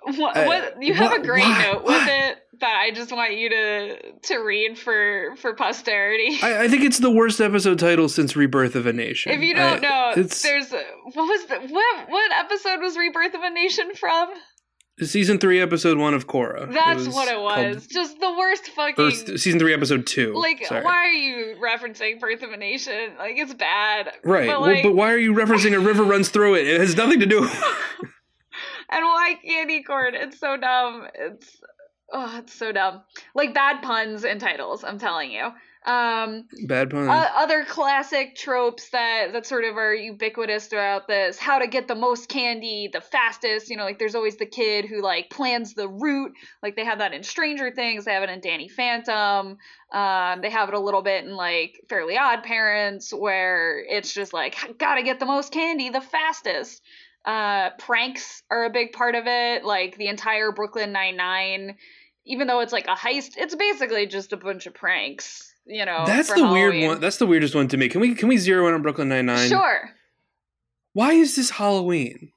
What, 0.04 0.36
Uh, 0.36 0.46
what 0.46 0.82
you 0.82 0.94
have 0.96 1.12
what- 1.12 1.22
a 1.22 1.24
great 1.24 1.48
note 1.48 1.84
with 1.84 2.08
it 2.08 2.38
that 2.60 2.76
I 2.76 2.92
just 2.92 3.12
want 3.12 3.36
you 3.38 3.50
to 3.50 3.98
to 4.24 4.38
read 4.38 4.78
for 4.78 5.36
for 5.38 5.54
posterity. 5.56 6.38
I, 6.44 6.64
I 6.64 6.68
think 6.68 6.84
it's 6.84 6.98
the 7.00 7.12
worst 7.12 7.40
episode 7.42 7.78
title 7.80 8.08
since 8.10 8.36
Rebirth 8.36 8.76
of 8.76 8.86
a 8.88 8.94
Nation. 8.94 9.32
if 9.32 9.42
you 9.42 9.54
don't 9.56 9.84
I- 9.84 9.88
know, 9.88 10.14
it's 10.22 10.42
there's 10.42 10.72
what 10.72 11.16
was 11.16 11.46
the 11.46 11.60
what 11.74 12.10
what 12.10 12.32
episode 12.34 12.82
was 12.82 12.98
Rebirth 12.98 13.34
of 13.36 13.42
a 13.42 13.50
Nation 13.52 13.92
from? 13.96 14.30
Season 15.00 15.38
three, 15.40 15.62
episode 15.62 15.98
one 15.98 16.14
of 16.14 16.28
Korra. 16.28 16.72
That's 16.72 17.06
was 17.06 17.16
what 17.16 17.28
it 17.28 17.40
was. 17.40 17.88
Just 17.88 18.20
the 18.20 18.32
worst 18.32 18.68
fucking. 18.70 18.96
First, 18.96 19.40
season 19.40 19.60
three, 19.60 19.74
episode 19.74 20.06
two. 20.06 20.34
like, 20.34 20.66
Sorry. 20.66 20.84
why 20.84 20.94
are 20.94 21.12
you 21.12 21.56
referencing 21.62 22.20
Birth 22.20 22.44
of 22.44 22.52
a 22.52 22.58
Nation? 22.58 23.12
Like, 23.18 23.38
it's 23.38 23.54
bad. 23.54 24.12
Right. 24.24 24.48
But, 24.48 24.62
well, 24.62 24.84
but 24.84 24.96
why 24.96 25.12
are 25.12 25.18
you 25.18 25.34
referencing 25.34 25.74
a 25.74 25.80
river 25.80 26.04
runs 26.04 26.30
through 26.30 26.56
it? 26.56 26.68
It 26.68 26.80
has 26.80 26.96
nothing 26.96 27.20
to 27.20 27.26
do. 27.26 27.48
and 28.90 29.04
why 29.06 29.36
candy 29.44 29.84
corn? 29.84 30.16
It's 30.16 30.40
so 30.40 30.58
dumb. 30.58 31.08
It's 31.16 31.62
oh, 32.12 32.40
it's 32.40 32.54
so 32.54 32.72
dumb. 32.72 33.02
Like 33.34 33.54
bad 33.54 33.82
puns 33.82 34.26
and 34.26 34.40
titles. 34.40 34.84
I'm 34.84 35.00
telling 35.00 35.32
you. 35.32 35.50
Um, 35.84 36.46
Bad 36.68 36.92
pun. 36.92 37.10
uh, 37.10 37.28
other 37.36 37.66
classic 37.66 38.36
tropes 38.36 38.90
that 38.90 39.34
that 39.34 39.48
sort 39.48 39.64
of 39.64 39.78
are 39.78 39.96
ubiquitous 39.96 40.68
throughout 40.68 41.08
this. 41.08 41.40
How 41.40 41.58
to 41.58 41.66
get 41.66 41.88
the 41.88 41.96
most 41.96 42.30
candy 42.30 42.88
the 42.94 43.02
fastest. 43.02 43.70
You 43.70 43.78
know 43.78 43.84
like 43.84 43.98
there's 43.98 44.14
always 44.14 44.38
the 44.38 44.46
kid 44.46 44.86
who 44.86 45.02
like 45.02 45.32
plans 45.32 45.74
the 45.74 45.88
route. 45.88 46.34
Like 46.62 46.76
they 46.76 46.86
have 46.86 47.00
that 47.00 47.14
in 47.14 47.24
stranger 47.24 47.72
things. 47.72 48.06
They 48.06 48.14
have 48.14 48.22
it 48.22 48.30
in 48.30 48.42
danny 48.42 48.68
phantom. 48.68 49.58
Um, 49.92 50.42
they 50.42 50.52
have 50.52 50.70
it 50.70 50.76
a 50.76 50.80
little 50.80 51.02
bit 51.02 51.26
in 51.26 51.36
like 51.36 51.82
fairly 51.90 52.16
odd 52.16 52.44
parents 52.44 53.12
where 53.12 53.80
it's 53.80 54.14
just 54.14 54.34
like 54.34 54.78
gotta 54.78 55.02
get 55.02 55.20
the 55.20 55.26
most 55.26 55.52
candy 55.52 55.90
the 55.90 56.02
fastest. 56.02 56.80
Uh, 57.26 57.72
pranks 57.80 58.44
are 58.52 58.66
a 58.66 58.70
big 58.70 58.94
part 58.94 59.16
of 59.16 59.24
it. 59.26 59.66
Like 59.66 59.98
the 59.98 60.08
entire 60.08 60.52
brooklyn 60.52 60.92
nine-nine 60.92 61.76
even 62.24 62.46
though 62.46 62.60
it's 62.60 62.72
like 62.72 62.86
a 62.86 62.94
heist 62.94 63.32
it's 63.36 63.56
basically 63.56 64.06
just 64.06 64.32
a 64.32 64.38
bunch 64.38 64.68
of 64.68 64.76
pranks 64.76 65.51
you 65.66 65.86
know 65.86 66.04
That's 66.06 66.34
the 66.34 66.48
weird 66.48 66.84
one. 66.88 67.00
That's 67.00 67.18
the 67.18 67.28
weirdest 67.28 67.56
one 67.56 67.68
to 67.70 67.78
me. 67.78 67.90
Can 67.90 68.02
we 68.02 68.16
can 68.16 68.28
we 68.28 68.38
zero 68.38 68.68
in 68.68 68.74
on 68.74 68.82
Brooklyn 68.82 69.10
Nine 69.10 69.26
Nine? 69.26 69.50
Sure. 69.50 69.90
Why 70.94 71.14
is 71.14 71.36
this 71.36 71.50
Halloween? 71.52 72.32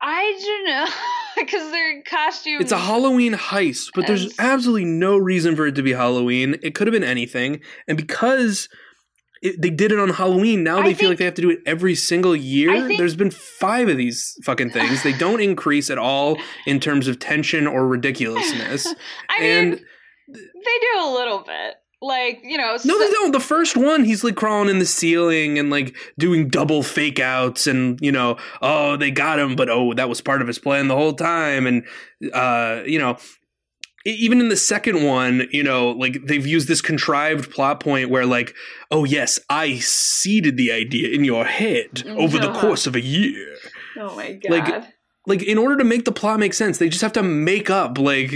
I 0.00 0.38
don't 0.44 0.66
know 0.66 0.94
because 1.44 1.70
their 1.72 2.02
costumes. 2.02 2.60
It's 2.62 2.72
a 2.72 2.78
Halloween 2.78 3.32
heist, 3.32 3.90
but 3.94 4.06
there's 4.06 4.38
absolutely 4.38 4.84
no 4.84 5.16
reason 5.16 5.56
for 5.56 5.66
it 5.66 5.74
to 5.76 5.82
be 5.82 5.92
Halloween. 5.92 6.56
It 6.62 6.74
could 6.74 6.86
have 6.86 6.92
been 6.92 7.02
anything, 7.04 7.60
and 7.88 7.96
because 7.96 8.68
it, 9.42 9.60
they 9.60 9.70
did 9.70 9.92
it 9.92 9.98
on 9.98 10.10
Halloween, 10.10 10.62
now 10.62 10.78
I 10.78 10.82
they 10.82 10.94
feel 10.94 10.96
think- 10.98 11.08
like 11.10 11.18
they 11.18 11.24
have 11.24 11.34
to 11.34 11.42
do 11.42 11.50
it 11.50 11.60
every 11.66 11.94
single 11.94 12.36
year. 12.36 12.86
Think- 12.86 12.98
there's 12.98 13.16
been 13.16 13.30
five 13.30 13.88
of 13.88 13.96
these 13.96 14.36
fucking 14.44 14.70
things. 14.70 15.02
they 15.02 15.12
don't 15.12 15.40
increase 15.40 15.90
at 15.90 15.98
all 15.98 16.38
in 16.66 16.80
terms 16.80 17.08
of 17.08 17.18
tension 17.18 17.66
or 17.66 17.86
ridiculousness. 17.88 18.86
I 19.28 19.40
mean, 19.40 19.50
and 19.50 19.72
they 20.28 20.78
do 20.80 21.00
a 21.00 21.12
little 21.12 21.38
bit. 21.40 21.74
Like 22.06 22.40
you 22.44 22.58
know. 22.58 22.72
No, 22.72 22.76
so- 22.76 22.98
they 22.98 23.10
don't. 23.10 23.32
The 23.32 23.40
first 23.40 23.76
one, 23.76 24.04
he's 24.04 24.22
like 24.22 24.36
crawling 24.36 24.68
in 24.68 24.78
the 24.78 24.84
ceiling 24.86 25.58
and 25.58 25.70
like 25.70 25.96
doing 26.18 26.48
double 26.48 26.82
fake 26.82 27.18
outs, 27.18 27.66
and 27.66 27.98
you 28.02 28.12
know, 28.12 28.36
oh, 28.60 28.96
they 28.96 29.10
got 29.10 29.38
him, 29.38 29.56
but 29.56 29.68
oh, 29.70 29.94
that 29.94 30.08
was 30.08 30.20
part 30.20 30.42
of 30.42 30.46
his 30.46 30.58
plan 30.58 30.88
the 30.88 30.96
whole 30.96 31.14
time, 31.14 31.66
and 31.66 31.84
uh, 32.32 32.82
you 32.86 32.98
know. 32.98 33.16
Even 34.06 34.38
in 34.38 34.50
the 34.50 34.56
second 34.56 35.02
one, 35.02 35.48
you 35.50 35.62
know, 35.62 35.88
like 35.92 36.18
they've 36.26 36.46
used 36.46 36.68
this 36.68 36.82
contrived 36.82 37.50
plot 37.50 37.80
point 37.80 38.10
where, 38.10 38.26
like, 38.26 38.54
oh 38.90 39.04
yes, 39.04 39.40
I 39.48 39.76
seeded 39.78 40.58
the 40.58 40.72
idea 40.72 41.08
in 41.08 41.24
your 41.24 41.46
head 41.46 42.02
over 42.08 42.38
the 42.38 42.50
Uh-huh. 42.50 42.60
course 42.60 42.86
of 42.86 42.94
a 42.94 43.00
year. 43.00 43.56
Oh 43.98 44.14
my 44.14 44.32
god. 44.34 44.50
like, 44.50 44.84
Like, 45.26 45.42
in 45.42 45.56
order 45.56 45.78
to 45.78 45.84
make 45.84 46.04
the 46.04 46.12
plot 46.12 46.38
make 46.38 46.52
sense, 46.52 46.76
they 46.76 46.90
just 46.90 47.00
have 47.00 47.14
to 47.14 47.22
make 47.22 47.70
up, 47.70 47.96
like, 47.96 48.34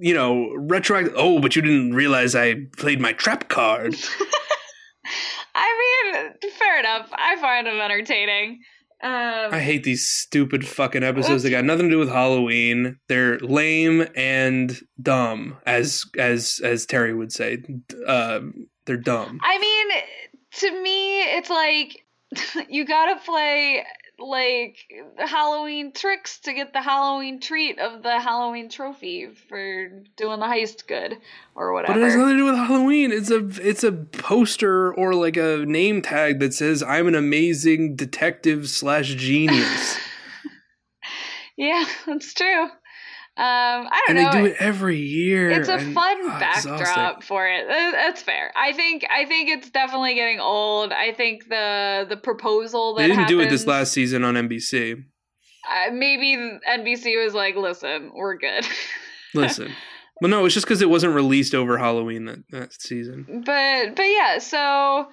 you 0.00 0.14
know, 0.14 0.52
retroact. 0.56 1.12
Oh, 1.16 1.40
but 1.40 1.56
you 1.56 1.62
didn't 1.62 1.94
realize 1.94 2.34
I 2.34 2.66
played 2.76 3.00
my 3.00 3.12
trap 3.12 3.48
card. 3.48 3.94
I 5.54 6.02
mean, 6.12 6.52
fair 6.58 6.78
enough. 6.80 7.08
I 7.12 7.36
find 7.36 7.66
them 7.66 7.80
entertaining. 7.80 8.60
Um, 9.02 9.52
I 9.52 9.60
hate 9.60 9.84
these 9.84 10.08
stupid 10.08 10.66
fucking 10.66 11.02
episodes. 11.02 11.42
They 11.42 11.50
got 11.50 11.64
nothing 11.64 11.86
to 11.86 11.90
do 11.90 11.98
with 11.98 12.08
Halloween. 12.08 12.98
They're 13.08 13.38
lame 13.40 14.06
and 14.16 14.78
dumb, 15.00 15.58
as 15.66 16.04
as 16.18 16.60
as 16.64 16.86
Terry 16.86 17.14
would 17.14 17.30
say. 17.30 17.62
Uh, 18.06 18.40
they're 18.86 18.96
dumb. 18.96 19.38
I 19.42 19.58
mean, 19.58 19.88
to 20.60 20.82
me, 20.82 21.20
it's 21.22 21.50
like 21.50 22.06
you 22.70 22.86
gotta 22.86 23.20
play 23.22 23.84
like 24.18 24.78
Halloween 25.18 25.92
tricks 25.92 26.38
to 26.40 26.54
get 26.54 26.72
the 26.72 26.80
Halloween 26.80 27.40
treat 27.40 27.78
of 27.78 28.02
the 28.02 28.18
Halloween 28.18 28.68
trophy 28.68 29.28
for 29.48 29.88
doing 30.16 30.40
the 30.40 30.46
heist 30.46 30.86
good 30.86 31.18
or 31.54 31.72
whatever. 31.72 31.94
But 31.94 32.02
it 32.02 32.04
has 32.04 32.16
nothing 32.16 32.34
to 32.34 32.38
do 32.38 32.44
with 32.46 32.54
Halloween. 32.54 33.12
It's 33.12 33.30
a 33.30 33.46
it's 33.68 33.84
a 33.84 33.92
poster 33.92 34.92
or 34.94 35.14
like 35.14 35.36
a 35.36 35.64
name 35.66 36.00
tag 36.00 36.40
that 36.40 36.54
says 36.54 36.82
"I'm 36.82 37.08
an 37.08 37.14
amazing 37.14 37.96
detective 37.96 38.68
slash 38.68 39.14
genius," 39.14 39.98
yeah, 41.56 41.84
that's 42.06 42.32
true. 42.32 42.68
Um, 43.38 43.44
I 43.92 44.00
don't 44.08 44.16
and 44.16 44.24
know. 44.26 44.32
they 44.32 44.38
do 44.38 44.46
it 44.54 44.56
every 44.60 44.98
year. 44.98 45.50
it's 45.50 45.68
a 45.68 45.74
and- 45.74 45.92
fun 45.94 46.16
ah, 46.24 46.38
backdrop 46.40 46.80
exhausting. 46.80 47.22
for 47.22 47.46
it. 47.46 47.66
That's 47.68 48.22
fair. 48.22 48.50
I 48.56 48.72
think 48.72 49.04
I 49.10 49.26
think 49.26 49.50
it's 49.50 49.68
definitely 49.70 50.14
getting 50.14 50.40
old. 50.40 50.90
I 50.92 51.12
think 51.12 51.48
the 51.50 52.06
the 52.08 52.16
proposal 52.16 52.94
that 52.94 53.02
They 53.02 53.08
didn't 53.08 53.28
do 53.28 53.40
it 53.40 53.50
this 53.50 53.66
last 53.66 53.92
season 53.92 54.24
on 54.24 54.34
NBC. 54.36 55.04
uh, 55.70 55.90
maybe 55.92 56.34
NBC 56.66 57.22
was 57.22 57.34
like, 57.34 57.56
"Listen, 57.56 58.10
we're 58.14 58.38
good." 58.38 58.66
Listen. 59.34 59.70
Well, 60.22 60.30
no, 60.30 60.46
it's 60.46 60.54
just 60.54 60.64
because 60.64 60.80
it 60.80 60.88
wasn't 60.88 61.14
released 61.14 61.54
over 61.54 61.76
Halloween 61.76 62.24
that, 62.24 62.38
that 62.50 62.72
season. 62.80 63.42
But 63.44 63.96
but 63.96 64.02
yeah, 64.04 64.38
so 64.38 65.08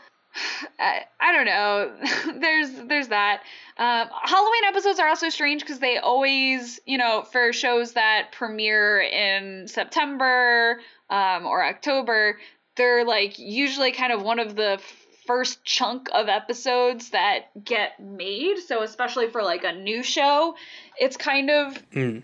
I, 0.79 1.01
I 1.19 1.31
don't 1.31 1.45
know. 1.45 2.39
there's 2.39 2.71
there's 2.87 3.07
that. 3.09 3.41
Um, 3.77 4.09
Halloween 4.23 4.63
episodes 4.67 4.99
are 4.99 5.07
also 5.07 5.29
strange 5.29 5.61
because 5.61 5.79
they 5.79 5.97
always, 5.97 6.79
you 6.85 6.97
know, 6.97 7.23
for 7.31 7.53
shows 7.53 7.93
that 7.93 8.31
premiere 8.31 9.01
in 9.01 9.67
September 9.67 10.79
um, 11.09 11.45
or 11.45 11.63
October, 11.65 12.39
they're 12.75 13.05
like 13.05 13.39
usually 13.39 13.91
kind 13.91 14.11
of 14.13 14.21
one 14.21 14.39
of 14.39 14.55
the 14.55 14.79
first 15.25 15.63
chunk 15.63 16.09
of 16.13 16.27
episodes 16.27 17.11
that 17.11 17.63
get 17.63 17.99
made. 17.99 18.57
So 18.57 18.83
especially 18.83 19.29
for 19.29 19.41
like 19.41 19.63
a 19.63 19.71
new 19.73 20.03
show, 20.03 20.55
it's 20.99 21.17
kind 21.17 21.49
of 21.49 21.77
Mm. 21.91 22.23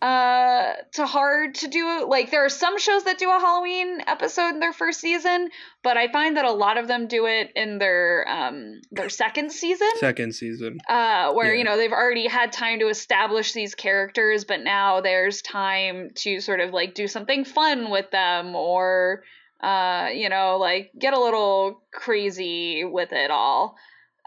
Uh 0.00 0.74
to 0.92 1.04
hard 1.06 1.56
to 1.56 1.66
do 1.66 2.06
like 2.08 2.30
there 2.30 2.44
are 2.44 2.48
some 2.48 2.78
shows 2.78 3.02
that 3.02 3.18
do 3.18 3.28
a 3.28 3.38
halloween 3.40 3.98
episode 4.06 4.50
in 4.50 4.60
their 4.60 4.72
first 4.72 5.00
season 5.00 5.48
but 5.82 5.96
i 5.96 6.06
find 6.12 6.36
that 6.36 6.44
a 6.44 6.52
lot 6.52 6.78
of 6.78 6.86
them 6.86 7.08
do 7.08 7.26
it 7.26 7.50
in 7.56 7.78
their 7.78 8.24
um 8.28 8.80
their 8.92 9.08
second 9.08 9.50
season 9.50 9.88
Second 9.96 10.34
season. 10.36 10.78
uh 10.88 11.32
where 11.32 11.52
Yeah. 11.52 11.58
you 11.58 11.64
know 11.64 11.76
they've 11.76 11.90
already 11.90 12.28
had 12.28 12.52
time 12.52 12.78
to 12.78 12.86
establish 12.88 13.54
these 13.54 13.74
characters 13.74 14.44
but 14.44 14.60
now 14.60 15.00
there's 15.00 15.42
time 15.42 16.10
to 16.16 16.38
sort 16.40 16.60
of 16.60 16.70
like 16.72 16.94
do 16.94 17.08
something 17.08 17.44
fun 17.44 17.90
with 17.90 18.08
them 18.12 18.54
or 18.54 19.24
uh 19.64 20.10
you 20.14 20.28
know 20.28 20.58
like 20.58 20.92
get 20.96 21.12
a 21.12 21.18
little 21.20 21.82
crazy 21.92 22.84
with 22.84 23.10
it 23.12 23.32
all 23.32 23.74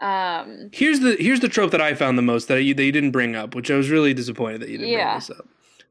um 0.02 0.68
Here's 0.72 1.00
the 1.00 1.16
here's 1.18 1.40
the 1.40 1.48
trope 1.48 1.70
that 1.70 1.80
I 1.80 1.94
found 1.94 2.18
the 2.18 2.22
most 2.22 2.48
that 2.48 2.62
you, 2.62 2.74
that 2.74 2.84
you 2.84 2.90
didn't 2.92 3.12
bring 3.12 3.36
up, 3.36 3.54
which 3.54 3.70
I 3.70 3.76
was 3.76 3.88
really 3.88 4.12
disappointed 4.12 4.60
that 4.62 4.68
you 4.68 4.78
didn't 4.78 4.92
Yeah. 4.92 5.10
bring 5.12 5.18
this 5.20 5.30
up. 5.30 5.46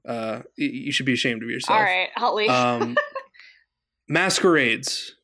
Uh, 0.08 0.42
you 0.58 0.92
should 0.92 1.06
be 1.06 1.14
ashamed 1.14 1.44
of 1.44 1.50
yourself. 1.50 1.78
all 1.78 1.84
right 1.84 2.10
holly 2.16 2.48
Um, 2.48 2.98
masquerades. 4.08 5.16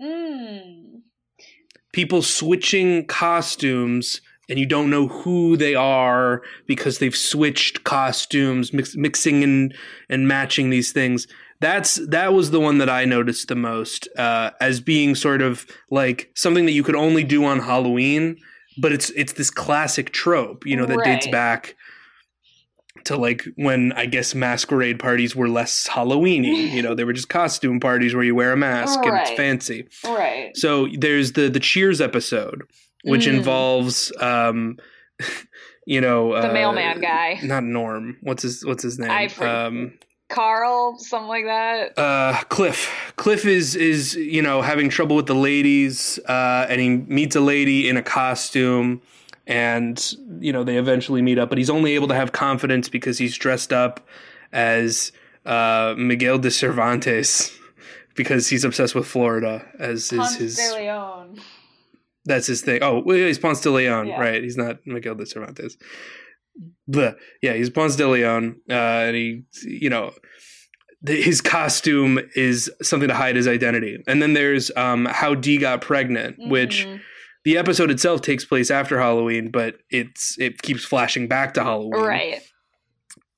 mm. 0.00 1.00
People 1.92 2.22
switching 2.22 3.06
costumes 3.06 4.20
and 4.48 4.58
you 4.58 4.66
don't 4.66 4.90
know 4.90 5.06
who 5.08 5.56
they 5.56 5.74
are 5.74 6.42
because 6.66 6.98
they've 6.98 7.16
switched 7.16 7.84
costumes, 7.84 8.72
mix, 8.72 8.96
mixing 8.96 9.42
and 9.44 9.74
and 10.08 10.26
matching 10.28 10.70
these 10.70 10.92
things. 10.92 11.26
That's 11.60 11.94
that 12.08 12.32
was 12.34 12.50
the 12.50 12.60
one 12.60 12.78
that 12.78 12.90
I 12.90 13.04
noticed 13.04 13.48
the 13.48 13.54
most 13.54 14.08
uh, 14.18 14.50
as 14.60 14.80
being 14.80 15.14
sort 15.14 15.40
of 15.40 15.64
like 15.90 16.30
something 16.34 16.66
that 16.66 16.72
you 16.72 16.82
could 16.82 16.96
only 16.96 17.22
do 17.24 17.44
on 17.44 17.60
Halloween, 17.60 18.36
but 18.76 18.92
it's 18.92 19.10
it's 19.10 19.34
this 19.34 19.50
classic 19.50 20.10
trope, 20.10 20.66
you 20.66 20.76
know, 20.76 20.84
that 20.86 21.04
dates 21.04 21.26
Right. 21.26 21.32
Back 23.04 23.14
to 23.14 23.20
like 23.20 23.44
when 23.56 23.92
I 23.92 24.06
guess 24.06 24.34
masquerade 24.34 24.98
parties 24.98 25.36
were 25.36 25.48
less 25.48 25.86
Halloweeny. 25.88 26.72
you 26.72 26.82
know, 26.82 26.94
they 26.94 27.04
were 27.04 27.12
just 27.12 27.28
costume 27.28 27.80
parties 27.80 28.14
where 28.14 28.24
you 28.24 28.34
wear 28.34 28.52
a 28.52 28.56
mask 28.56 29.00
and 29.04 29.16
it's 29.18 29.30
fancy. 29.30 29.86
right 30.04 30.50
So 30.56 30.88
there's 30.98 31.32
the 31.32 31.48
the 31.48 31.60
Cheers 31.60 32.00
episode, 32.00 32.62
which 33.04 33.26
Mm. 33.26 33.34
involves 33.36 34.12
um, 34.20 34.76
you 35.86 36.00
know 36.00 36.32
the 36.40 36.50
uh, 36.50 36.52
mailman 36.52 37.00
guy 37.00 37.38
not 37.42 37.62
Norm. 37.64 38.16
What's 38.22 38.42
his 38.42 38.64
What's 38.64 38.82
his 38.82 38.98
name? 38.98 39.10
I 39.10 39.28
forget. 39.28 39.50
um, 39.54 39.92
Carl, 40.30 40.96
something 40.98 41.28
like 41.28 41.44
that. 41.44 41.98
uh, 41.98 42.42
Cliff. 42.48 43.12
Cliff 43.16 43.44
is 43.44 43.76
is 43.76 44.14
you 44.14 44.40
know 44.42 44.62
having 44.62 44.88
trouble 44.88 45.16
with 45.16 45.26
the 45.26 45.34
ladies, 45.34 46.18
uh, 46.28 46.66
and 46.68 46.80
he 46.80 46.88
meets 46.88 47.36
a 47.36 47.40
lady 47.40 47.88
in 47.88 47.96
a 47.98 48.02
costume, 48.02 49.02
and 49.46 50.14
you 50.40 50.52
know 50.52 50.64
they 50.64 50.76
eventually 50.78 51.22
meet 51.22 51.38
up. 51.38 51.48
But 51.48 51.58
he's 51.58 51.70
only 51.70 51.94
able 51.94 52.08
to 52.08 52.14
have 52.14 52.32
confidence 52.32 52.88
because 52.88 53.18
he's 53.18 53.36
dressed 53.36 53.72
up 53.72 54.00
as 54.52 55.12
uh, 55.44 55.94
Miguel 55.98 56.38
de 56.38 56.50
Cervantes. 56.50 57.56
Because 58.16 58.48
he's 58.48 58.62
obsessed 58.62 58.94
with 58.94 59.08
Florida 59.08 59.66
as 59.76 60.12
is 60.12 60.18
Ponce 60.20 60.36
his 60.36 60.54
de 60.56 60.72
Leon. 60.76 61.40
That's 62.24 62.46
his 62.46 62.62
thing. 62.62 62.78
Oh, 62.80 63.02
well, 63.04 63.16
he's 63.16 63.40
Ponce 63.40 63.60
de 63.60 63.70
Leon, 63.72 64.06
Yeah. 64.06 64.20
right? 64.20 64.40
He's 64.40 64.56
not 64.56 64.78
Miguel 64.86 65.16
de 65.16 65.26
Cervantes. 65.26 65.76
But 66.86 67.18
yeah, 67.42 67.54
he's 67.54 67.70
Ponce 67.70 67.96
de 67.96 68.06
Leon, 68.08 68.60
uh, 68.70 68.72
and 68.72 69.16
he, 69.16 69.42
you 69.64 69.90
know, 69.90 70.12
his 71.04 71.40
costume 71.40 72.20
is 72.36 72.70
something 72.82 73.08
to 73.08 73.14
hide 73.16 73.34
his 73.34 73.48
identity. 73.48 74.00
And 74.06 74.22
then 74.22 74.34
there's 74.34 74.70
um, 74.76 75.06
how 75.06 75.34
Dee 75.34 75.58
got 75.58 75.80
pregnant, 75.80 76.36
which 76.38 76.86
Mhm. 76.86 77.00
The 77.44 77.58
episode 77.58 77.90
itself 77.90 78.20
takes 78.22 78.44
place 78.44 78.70
after 78.70 78.98
Halloween, 78.98 79.50
but 79.50 79.76
it's 79.90 80.38
it 80.38 80.62
keeps 80.62 80.84
flashing 80.84 81.28
back 81.28 81.54
to 81.54 81.62
Halloween, 81.62 82.02
right. 82.04 82.42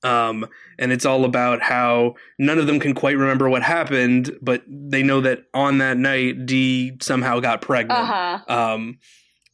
um, 0.02 0.46
and 0.78 0.92
it's 0.92 1.04
all 1.04 1.24
about 1.24 1.62
how 1.62 2.14
none 2.38 2.59
of 2.59 2.66
them 2.66 2.80
can 2.80 2.94
quite 2.94 3.16
remember 3.16 3.48
what 3.48 3.62
happened, 3.62 4.36
but 4.40 4.62
they 4.68 5.02
know 5.02 5.20
that 5.20 5.44
on 5.52 5.78
that 5.78 5.96
night, 5.96 6.46
Dee 6.46 6.96
somehow 7.00 7.40
got 7.40 7.61
pregnant. 7.62 7.98
Uh 7.98 8.04
huh. 8.04 8.38
Um, 8.48 8.98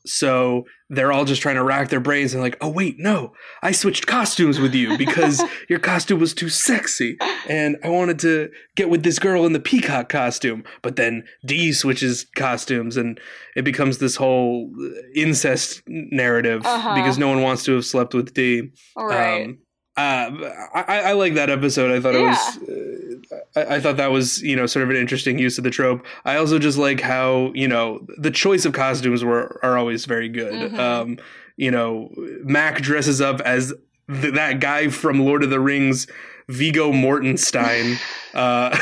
so 0.07 0.65
they're 0.91 1.13
all 1.13 1.25
just 1.25 1.41
trying 1.41 1.55
to 1.57 1.63
rack 1.63 1.89
their 1.89 2.01
brains 2.01 2.35
and 2.35 2.43
like, 2.43 2.57
oh 2.61 2.69
wait, 2.69 2.97
no, 2.99 3.33
I 3.63 3.73
switched 3.73 4.07
costumes 4.07 4.59
with 4.61 4.75
you 4.75 4.99
because 4.99 5.43
your 5.69 5.79
costume 5.79 6.21
was 6.21 6.35
too 6.35 6.49
sexy, 6.49 7.17
and 7.49 7.77
I 7.83 7.89
wanted 7.89 8.19
to 8.21 8.51
get 8.77 8.91
with 8.91 9.03
this 9.03 9.19
girl 9.19 9.47
in 9.47 9.53
the 9.53 9.61
peacock 9.61 10.09
costume. 10.09 10.65
But 10.83 10.97
then 10.97 11.25
Dee 11.47 11.73
switches 11.73 12.27
costumes, 12.37 12.97
and 12.97 13.19
it 13.57 13.63
becomes 13.65 13.99
this 13.99 14.17
whole 14.17 14.71
incest 15.15 15.83
narrative 15.87 16.67
Uh-huh. 16.67 16.95
because 16.95 17.17
no 17.19 17.29
one 17.29 17.43
wants 17.43 17.65
to 17.65 17.75
have 17.75 17.85
slept 17.85 18.13
with 18.15 18.35
Dee. 18.35 18.71
Right. 18.97 19.45
Um, 19.47 19.59
uh, 19.97 20.31
I, 20.75 21.01
I 21.01 21.13
like 21.13 21.35
that 21.35 21.51
episode. 21.51 21.91
I 21.91 22.01
thought 22.01 22.15
it 22.15 22.23
was. 22.23 23.12
I, 23.57 23.77
I 23.77 23.81
thought 23.81 23.97
that 23.97 24.11
was 24.11 24.43
you 24.43 24.57
know 24.57 24.67
sort 24.67 24.83
of 24.85 24.91
an 24.91 24.97
interesting 24.97 25.39
use 25.39 25.59
of 25.59 25.65
the 25.65 25.71
trope. 25.71 26.05
I 26.25 26.37
also 26.37 26.59
just 26.59 26.79
like 26.79 27.01
how 27.01 27.53
you 27.55 27.69
know 27.69 28.07
the 28.19 28.31
choice 28.31 28.65
of 28.65 28.73
costumes 28.73 29.25
were 29.25 29.59
are 29.63 29.77
always 29.79 30.05
very 30.05 30.29
good. 30.29 30.73
Mhm. 30.73 30.79
Um, 30.79 31.19
you 31.57 31.71
know, 31.71 32.11
Mac 32.45 32.81
dresses 32.81 33.21
up 33.21 33.41
as 33.43 33.73
th- 34.11 34.35
that 34.35 34.61
guy 34.61 34.89
from 34.89 35.21
Lord 35.21 35.45
of 35.45 35.51
the 35.51 35.61
Rings, 35.61 36.07
Viggo 36.49 36.93
Mortenstein, 36.93 37.99
uh, 38.35 38.77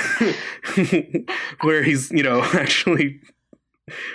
where 1.63 1.83
he's 1.83 2.11
you 2.11 2.23
know 2.23 2.43
actually 2.55 3.21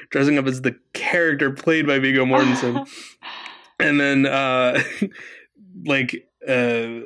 dressing 0.09 0.37
up 0.37 0.45
as 0.45 0.61
the 0.61 0.77
character 0.93 1.51
played 1.51 1.85
by 1.85 1.99
Viggo 1.99 2.25
Mortensen 2.25 2.87
and 3.79 3.99
then 3.99 4.25
uh 4.25 4.81
like 5.85 6.29
uh 6.47 7.01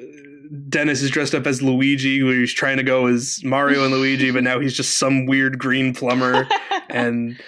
Dennis 0.70 1.02
is 1.02 1.10
dressed 1.12 1.36
up 1.36 1.46
as 1.46 1.62
Luigi 1.62 2.24
where 2.24 2.36
he's 2.36 2.54
trying 2.54 2.78
to 2.78 2.84
go 2.84 3.08
as 3.08 3.40
Mario 3.44 3.84
and 3.84 3.94
Luigi 3.94 4.32
but 4.32 4.44
now 4.44 4.60
he's 4.60 4.74
just 4.74 4.98
some 4.98 5.26
weird 5.26 5.60
green 5.60 5.94
plumber. 5.94 6.48
And 6.92 7.40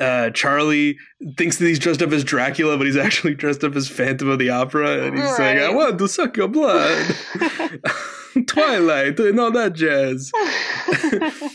uh 0.00 0.30
Charlie 0.30 0.96
thinks 1.36 1.56
that 1.58 1.66
he's 1.66 1.80
dressed 1.80 2.02
up 2.02 2.12
as 2.12 2.22
Dracula 2.22 2.78
but 2.78 2.86
he's 2.86 2.96
actually 2.96 3.34
dressed 3.34 3.64
up 3.64 3.74
as 3.74 3.88
Phantom 3.88 4.28
of 4.28 4.38
the 4.38 4.50
Opera 4.50 5.06
and 5.06 5.18
he's 5.18 5.36
saying 5.36 5.58
I 5.58 5.70
want 5.74 5.98
to 5.98 6.06
suck 6.06 6.36
your 6.36 6.46
blood 6.46 7.16
Twilight 8.46 9.18
and 9.20 9.38
all 9.40 9.50
that 9.52 9.72
jazz 9.72 10.30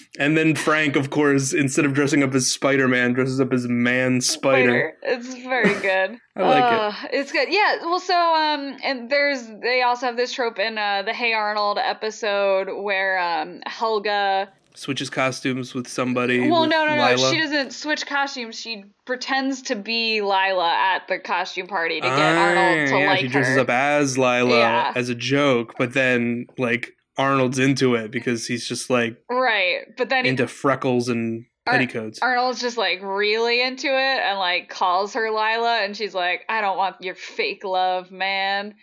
and 0.20 0.38
then 0.38 0.56
Frank 0.56 0.96
of 0.96 1.10
course 1.10 1.54
instead 1.54 1.86
of 1.86 1.94
dressing 1.94 2.24
up 2.24 2.34
as 2.34 2.52
Spider-Man 2.52 3.14
dresses 3.14 3.40
up 3.40 3.54
as 3.54 3.68
Man 3.68 4.22
Spider 4.22 4.94
It's 5.04 5.34
very 5.36 5.74
good. 5.82 6.20
I 6.36 6.42
like 6.42 6.74
it. 6.74 6.80
Uh, 6.80 6.94
It's 7.14 7.32
good. 7.32 7.48
Yeah. 7.50 7.78
Well, 7.82 8.00
so 8.00 8.14
um, 8.16 8.78
and 8.84 9.10
there's 9.10 9.48
they 9.62 9.82
also 9.84 10.06
have 10.08 10.18
this 10.18 10.34
trope 10.34 10.60
in 10.60 10.78
uh, 10.78 11.04
the 11.04 11.14
Hey 11.14 11.34
Arnold 11.34 11.78
episode 11.78 12.68
where 12.84 13.18
um 13.20 13.62
Helga. 13.66 14.50
Switches 14.76 15.10
costumes 15.10 15.74
with 15.74 15.88
somebody. 15.88 16.50
Well, 16.50 16.62
with 16.62 16.70
no, 16.70 16.86
no, 16.86 16.96
no. 16.96 17.18
She 17.18 17.38
doesn't 17.40 17.74
switch 17.74 18.06
costumes. 18.06 18.60
She 18.60 18.84
pretends 19.06 19.62
to 19.64 19.76
be 19.76 20.22
Lila 20.22 20.72
at 20.74 21.08
the 21.08 21.20
costume 21.20 21.68
party 21.68 22.02
to 22.02 22.08
get 22.08 22.18
Ah, 22.20 22.42
Arnold 22.42 22.90
to 22.90 22.98
yeah, 23.00 23.08
like 23.08 23.20
she 23.22 23.28
dresses 23.28 23.56
her. 23.56 23.62
up 23.62 23.70
as 23.70 24.18
Lila 24.18 24.58
Yeah. 24.58 24.94
as 24.96 25.10
a 25.10 25.16
joke, 25.16 25.76
but 25.78 25.94
then 25.94 26.48
like 26.58 26.92
Arnold's 27.18 27.60
into 27.60 27.96
it 27.96 28.12
because 28.12 28.46
he's 28.46 28.68
just 28.68 28.90
like 28.90 29.18
right, 29.32 29.82
but 29.98 30.10
then 30.10 30.26
into 30.26 30.48
freckles 30.48 31.08
and 31.08 31.46
Ar- 31.66 31.74
petticoats. 31.74 32.20
Arnold's 32.22 32.60
just 32.60 32.78
like 32.78 33.00
really 33.02 33.62
into 33.62 33.88
it 33.88 34.20
and 34.20 34.38
like 34.38 34.68
calls 34.70 35.14
her 35.14 35.30
Lila, 35.32 35.80
and 35.84 35.96
she's 35.96 36.14
like, 36.14 36.42
"I 36.50 36.60
don't 36.62 36.78
want 36.78 36.98
your 37.02 37.16
fake 37.16 37.64
love, 37.64 38.12
man." 38.12 38.76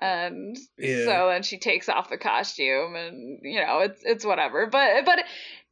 And 0.00 0.56
Yeah. 0.78 1.04
so 1.04 1.28
then 1.28 1.42
she 1.42 1.58
takes 1.58 1.88
off 1.88 2.10
the 2.10 2.18
costume, 2.18 2.94
and 2.94 3.38
you 3.42 3.60
know 3.64 3.80
it's 3.80 4.02
it's 4.04 4.24
whatever. 4.24 4.66
But 4.66 5.04
but 5.04 5.20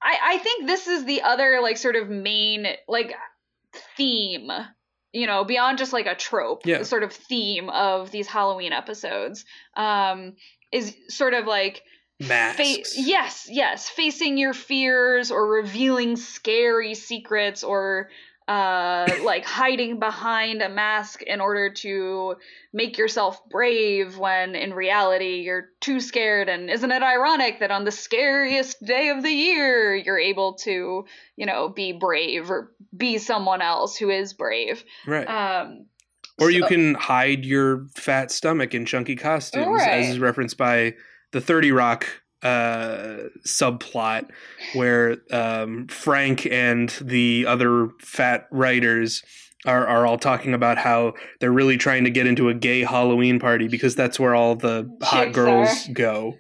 I 0.03 0.19
I 0.23 0.39
think 0.39 0.67
this 0.67 0.87
is 0.87 1.05
the 1.05 1.23
other 1.23 1.61
like 1.63 1.77
sort 1.77 1.97
of 1.97 2.09
main 2.09 2.67
like 2.89 3.15
theme. 3.97 4.51
You 5.13 5.29
know, 5.29 5.45
beyond 5.45 5.79
just 5.79 5.93
like 5.93 6.07
a 6.07 6.17
trope, 6.17 6.63
Yeah. 6.67 6.79
the 6.79 6.85
sort 6.85 7.05
of 7.05 7.13
theme 7.13 7.71
of 7.71 8.11
these 8.11 8.27
Halloween 8.27 8.73
episodes, 8.73 9.45
um, 9.77 10.35
is 10.73 10.97
sort 11.09 11.35
of 11.35 11.47
like 11.47 11.83
Masks. 12.21 12.95
Fa- 12.95 13.01
yes, 13.01 13.47
yes, 13.49 13.89
facing 13.89 14.39
your 14.39 14.53
fears 14.55 15.31
or 15.31 15.47
revealing 15.49 16.17
scary 16.17 16.95
secrets 16.95 17.63
or 17.63 18.09
uh, 18.47 19.07
like 19.25 19.45
hiding 19.45 19.99
behind 19.99 20.61
a 20.61 20.69
mask 20.69 21.23
in 21.23 21.41
order 21.41 21.71
to 21.73 22.37
make 22.75 22.99
yourself 22.99 23.41
brave 23.49 24.19
when 24.19 24.55
in 24.55 24.75
reality 24.75 25.41
you're 25.41 25.71
too 25.81 25.99
scared. 26.01 26.49
And 26.49 26.71
isn't 26.71 26.91
it 26.91 27.03
ironic 27.03 27.61
that 27.61 27.71
on 27.71 27.85
the 27.85 27.91
scariest 27.91 28.85
day 28.85 29.09
of 29.09 29.23
the 29.23 29.31
year 29.31 29.95
you're 29.95 30.19
able 30.19 30.55
to, 30.65 31.07
you 31.37 31.47
know, 31.47 31.71
be 31.71 31.93
brave 31.93 32.51
or 32.51 32.73
be 32.95 33.17
someone 33.17 33.63
else 33.63 33.97
who 33.97 34.11
is 34.11 34.35
brave? 34.35 34.85
Right. 35.07 35.27
Um, 35.27 35.87
or 36.39 36.51
you 36.51 36.67
can 36.67 36.95
hide 36.95 37.45
your 37.45 37.87
fat 37.97 38.31
stomach 38.31 38.75
in 38.75 38.85
chunky 38.85 39.17
costumes, 39.17 39.67
Right. 39.69 40.01
as 40.01 40.11
is 40.11 40.19
referenced 40.19 40.59
by 40.59 40.95
the 41.33 41.41
30 41.41 41.73
Rock 41.73 42.07
uh, 42.45 43.29
subplot, 43.47 44.29
where 44.75 45.17
um, 45.33 45.87
Frank 45.89 46.47
and 46.47 46.91
the 47.01 47.47
other 47.47 47.89
fat 48.01 48.47
writers 48.51 49.23
are, 49.67 49.87
are 49.87 50.07
all 50.07 50.19
talking 50.19 50.53
about 50.55 50.77
how 50.79 51.15
they're 51.41 51.51
really 51.51 51.79
trying 51.79 52.05
to 52.05 52.11
get 52.11 52.27
into 52.27 52.49
a 52.51 52.55
gay 52.55 52.81
Halloween 52.83 53.41
party 53.41 53.67
because 53.67 53.97
that's 53.97 54.21
where 54.21 54.35
all 54.35 54.55
the 54.57 54.89
hot 55.03 55.25
Chicks 55.25 55.35
girls 55.35 55.89
go. 55.93 56.35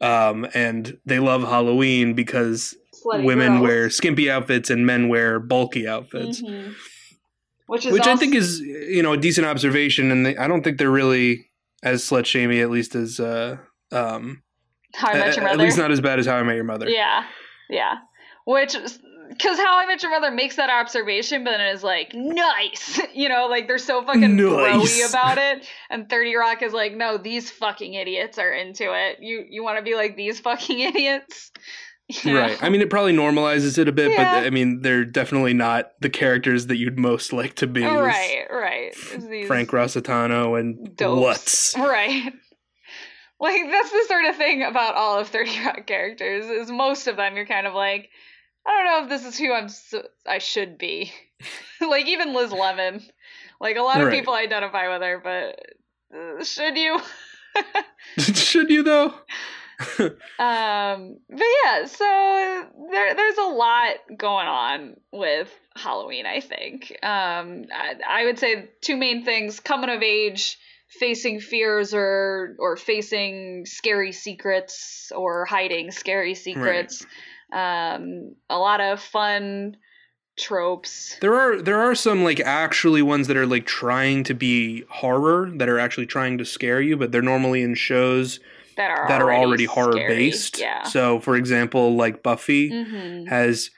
Um, 0.00 0.46
and 0.54 0.98
they 1.04 1.18
love 1.18 1.42
Halloween 1.42 2.14
because 2.14 2.74
slutty 3.04 3.24
women 3.24 3.52
girls. 3.58 3.62
wear 3.62 3.90
skimpy 3.90 4.30
outfits 4.30 4.70
and 4.70 4.86
men 4.86 5.08
wear 5.08 5.38
bulky 5.38 5.86
outfits 5.86 6.40
Mhm. 6.42 6.74
Which 7.66 7.86
is 7.86 7.92
which 7.92 8.06
I 8.06 8.16
think 8.16 8.34
is 8.34 8.58
you 8.60 9.02
know 9.02 9.12
a 9.12 9.16
decent 9.16 9.46
observation, 9.46 10.10
and 10.10 10.26
they, 10.26 10.36
I 10.36 10.48
don't 10.48 10.62
think 10.62 10.78
they're 10.78 10.90
really 10.90 11.46
as 11.82 12.02
slut 12.02 12.26
shamey, 12.26 12.60
at 12.60 12.70
least 12.70 12.94
as 12.94 13.18
uh, 13.20 13.58
um, 13.92 14.42
How 14.94 15.08
I 15.10 15.14
Met 15.18 15.36
Your 15.36 15.44
Mother. 15.44 15.54
at 15.54 15.64
least 15.64 15.78
not 15.78 15.90
as 15.90 16.00
bad 16.00 16.18
as 16.18 16.26
How 16.26 16.36
I 16.36 16.42
Met 16.42 16.54
Your 16.56 16.64
Mother. 16.64 16.88
Yeah, 16.88 17.24
yeah. 17.70 17.94
Which, 18.44 18.72
because 19.28 19.58
How 19.58 19.78
I 19.78 19.86
Met 19.86 20.02
Your 20.02 20.10
Mother 20.10 20.30
makes 20.30 20.56
that 20.56 20.68
observation, 20.70 21.44
but 21.44 21.52
then 21.52 21.60
is 21.74 21.82
like, 21.82 22.12
nice. 22.14 23.00
You 23.14 23.28
know, 23.28 23.46
like 23.46 23.68
they're 23.68 23.78
so 23.78 24.02
fucking 24.04 24.36
Nice. 24.36 25.08
about 25.10 25.36
it. 25.38 25.66
And 25.90 26.08
30 26.08 26.34
Rock 26.36 26.62
is 26.62 26.72
like, 26.72 26.94
no, 26.94 27.18
these 27.18 27.50
fucking 27.50 27.92
idiots 27.94 28.38
are 28.38 28.50
into 28.52 28.84
it. 28.92 29.18
You 29.20 29.44
you 29.48 29.62
want 29.62 29.78
to 29.78 29.82
be 29.82 29.94
like 29.94 30.16
these 30.16 30.40
fucking 30.40 30.78
idiots? 30.94 31.52
You 32.24 32.36
Right. 32.38 32.62
I 32.62 32.68
mean, 32.68 32.80
it 32.80 32.90
probably 32.90 33.12
normalizes 33.14 33.78
it 33.78 33.86
a 33.88 33.92
bit, 33.92 34.10
Yeah. 34.12 34.40
but 34.40 34.46
I 34.46 34.50
mean, 34.50 34.80
they're 34.82 35.04
definitely 35.04 35.54
not 35.54 35.92
the 36.00 36.10
characters 36.10 36.66
that 36.66 36.76
you'd 36.76 36.98
most 36.98 37.32
like 37.32 37.54
to 37.56 37.66
be. 37.66 37.82
right, 37.84 38.46
right. 38.50 38.92
These 39.30 39.46
Frank 39.46 39.70
Rossitano 39.70 40.58
and 40.58 40.96
dopes. 40.96 41.74
Lutz. 41.74 41.78
Right. 41.78 42.32
Like 43.42 43.62
that's 43.70 43.90
the 43.90 44.04
sort 44.06 44.24
of 44.26 44.36
thing 44.36 44.62
about 44.62 44.94
all 44.94 45.18
of 45.18 45.28
30 45.28 45.64
Rock 45.64 45.86
characters 45.86 46.46
is 46.46 46.70
most 46.70 47.08
of 47.08 47.16
them 47.16 47.34
you're 47.36 47.44
kind 47.44 47.66
of 47.66 47.74
like 47.74 48.08
I 48.64 48.70
don't 48.70 48.86
know 48.86 49.02
if 49.02 49.08
this 49.20 49.28
is 49.28 49.38
who 49.38 49.52
I'm 49.52 49.68
so, 49.68 50.04
I 50.24 50.38
should 50.38 50.78
be. 50.78 51.12
like 51.80 52.06
even 52.06 52.34
Liz 52.34 52.52
Lemon. 52.52 53.02
Like 53.60 53.76
a 53.76 53.82
lot 53.82 54.00
of 54.00 54.06
Right. 54.06 54.16
people 54.18 54.34
identify 54.34 54.88
with 54.92 55.02
her, 55.02 55.20
but 55.22 56.16
uh, 56.16 56.44
should 56.44 56.76
you? 56.78 57.00
Should 58.18 58.70
you 58.70 58.82
though? 58.82 59.14
Um, 60.38 61.18
but 61.28 61.46
yeah, 61.64 61.86
so 61.86 62.64
there 62.90 63.14
there's 63.14 63.38
a 63.38 63.42
lot 63.48 63.94
going 64.16 64.46
on 64.46 64.96
with 65.12 65.48
Halloween. 65.76 66.24
I 66.26 66.40
think. 66.40 66.90
Um, 67.02 67.64
I, 67.72 67.94
I 68.08 68.24
would 68.24 68.38
say 68.38 68.70
two 68.80 68.96
main 68.96 69.24
things: 69.24 69.60
coming 69.60 69.90
of 69.90 70.02
age, 70.02 70.58
facing 70.98 71.40
fears, 71.40 71.94
or 71.94 72.56
or 72.58 72.76
facing 72.76 73.66
scary 73.66 74.12
secrets, 74.12 75.10
or 75.14 75.44
hiding 75.44 75.90
scary 75.90 76.34
secrets. 76.34 77.04
Um, 77.52 78.34
a 78.48 78.58
lot 78.58 78.80
of 78.80 79.00
fun 79.00 79.76
tropes. 80.38 81.16
There 81.20 81.34
are 81.34 81.60
there 81.60 81.80
are 81.80 81.94
some 81.94 82.24
like 82.24 82.40
actually 82.40 83.02
ones 83.02 83.28
that 83.28 83.36
are 83.36 83.46
like 83.46 83.66
trying 83.66 84.24
to 84.24 84.34
be 84.34 84.84
horror 84.88 85.50
that 85.56 85.68
are 85.68 85.78
actually 85.78 86.06
trying 86.06 86.38
to 86.38 86.44
scare 86.44 86.80
you, 86.80 86.96
but 86.96 87.12
they're 87.12 87.22
normally 87.22 87.62
in 87.62 87.74
shows 87.74 88.40
That 88.76 88.90
are 88.90 89.08
that 89.08 89.20
are 89.20 89.32
already 89.32 89.66
horror 89.66 89.98
based. 90.08 90.58
Yeah. 90.58 90.84
So, 90.84 91.20
for 91.20 91.36
example, 91.36 91.94
like 91.96 92.22
Buffy 92.22 92.70
hmm 92.70 93.26
has, 93.26 93.70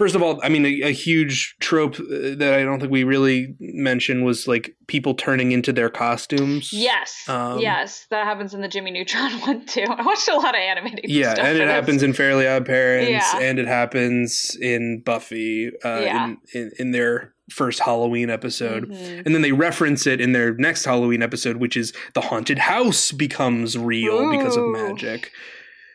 first 0.00 0.14
of 0.14 0.22
all, 0.22 0.40
I 0.42 0.48
mean, 0.48 0.64
a, 0.64 0.80
a 0.88 0.92
huge 0.92 1.56
trope 1.60 2.00
uh, 2.00 2.34
that 2.40 2.54
I 2.58 2.62
don't 2.64 2.80
think 2.80 2.90
we 2.90 3.04
really 3.04 3.54
mentioned 3.60 4.24
was 4.24 4.48
like 4.48 4.74
people 4.86 5.12
turning 5.12 5.52
into 5.52 5.74
their 5.74 5.90
costumes. 5.90 6.72
Yes. 6.72 7.28
Um, 7.28 7.58
yes, 7.58 8.06
that 8.08 8.24
happens 8.24 8.54
in 8.54 8.62
the 8.62 8.68
Jimmy 8.68 8.92
Neutron 8.92 9.30
one 9.46 9.66
too. 9.66 9.84
I 9.86 10.00
watched 10.02 10.26
a 10.28 10.36
lot 10.36 10.54
of 10.54 10.60
animated 10.60 11.10
Yeah, 11.10 11.34
stuff 11.34 11.44
and 11.44 11.58
it 11.58 11.68
happens 11.68 12.02
in 12.02 12.14
Fairly 12.14 12.48
Odd 12.48 12.64
Parents, 12.64 13.10
Yeah. 13.10 13.38
and 13.40 13.58
it 13.58 13.66
happens 13.68 14.56
in 14.58 15.02
Buffy 15.04 15.68
uh, 15.84 16.00
Yeah. 16.00 16.24
in, 16.28 16.38
in 16.54 16.70
in 16.78 16.90
their 16.92 17.34
first 17.50 17.80
Halloween 17.80 18.30
episode. 18.30 18.88
Mhm. 18.88 19.26
And 19.26 19.34
then 19.34 19.42
they 19.42 19.52
reference 19.52 20.06
it 20.06 20.18
in 20.20 20.32
their 20.32 20.54
next 20.54 20.84
Halloween 20.86 21.20
episode, 21.22 21.56
which 21.56 21.76
is 21.76 21.92
the 22.14 22.22
haunted 22.22 22.58
house 22.58 23.12
becomes 23.12 23.76
real 23.76 24.30
because 24.30 24.56
of 24.56 24.64
magic. 24.68 25.30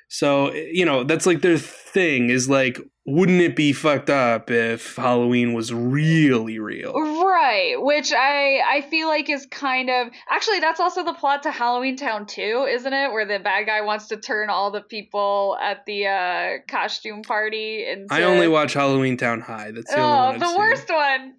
So, 0.10 0.54
you 0.54 0.86
know, 0.86 1.04
that's 1.04 1.26
like 1.26 1.42
their 1.42 1.58
thing 1.58 2.30
is 2.30 2.48
like, 2.50 2.78
wouldn't 3.08 3.40
it 3.40 3.56
be 3.56 3.72
fucked 3.72 4.10
up 4.10 4.50
if 4.50 4.96
Halloween 4.96 5.54
was 5.54 5.72
really 5.72 6.58
real? 6.58 6.94
Right, 6.94 7.76
which 7.78 8.12
I 8.12 8.62
I 8.68 8.82
feel 8.90 9.08
like 9.08 9.30
is 9.30 9.46
kind 9.52 9.90
of 9.92 10.08
actually 10.30 10.60
that's 10.60 10.80
also 10.80 11.04
the 11.04 11.14
plot 11.14 11.44
to 11.44 11.52
Halloween 11.52 11.98
Town 11.98 12.26
2, 12.26 12.68
isn't 12.68 12.94
it? 12.94 13.12
Where 13.12 13.26
the 13.26 13.38
bad 13.40 13.68
guy 13.68 13.82
wants 13.82 14.08
to 14.08 14.18
turn 14.18 14.50
all 14.50 14.72
the 14.72 14.82
people 14.82 15.56
at 15.62 15.86
the 15.86 16.08
uh 16.08 16.50
costume 16.68 17.22
party 17.22 17.86
into 17.88 18.12
I 18.12 18.24
only 18.24 18.48
watch 18.48 18.74
Halloween 18.74 19.18
Town 19.18 19.42
High. 19.42 19.72
That's 19.72 19.94
the 19.94 20.00
Oh, 20.02 20.36
the 20.40 20.56
worst 20.58 20.90
one. 20.90 21.36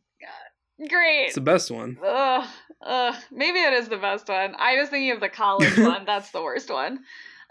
Great. 0.88 1.26
It's 1.26 1.34
the 1.34 1.40
best 1.40 1.70
one. 1.70 1.98
Ugh, 2.04 2.46
ugh. 2.84 3.14
Maybe 3.32 3.58
it 3.58 3.72
is 3.72 3.88
the 3.88 3.96
best 3.96 4.28
one. 4.28 4.54
I 4.58 4.76
was 4.78 4.90
thinking 4.90 5.10
of 5.12 5.20
the 5.20 5.30
college 5.30 5.76
one. 5.78 6.04
That's 6.04 6.30
the 6.30 6.42
worst 6.42 6.70
one. 6.70 7.00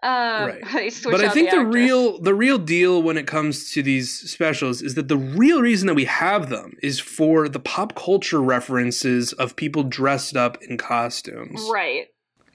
Um, 0.03 0.09
Right. 0.11 0.93
But 1.03 1.21
I 1.21 1.29
think 1.29 1.49
the, 1.51 1.57
actress. 1.57 1.73
real 1.73 2.19
the 2.19 2.33
real 2.33 2.57
deal 2.57 3.01
when 3.01 3.17
it 3.17 3.25
comes 3.27 3.71
to 3.71 3.81
these 3.81 4.11
specials 4.29 4.81
is 4.81 4.93
that 4.95 5.07
the 5.07 5.17
real 5.17 5.61
reason 5.61 5.87
that 5.87 5.95
we 5.95 6.05
have 6.05 6.49
them 6.49 6.75
is 6.83 6.99
for 6.99 7.47
the 7.49 7.59
pop 7.59 7.95
culture 7.95 8.41
references 8.41 9.33
of 9.33 9.55
people 9.55 9.83
dressed 9.83 10.35
up 10.35 10.61
in 10.63 10.77
costumes. 10.77 11.67
right, 11.71 12.07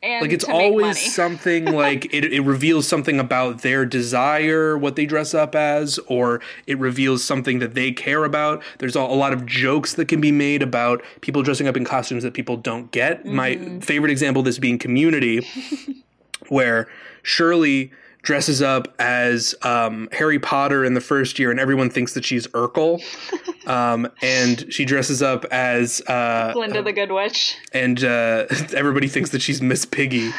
and 0.03 0.22
like 0.22 0.32
it's 0.32 0.45
always 0.45 1.12
something 1.14 1.64
like 1.66 2.07
it, 2.14 2.24
it 2.32 2.41
reveals 2.43 2.86
something 2.86 3.18
about 3.18 3.62
their 3.62 3.84
desire 3.84 4.78
what 4.78 4.95
they 4.97 5.05
dress 5.07 5.34
up 5.34 5.55
as 5.55 5.99
or 6.07 6.41
it 6.66 6.78
reveals 6.78 7.22
something 7.24 7.59
that 7.59 7.74
they 7.74 7.91
care 7.93 8.24
about 8.24 8.62
there's 8.78 8.97
a, 8.97 9.01
a 9.01 9.18
lot 9.24 9.32
of 9.32 9.45
jokes 9.45 9.95
that 9.95 10.07
can 10.09 10.20
be 10.20 10.32
made 10.32 10.62
about 10.62 11.03
people 11.20 11.43
dressing 11.43 11.66
up 11.68 11.76
in 11.76 11.84
costumes 11.84 12.22
that 12.22 12.32
people 12.34 12.57
don't 12.57 12.91
get 12.93 13.26
my 13.26 13.57
Mm-hmm. 13.57 13.80
favorite 13.80 14.11
example 14.11 14.41
of 14.41 14.47
this 14.47 14.59
being 14.59 14.78
community 14.78 15.47
where 16.49 16.88
shirley 17.23 17.93
dresses 18.23 18.61
up 18.61 18.95
as 18.99 19.55
um, 19.62 20.09
harry 20.12 20.39
potter 20.39 20.85
in 20.85 20.95
the 20.95 21.01
first 21.01 21.39
year 21.39 21.51
and 21.51 21.59
everyone 21.59 21.89
thinks 21.89 22.12
that 22.14 22.25
she's 22.25 22.47
urkel 22.49 23.01
um, 23.66 24.09
and 24.23 24.73
she 24.73 24.85
dresses 24.85 25.23
up 25.23 25.45
as 25.47 26.01
uh, 26.07 26.53
Glinda 26.53 26.83
the 26.83 26.93
Good 26.93 27.12
Witch. 27.12 27.57
and 27.73 28.03
uh, 28.05 28.47
everybody 28.75 29.09
thinks 29.09 29.31
that 29.31 29.41
she's 29.43 29.62
Miss 29.62 29.85
Piggy. 29.85 30.31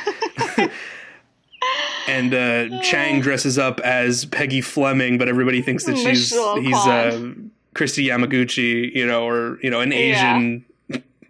and 2.07 2.33
uh, 2.33 2.81
Chang 2.81 3.21
dresses 3.21 3.57
up 3.57 3.79
as 3.81 4.25
Peggy 4.25 4.61
Fleming, 4.61 5.17
but 5.17 5.29
everybody 5.29 5.61
thinks 5.61 5.85
that 5.85 5.97
she's 5.97 6.31
Michelle 6.31 6.59
he's 6.59 6.75
uh. 6.75 7.33
Kristi 7.73 8.05
Yamaguchi, 8.05 8.93
you 8.93 9.05
know, 9.07 9.25
or 9.27 9.57
you 9.61 9.69
know, 9.69 9.79
an 9.79 9.93
Asian 9.93 10.65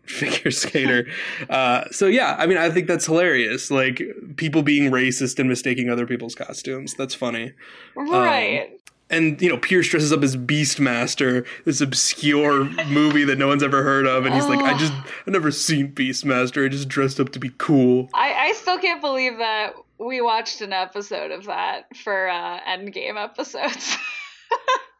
figure 0.06 0.52
skater. 0.52 1.08
Uh, 1.50 1.86
so 1.92 2.08
yeah, 2.08 2.36
I 2.38 2.48
mean, 2.48 2.58
I 2.58 2.70
think 2.70 2.88
that's 2.88 3.06
hilarious. 3.06 3.72
Like 3.72 4.02
people 4.36 4.64
being 4.64 4.92
racist 4.92 5.40
and 5.40 5.48
mistaking 5.48 5.90
other 5.90 6.06
people's 6.06 6.36
costumes. 6.36 6.94
That's 6.96 7.14
funny. 7.14 7.54
Right. 7.96 8.72
And 9.10 9.42
you 9.42 9.50
know, 9.50 9.58
Pierce 9.58 9.90
dresses 9.90 10.14
up 10.14 10.24
as 10.24 10.38
Beastmaster, 10.38 11.46
this 11.66 11.82
obscure 11.82 12.64
movie 12.86 13.26
that 13.26 13.38
no 13.38 13.48
one's 13.48 13.62
ever 13.62 13.84
heard 13.84 14.08
of, 14.08 14.26
and 14.26 14.34
he's 14.34 14.46
like, 14.46 14.62
"I 14.62 14.78
just, 14.78 14.94
I've 14.94 15.34
never 15.34 15.52
seen 15.52 15.92
Beastmaster. 15.92 16.66
I 16.66 16.70
just 16.70 16.88
dressed 16.88 17.20
up 17.20 17.30
to 17.34 17.40
be 17.40 17.52
cool." 17.58 18.10
I, 18.14 18.34
I 18.34 18.54
still 18.54 18.80
can't 18.80 19.02
believe 19.02 19.38
that 19.40 19.74
we 19.98 20.22
watched 20.22 20.62
an 20.62 20.72
episode 20.72 21.32
of 21.32 21.46
that 21.46 21.96
for 21.98 22.30
uh, 22.30 22.62
Endgame 22.62 23.22
episodes. 23.22 23.98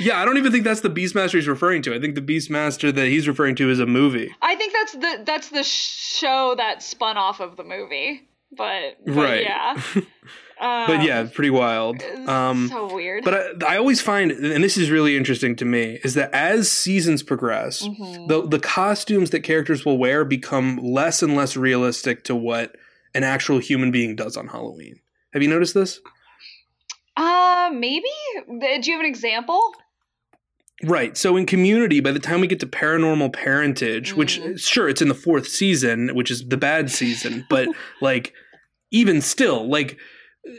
Yeah, 0.00 0.20
I 0.20 0.24
don't 0.24 0.36
even 0.38 0.52
think 0.52 0.64
that's 0.64 0.80
the 0.80 0.90
Beastmaster 0.90 1.34
he's 1.34 1.48
referring 1.48 1.82
to. 1.82 1.94
I 1.94 2.00
think 2.00 2.14
the 2.14 2.20
Beastmaster 2.22 2.94
that 2.94 3.06
he's 3.08 3.26
referring 3.28 3.54
to 3.56 3.70
is 3.70 3.80
a 3.80 3.86
movie. 3.86 4.34
I 4.42 4.54
think 4.56 4.72
that's 4.72 4.92
the 4.92 5.22
that's 5.24 5.48
the 5.50 5.62
show 5.64 6.54
that 6.56 6.82
spun 6.82 7.16
off 7.16 7.40
of 7.40 7.56
the 7.56 7.64
movie. 7.64 8.28
But, 8.56 8.98
but 9.04 9.14
Right. 9.14 9.42
yeah. 9.42 9.80
Um, 10.60 10.86
But 10.86 11.02
yeah, 11.02 11.26
pretty 11.30 11.50
wild. 11.50 12.00
Um, 12.28 12.68
so 12.68 12.94
weird. 12.94 13.24
but 13.24 13.62
I, 13.64 13.74
I 13.74 13.76
always 13.76 14.00
find, 14.00 14.30
and 14.30 14.62
this 14.62 14.76
is 14.76 14.88
really 14.88 15.16
interesting 15.16 15.56
to 15.56 15.64
me, 15.64 15.98
is 16.04 16.14
that 16.14 16.32
as 16.32 16.70
seasons 16.70 17.24
progress, 17.24 17.82
Mhm. 17.82 18.28
the 18.28 18.46
the 18.46 18.60
costumes 18.60 19.30
that 19.30 19.40
characters 19.40 19.84
will 19.84 19.98
wear 19.98 20.24
become 20.24 20.76
less 20.76 21.24
and 21.24 21.34
less 21.34 21.56
realistic 21.56 22.22
to 22.24 22.36
what 22.36 22.76
an 23.16 23.24
actual 23.24 23.58
human 23.58 23.90
being 23.90 24.14
does 24.14 24.36
on 24.36 24.46
Halloween. 24.46 25.00
Have 25.32 25.42
you 25.42 25.48
noticed 25.48 25.74
this? 25.74 25.98
Uh, 27.16 27.70
maybe. 27.72 28.08
Do 28.46 28.80
you 28.82 28.92
have 28.92 29.00
an 29.00 29.06
example? 29.06 29.60
Right. 30.82 31.16
So 31.16 31.36
in 31.36 31.46
Community, 31.46 32.00
by 32.00 32.10
the 32.10 32.18
time 32.18 32.40
we 32.40 32.46
get 32.46 32.60
to 32.60 32.66
Paranormal 32.66 33.32
Parentage, 33.32 34.12
mm. 34.12 34.16
which 34.16 34.40
sure 34.56 34.88
it's 34.88 35.00
in 35.00 35.08
the 35.08 35.14
fourth 35.14 35.46
season, 35.46 36.14
which 36.14 36.30
is 36.30 36.46
the 36.48 36.56
bad 36.56 36.90
season, 36.90 37.46
but 37.48 37.68
like 38.00 38.32
even 38.90 39.20
still, 39.20 39.68
like 39.68 39.98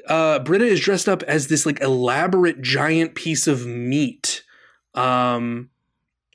uh 0.07 0.39
Britta 0.39 0.65
is 0.65 0.79
dressed 0.79 1.07
up 1.07 1.21
as 1.23 1.47
this 1.47 1.65
like 1.65 1.81
elaborate 1.81 2.61
giant 2.61 3.15
piece 3.15 3.45
of 3.45 3.65
meat. 3.65 4.43
Um 4.93 5.69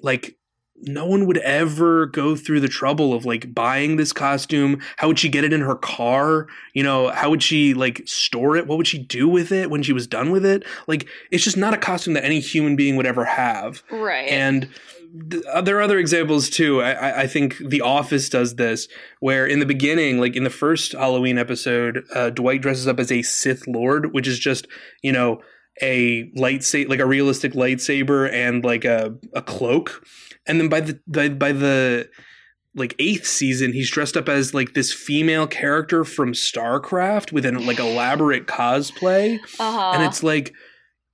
like 0.03 0.37
no 0.83 1.07
one 1.07 1.27
would 1.27 1.39
ever 1.39 2.07
go 2.07 2.37
through 2.37 2.61
the 2.61 2.69
trouble 2.69 3.13
of 3.13 3.25
like 3.25 3.55
buying 3.55 3.97
this 3.97 4.13
costume. 4.13 4.81
How 4.97 5.09
would 5.09 5.19
she 5.19 5.29
get 5.29 5.45
it 5.45 5.53
in 5.53 5.61
her 5.61 5.75
car? 5.75 6.47
You 6.73 6.83
know, 6.83 7.09
how 7.09 7.31
would 7.31 7.43
she 7.43 7.75
like 7.75 8.03
store 8.07 8.57
it? 8.57 8.67
What 8.67 8.79
would 8.79 8.87
she 8.87 8.99
do 8.99 9.29
with 9.29 9.53
it 9.53 9.71
when 9.71 9.83
she 9.83 9.93
was 9.93 10.07
done 10.07 10.31
with 10.31 10.45
it? 10.45 10.65
Like, 10.87 11.09
it's 11.31 11.45
just 11.45 11.57
not 11.57 11.75
a 11.75 11.79
costume 11.79 12.15
that 12.15 12.25
any 12.25 12.41
human 12.41 12.77
being 12.77 12.97
would 12.97 13.07
ever 13.07 13.25
have. 13.25 13.83
Right. 13.91 14.29
And 14.29 14.69
th- 15.31 15.45
uh, 15.53 15.61
there 15.61 15.77
are 15.77 15.83
other 15.83 15.99
examples 15.99 16.49
too. 16.49 16.81
I, 16.81 17.23
I 17.23 17.27
think 17.27 17.59
The 17.59 17.83
Office 17.83 18.29
does 18.29 18.57
this, 18.57 18.89
where 19.21 19.47
in 19.47 19.61
the 19.61 19.67
beginning, 19.67 20.19
like 20.19 20.37
in 20.37 20.45
the 20.45 20.51
first 20.51 20.93
Halloween 20.93 21.39
episode, 21.39 22.05
uh, 22.15 22.31
Dwight 22.31 22.63
dresses 22.63 22.89
up 22.89 22.99
as 22.99 23.13
a 23.13 23.23
Sith 23.23 23.67
Lord, 23.67 24.13
which 24.13 24.27
is 24.27 24.39
just, 24.39 24.67
you 25.03 25.13
know, 25.13 25.43
a 25.83 26.31
lightsaber, 26.33 26.89
like 26.89 27.01
a 27.01 27.07
realistic 27.07 27.53
lightsaber 27.53 28.31
and 28.31 28.65
like 28.65 28.85
a, 28.85 29.15
a 29.35 29.41
cloak 29.41 30.05
and 30.51 30.61
then 30.61 30.69
by 30.69 30.81
the 30.81 31.01
by, 31.07 31.29
by 31.29 31.53
the 31.53 32.09
like 32.75 32.95
eighth 32.99 33.27
season 33.27 33.73
he's 33.73 33.91
dressed 33.91 34.17
up 34.17 34.29
as 34.29 34.53
like 34.53 34.75
this 34.75 34.93
female 34.93 35.47
character 35.47 36.05
from 36.05 36.33
starcraft 36.33 37.33
with 37.33 37.47
an 37.47 37.67
like 37.67 37.79
elaborate 37.79 38.47
cosplay 38.47 39.39
uh-huh. 39.59 39.93
and 39.95 40.03
it's 40.03 40.23
like 40.23 40.53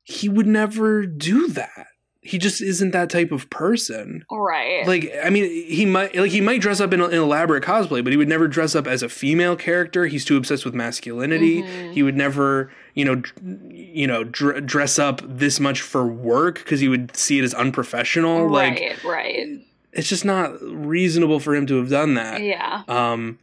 he 0.02 0.28
would 0.28 0.46
never 0.46 1.06
do 1.06 1.48
that 1.48 1.86
he 2.26 2.38
just 2.38 2.60
isn't 2.60 2.90
that 2.90 3.08
type 3.10 3.30
of 3.32 3.48
person. 3.50 4.24
Right. 4.30 4.86
Like 4.86 5.12
i 5.22 5.30
mean 5.30 5.44
he 5.44 5.86
might 5.86 6.14
like 6.14 6.30
he 6.30 6.40
might 6.40 6.60
dress 6.60 6.80
up 6.80 6.92
in 6.92 7.00
an 7.00 7.12
elaborate 7.12 7.64
cosplay 7.64 8.02
but 8.02 8.12
he 8.12 8.16
would 8.16 8.28
never 8.28 8.48
dress 8.48 8.74
up 8.74 8.86
as 8.86 9.02
a 9.02 9.08
female 9.08 9.56
character. 9.56 10.06
He's 10.06 10.24
too 10.24 10.36
obsessed 10.36 10.64
with 10.64 10.74
masculinity. 10.74 11.62
Mm-hmm. 11.62 11.92
he 11.92 12.02
would 12.02 12.16
never 12.16 12.70
you 12.94 13.04
know 13.04 13.22
you 13.70 14.06
know 14.06 14.24
dr- 14.24 14.66
dress 14.66 14.98
up 14.98 15.22
this 15.24 15.60
much 15.60 15.80
for 15.80 16.06
work 16.06 16.56
because 16.58 16.80
he 16.80 16.88
would 16.88 17.16
see 17.16 17.38
it 17.38 17.44
as 17.44 17.54
unprofessional. 17.54 18.46
Right 18.46 18.80
like 18.80 19.04
right. 19.04 19.46
it's 19.92 20.08
just 20.08 20.24
not 20.24 20.60
reasonable 20.62 21.40
for 21.40 21.54
him 21.54 21.66
to 21.66 21.76
have 21.76 21.88
done 21.88 22.14
that. 22.14 22.42
Yeah. 22.42 22.82
Um 22.88 23.38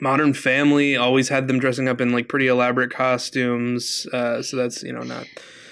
modern 0.00 0.34
family 0.34 0.96
always 0.96 1.28
had 1.28 1.48
them 1.48 1.58
dressing 1.58 1.88
up 1.88 2.00
in 2.00 2.12
like 2.12 2.28
pretty 2.28 2.46
elaborate 2.46 2.92
costumes 2.92 4.06
uh 4.12 4.40
so 4.40 4.56
that's 4.56 4.84
you 4.84 4.92
know 4.92 5.02
not 5.02 5.26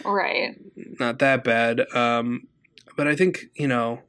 right 0.09 0.56
not 0.98 1.18
that 1.18 1.44
bad 1.44 1.80
um 1.94 2.46
but 2.96 3.06
i 3.06 3.14
think 3.14 3.46
you 3.54 3.68
know 3.68 4.00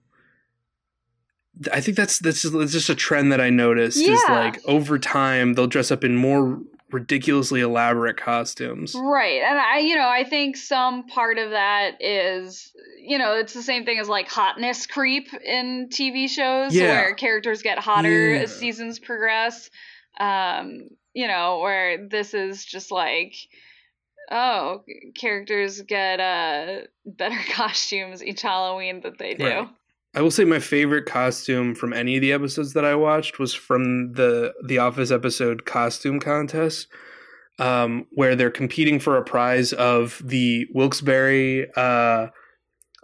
I 1.73 1.81
think 1.81 1.97
that's 1.97 2.19
that's 2.19 2.41
just, 2.41 2.57
that's 2.57 2.71
just 2.71 2.89
a 2.89 2.95
trend 2.95 3.31
that 3.31 3.41
I 3.41 3.49
noticed 3.49 3.97
yeah. 3.97 4.13
is 4.13 4.23
like 4.29 4.61
over 4.65 4.97
time 4.97 5.53
they'll 5.53 5.67
dress 5.67 5.91
up 5.91 6.03
in 6.03 6.15
more 6.15 6.59
ridiculously 6.91 7.61
elaborate 7.61 8.17
costumes. 8.17 8.95
Right. 8.95 9.41
And 9.41 9.59
I 9.59 9.79
you 9.79 9.95
know, 9.95 10.07
I 10.07 10.23
think 10.23 10.55
some 10.55 11.05
part 11.07 11.37
of 11.37 11.51
that 11.51 11.97
is 11.99 12.71
you 13.01 13.17
know, 13.17 13.35
it's 13.35 13.53
the 13.53 13.63
same 13.63 13.85
thing 13.85 13.99
as 13.99 14.07
like 14.07 14.29
hotness 14.29 14.85
creep 14.85 15.33
in 15.33 15.89
TV 15.89 16.29
shows 16.29 16.73
yeah. 16.73 17.01
where 17.01 17.13
characters 17.13 17.61
get 17.61 17.79
hotter 17.79 18.29
yeah. 18.29 18.41
as 18.41 18.55
seasons 18.55 18.99
progress. 18.99 19.69
Um, 20.19 20.89
you 21.13 21.27
know, 21.27 21.59
where 21.59 22.07
this 22.07 22.33
is 22.33 22.63
just 22.63 22.91
like 22.91 23.33
oh, 24.31 24.83
characters 25.15 25.81
get 25.81 26.19
uh 26.19 26.81
better 27.05 27.39
costumes 27.51 28.23
each 28.23 28.41
Halloween 28.41 29.01
that 29.01 29.17
they 29.17 29.35
do. 29.35 29.45
Right. 29.45 29.69
I 30.15 30.21
will 30.21 30.31
say 30.31 30.43
my 30.43 30.59
favorite 30.59 31.05
costume 31.05 31.75
from 31.75 31.93
any 31.93 32.15
of 32.15 32.21
the 32.21 32.33
episodes 32.33 32.73
that 32.73 32.83
I 32.83 32.95
watched 32.95 33.37
was 33.37 33.53
from 33.53 34.13
the 34.13 34.53
The 34.65 34.79
Office 34.79 35.11
episode 35.11 35.65
Costume 35.65 36.19
Contest, 36.19 36.87
um, 37.59 38.07
where 38.11 38.35
they're 38.35 38.49
competing 38.49 38.99
for 38.99 39.17
a 39.17 39.23
prize 39.23 39.71
of 39.71 40.19
the 40.25 40.65
Wilkes-Barre 40.73 41.67
uh, 41.75 42.27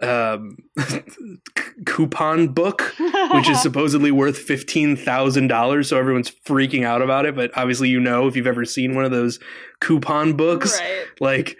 um, 0.02 0.58
coupon 1.86 2.48
book, 2.48 2.94
which 3.32 3.48
is 3.48 3.60
supposedly 3.62 4.10
worth 4.10 4.38
fifteen 4.38 4.96
thousand 4.96 5.48
dollars. 5.48 5.88
So 5.88 5.98
everyone's 5.98 6.30
freaking 6.30 6.84
out 6.84 7.02
about 7.02 7.26
it. 7.26 7.34
But 7.34 7.56
obviously, 7.56 7.88
you 7.88 8.00
know, 8.00 8.26
if 8.26 8.36
you've 8.36 8.46
ever 8.46 8.64
seen 8.64 8.94
one 8.94 9.04
of 9.04 9.10
those 9.10 9.38
coupon 9.80 10.34
books, 10.34 10.78
right. 10.78 11.06
like 11.20 11.56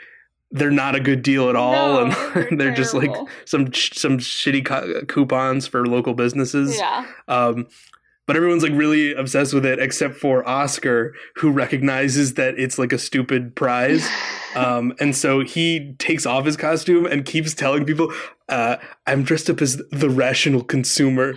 they're 0.50 0.70
not 0.70 0.94
a 0.94 1.00
good 1.00 1.22
deal 1.22 1.48
at 1.48 1.56
all, 1.56 1.72
no, 1.72 2.04
and 2.04 2.12
they're, 2.12 2.48
they're 2.56 2.74
just 2.74 2.94
like 2.94 3.10
some 3.44 3.72
some 3.72 4.18
shitty 4.18 4.64
co- 4.64 5.02
coupons 5.06 5.66
for 5.66 5.86
local 5.86 6.14
businesses. 6.14 6.78
Yeah. 6.78 7.06
Um, 7.28 7.66
but 8.26 8.36
everyone's 8.36 8.62
like 8.62 8.72
really 8.72 9.12
obsessed 9.14 9.54
with 9.54 9.64
it, 9.64 9.78
except 9.78 10.16
for 10.16 10.46
Oscar, 10.46 11.14
who 11.36 11.50
recognizes 11.50 12.34
that 12.34 12.58
it's 12.58 12.78
like 12.78 12.92
a 12.92 12.98
stupid 12.98 13.54
prize. 13.54 14.08
um, 14.56 14.94
and 14.98 15.14
so 15.14 15.40
he 15.40 15.94
takes 15.98 16.26
off 16.26 16.44
his 16.44 16.56
costume 16.56 17.06
and 17.06 17.24
keeps 17.24 17.54
telling 17.54 17.84
people, 17.84 18.12
uh, 18.48 18.76
I'm 19.06 19.22
dressed 19.22 19.48
up 19.48 19.62
as 19.62 19.76
the 19.90 20.10
rational 20.10 20.62
consumer. 20.62 21.34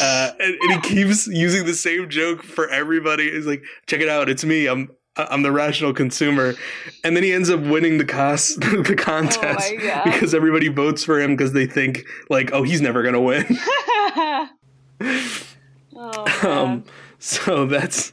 Uh, 0.00 0.30
and, 0.40 0.56
and, 0.60 0.72
he 0.72 0.80
keeps 0.80 1.26
using 1.26 1.66
the 1.66 1.74
same 1.74 2.08
joke 2.08 2.42
for 2.42 2.68
everybody. 2.68 3.30
He's 3.30 3.46
like, 3.46 3.62
check 3.86 4.00
it 4.00 4.08
out, 4.08 4.28
it's 4.28 4.44
me. 4.44 4.66
I'm 4.66 4.90
I'm 5.16 5.42
the 5.42 5.52
rational 5.52 5.92
consumer, 5.92 6.54
and 7.04 7.14
then 7.14 7.22
he 7.22 7.32
ends 7.32 7.48
up 7.48 7.60
winning 7.60 7.98
the 7.98 8.04
cost 8.04 8.60
the 8.60 8.96
contest 8.98 9.72
oh 9.72 10.00
because 10.04 10.34
everybody 10.34 10.66
votes 10.66 11.04
for 11.04 11.20
him 11.20 11.36
because 11.36 11.52
they 11.52 11.66
think 11.66 12.04
like, 12.30 12.50
oh, 12.52 12.64
he's 12.64 12.80
never 12.80 13.02
gonna 13.04 13.20
win. 13.20 13.46
oh, 16.42 16.50
um, 16.50 16.84
so 17.18 17.66
that's 17.66 18.12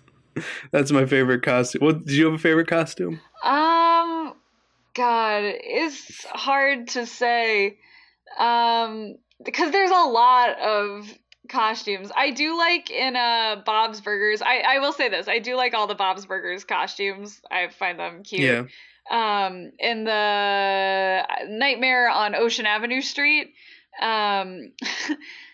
that's 0.72 0.92
my 0.92 1.06
favorite 1.06 1.44
costume. 1.44 1.84
What 1.84 2.06
did 2.06 2.16
you 2.16 2.26
have 2.26 2.34
a 2.34 2.38
favorite 2.38 2.68
costume? 2.68 3.20
Um, 3.44 4.34
God, 4.94 5.44
it's 5.44 6.26
hard 6.26 6.90
to 6.90 7.06
say. 7.06 7.78
Um, 8.38 9.16
because 9.44 9.72
there's 9.72 9.92
a 9.92 10.06
lot 10.06 10.58
of 10.60 11.12
costumes. 11.50 12.12
I 12.16 12.32
do 12.32 12.58
like 12.58 12.90
in 12.90 13.16
uh 13.16 13.62
Bob's 13.66 14.02
Burgers. 14.02 14.42
I 14.42 14.60
I 14.60 14.80
will 14.80 14.94
say 14.94 15.10
this. 15.10 15.28
I 15.28 15.40
do 15.40 15.56
like 15.56 15.74
all 15.74 15.88
the 15.88 15.96
Bob's 15.96 16.26
Burgers 16.26 16.64
costumes. 16.64 17.42
I 17.52 17.68
find 17.68 18.00
them 18.00 18.24
cute. 18.24 18.42
Yeah. 18.42 18.64
Um 19.46 19.72
in 19.80 20.06
the 20.06 21.26
Nightmare 21.48 22.10
on 22.10 22.36
Ocean 22.36 22.66
Avenue 22.66 23.02
Street, 23.02 23.54
um 24.02 24.72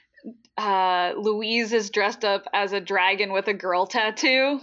uh 0.58 1.14
Louise 1.18 1.74
is 1.74 1.90
dressed 1.90 2.26
up 2.26 2.46
as 2.54 2.74
a 2.74 2.80
dragon 2.80 3.32
with 3.32 3.48
a 3.48 3.54
girl 3.54 3.86
tattoo 3.86 4.60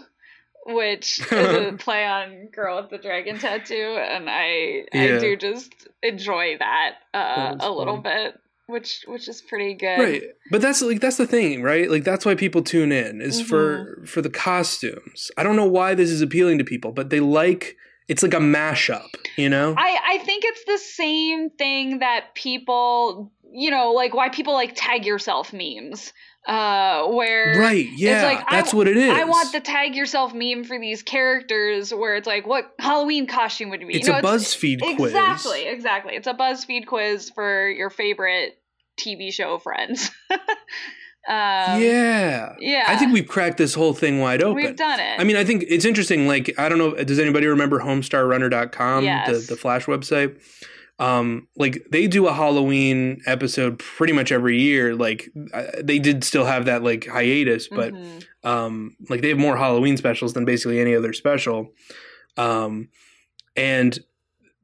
which 0.66 1.20
is 1.20 1.32
a 1.32 1.72
play 1.78 2.06
on 2.06 2.46
girl 2.46 2.80
with 2.80 2.90
the 2.90 2.98
dragon 2.98 3.38
tattoo 3.38 3.98
and 4.00 4.30
i 4.30 4.84
yeah. 4.92 5.16
i 5.16 5.18
do 5.18 5.36
just 5.36 5.88
enjoy 6.02 6.56
that 6.58 6.94
uh, 7.12 7.54
a 7.60 7.70
little 7.70 7.98
bit 7.98 8.34
which 8.66 9.04
which 9.06 9.28
is 9.28 9.42
pretty 9.42 9.74
good. 9.74 9.98
Right. 9.98 10.22
But 10.50 10.62
that's 10.62 10.80
like 10.80 11.00
that's 11.00 11.16
the 11.16 11.26
thing, 11.26 11.62
right? 11.62 11.90
Like 11.90 12.04
that's 12.04 12.24
why 12.24 12.34
people 12.34 12.62
tune 12.62 12.92
in 12.92 13.20
is 13.20 13.40
mm-hmm. 13.40 13.48
for 13.48 14.02
for 14.06 14.22
the 14.22 14.30
costumes. 14.30 15.30
I 15.36 15.42
don't 15.42 15.56
know 15.56 15.68
why 15.68 15.94
this 15.94 16.10
is 16.10 16.22
appealing 16.22 16.58
to 16.58 16.64
people, 16.64 16.92
but 16.92 17.10
they 17.10 17.20
like 17.20 17.76
it's 18.08 18.22
like 18.22 18.34
a 18.34 18.38
mashup, 18.38 19.08
you 19.36 19.48
know? 19.48 19.74
I 19.76 19.98
I 20.06 20.18
think 20.18 20.44
it's 20.44 20.64
the 20.64 20.78
same 20.78 21.50
thing 21.50 21.98
that 22.00 22.34
people, 22.34 23.32
you 23.54 23.70
know, 23.70 23.92
like 23.92 24.14
why 24.14 24.28
people 24.28 24.54
like 24.54 24.72
tag 24.74 25.06
yourself 25.06 25.52
memes 25.52 26.12
uh 26.46 27.06
where 27.06 27.58
right 27.58 27.86
yeah 27.96 28.24
like, 28.24 28.50
that's 28.50 28.74
I, 28.74 28.76
what 28.76 28.86
it 28.86 28.98
is. 28.98 29.10
i 29.10 29.24
want 29.24 29.50
the 29.52 29.60
tag 29.60 29.94
yourself 29.94 30.34
meme 30.34 30.64
for 30.64 30.78
these 30.78 31.02
characters 31.02 31.92
where 31.92 32.16
it's 32.16 32.26
like 32.26 32.46
what 32.46 32.70
halloween 32.78 33.26
costume 33.26 33.70
would 33.70 33.80
you 33.80 33.86
be? 33.86 33.94
It's 33.94 34.06
you 34.06 34.12
know, 34.12 34.18
a 34.18 34.22
buzzfeed 34.22 34.80
it's, 34.82 34.96
quiz. 34.96 35.12
Exactly 35.12 35.66
exactly. 35.66 36.14
It's 36.16 36.26
a 36.26 36.34
buzzfeed 36.34 36.86
quiz 36.86 37.30
for 37.30 37.70
your 37.70 37.88
favorite 37.88 38.58
tv 38.98 39.32
show 39.32 39.58
friends. 39.58 40.10
Um, 41.26 41.80
yeah. 41.80 42.54
Yeah 42.60 42.84
i 42.86 42.98
think 42.98 43.14
we've 43.14 43.26
cracked 43.26 43.56
this 43.56 43.72
whole 43.72 43.94
thing 43.94 44.20
wide 44.20 44.42
open. 44.42 44.62
we've 44.62 44.76
done 44.76 45.00
it. 45.00 45.18
I 45.18 45.24
mean 45.24 45.36
i 45.36 45.44
think 45.44 45.64
it's 45.66 45.86
interesting 45.86 46.26
like 46.26 46.52
i 46.58 46.68
don't 46.68 46.76
know 46.76 47.02
does 47.02 47.18
anybody 47.18 47.46
remember 47.46 47.80
homestarrunner.com 47.80 49.04
yes. 49.04 49.30
the, 49.30 49.54
the 49.54 49.56
flash 49.58 49.86
website 49.86 50.38
um 50.98 51.48
like 51.56 51.86
they 51.90 52.06
do 52.06 52.28
a 52.28 52.32
halloween 52.32 53.20
episode 53.26 53.78
pretty 53.78 54.12
much 54.12 54.30
every 54.30 54.60
year. 54.60 54.94
Like 54.94 55.28
they 55.82 55.98
did 55.98 56.22
still 56.22 56.44
have 56.44 56.66
that 56.66 56.84
like 56.84 57.06
hiatus 57.06 57.68
but 57.68 57.92
mm-hmm. 57.92 58.48
um 58.48 58.96
like 59.08 59.20
they 59.20 59.30
have 59.30 59.38
more 59.38 59.56
halloween 59.56 59.96
specials 59.96 60.34
than 60.34 60.44
basically 60.44 60.80
any 60.80 60.94
other 60.94 61.12
special. 61.12 61.72
Um 62.36 62.88
and 63.56 63.98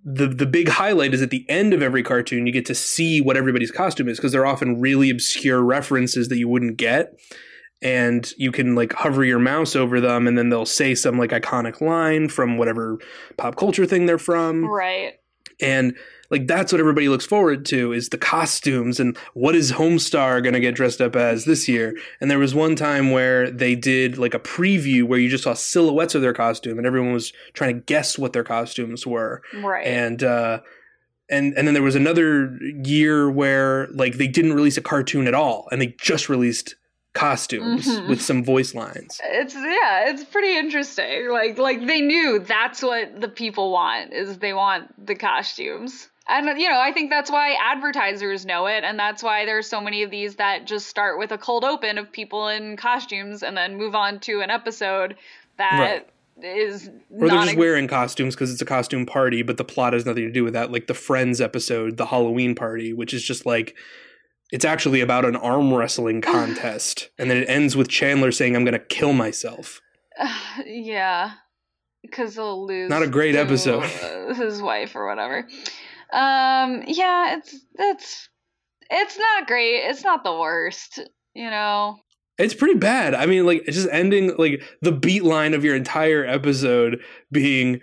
the 0.04 0.28
the 0.28 0.46
big 0.46 0.68
highlight 0.68 1.12
is 1.12 1.22
at 1.22 1.30
the 1.30 1.44
end 1.48 1.74
of 1.74 1.82
every 1.82 2.02
cartoon 2.02 2.46
you 2.46 2.52
get 2.52 2.66
to 2.66 2.74
see 2.74 3.20
what 3.20 3.36
everybody's 3.36 3.70
costume 3.70 4.08
is 4.08 4.16
because 4.16 4.32
they're 4.32 4.46
often 4.46 4.80
really 4.80 5.10
obscure 5.10 5.62
references 5.62 6.28
that 6.28 6.38
you 6.38 6.48
wouldn't 6.48 6.76
get. 6.76 7.18
And 7.82 8.30
you 8.36 8.52
can 8.52 8.74
like 8.74 8.92
hover 8.92 9.24
your 9.24 9.38
mouse 9.38 9.74
over 9.74 10.00
them 10.00 10.26
and 10.26 10.36
then 10.36 10.50
they'll 10.50 10.66
say 10.66 10.94
some 10.94 11.18
like 11.18 11.30
iconic 11.30 11.80
line 11.80 12.28
from 12.28 12.58
whatever 12.58 12.98
pop 13.36 13.56
culture 13.56 13.86
thing 13.86 14.06
they're 14.06 14.18
from. 14.18 14.66
Right. 14.66 15.14
And 15.62 15.96
like 16.30 16.46
that's 16.46 16.72
what 16.72 16.80
everybody 16.80 17.08
looks 17.08 17.26
forward 17.26 17.66
to 17.66 17.92
is 17.92 18.08
the 18.08 18.18
costumes 18.18 19.00
and 19.00 19.16
what 19.34 19.54
is 19.54 19.72
Homestar 19.72 20.42
going 20.42 20.54
to 20.54 20.60
get 20.60 20.74
dressed 20.74 21.00
up 21.00 21.16
as 21.16 21.44
this 21.44 21.68
year. 21.68 21.96
And 22.20 22.30
there 22.30 22.38
was 22.38 22.54
one 22.54 22.76
time 22.76 23.10
where 23.10 23.50
they 23.50 23.74
did 23.74 24.16
like 24.16 24.34
a 24.34 24.38
preview 24.38 25.04
where 25.04 25.18
you 25.18 25.28
just 25.28 25.44
saw 25.44 25.54
silhouettes 25.54 26.14
of 26.14 26.22
their 26.22 26.32
costume 26.32 26.78
and 26.78 26.86
everyone 26.86 27.12
was 27.12 27.32
trying 27.52 27.74
to 27.74 27.80
guess 27.82 28.16
what 28.16 28.32
their 28.32 28.44
costumes 28.44 29.06
were. 29.06 29.42
Right. 29.54 29.86
And 29.86 30.22
uh 30.22 30.60
and 31.28 31.54
and 31.56 31.66
then 31.66 31.74
there 31.74 31.82
was 31.82 31.96
another 31.96 32.56
year 32.84 33.30
where 33.30 33.88
like 33.88 34.14
they 34.14 34.28
didn't 34.28 34.54
release 34.54 34.76
a 34.76 34.82
cartoon 34.82 35.26
at 35.26 35.34
all 35.34 35.68
and 35.72 35.80
they 35.80 35.94
just 35.98 36.28
released 36.28 36.76
costumes 37.12 37.86
Mhm. 37.86 38.08
with 38.08 38.22
some 38.22 38.44
voice 38.44 38.74
lines. 38.74 39.20
it's 39.24 39.54
yeah, 39.54 40.08
it's 40.10 40.24
pretty 40.24 40.56
interesting. 40.56 41.28
Like 41.30 41.58
like 41.58 41.86
they 41.86 42.00
knew 42.00 42.38
that's 42.38 42.82
what 42.82 43.20
the 43.20 43.28
people 43.28 43.72
want 43.72 44.12
is 44.12 44.38
they 44.38 44.52
want 44.52 45.06
the 45.06 45.14
costumes. 45.14 46.08
And 46.28 46.46
you 46.60 46.68
know, 46.68 46.78
I 46.78 46.92
think 46.92 47.10
that's 47.10 47.30
why 47.30 47.56
advertisers 47.60 48.46
know 48.46 48.66
it 48.66 48.84
and 48.84 48.96
that's 48.98 49.22
why 49.22 49.44
there's 49.44 49.66
so 49.68 49.80
many 49.80 50.04
of 50.04 50.10
these 50.12 50.36
that 50.36 50.66
just 50.66 50.86
start 50.86 51.18
with 51.18 51.32
a 51.32 51.38
cold 51.38 51.64
open 51.64 51.98
of 51.98 52.12
people 52.12 52.46
in 52.48 52.76
costumes 52.76 53.42
and 53.42 53.56
then 53.56 53.76
move 53.76 53.96
on 53.96 54.20
to 54.20 54.40
an 54.40 54.50
episode 54.50 55.16
that 55.56 56.06
is 56.42 56.88
Or 57.10 57.28
they're 57.28 57.42
just 57.44 57.56
wearing 57.56 57.88
costumes 57.88 58.34
because 58.36 58.52
it's 58.52 58.62
a 58.62 58.66
costume 58.66 59.04
party, 59.04 59.42
but 59.42 59.56
the 59.56 59.64
plot 59.64 59.92
has 59.92 60.06
nothing 60.06 60.24
to 60.24 60.30
do 60.32 60.44
with 60.44 60.52
that. 60.54 60.70
Like 60.70 60.86
the 60.86 60.94
Friends 60.94 61.40
episode, 61.40 61.96
the 61.96 62.06
Halloween 62.06 62.54
party, 62.54 62.92
which 62.92 63.12
is 63.12 63.22
just 63.24 63.44
like 63.44 63.74
it's 64.52 64.64
actually 64.64 65.00
about 65.00 65.24
an 65.24 65.36
arm 65.36 65.72
wrestling 65.72 66.20
contest, 66.22 67.10
and 67.18 67.30
then 67.30 67.36
it 67.38 67.48
ends 67.48 67.76
with 67.76 67.88
Chandler 67.88 68.32
saying, 68.32 68.56
"I'm 68.56 68.64
going 68.64 68.72
to 68.78 68.78
kill 68.84 69.12
myself." 69.12 69.80
yeah, 70.66 71.32
because 72.02 72.34
he'll 72.34 72.66
lose. 72.66 72.90
Not 72.90 73.02
a 73.02 73.08
great 73.08 73.32
to, 73.32 73.38
episode. 73.40 73.84
uh, 73.84 74.34
his 74.34 74.60
wife 74.62 74.94
or 74.94 75.06
whatever. 75.06 75.46
Um, 76.12 76.82
yeah, 76.86 77.36
it's 77.36 77.54
that's 77.76 78.28
it's 78.90 79.18
not 79.18 79.46
great. 79.46 79.76
It's 79.84 80.02
not 80.04 80.24
the 80.24 80.32
worst, 80.36 80.98
you 81.34 81.48
know. 81.50 81.98
It's 82.38 82.54
pretty 82.54 82.78
bad. 82.78 83.14
I 83.14 83.26
mean, 83.26 83.44
like 83.46 83.62
it's 83.66 83.76
just 83.76 83.88
ending 83.92 84.34
like 84.38 84.62
the 84.82 84.92
beat 84.92 85.24
line 85.24 85.52
of 85.54 85.62
your 85.64 85.76
entire 85.76 86.24
episode 86.24 87.00
being 87.30 87.80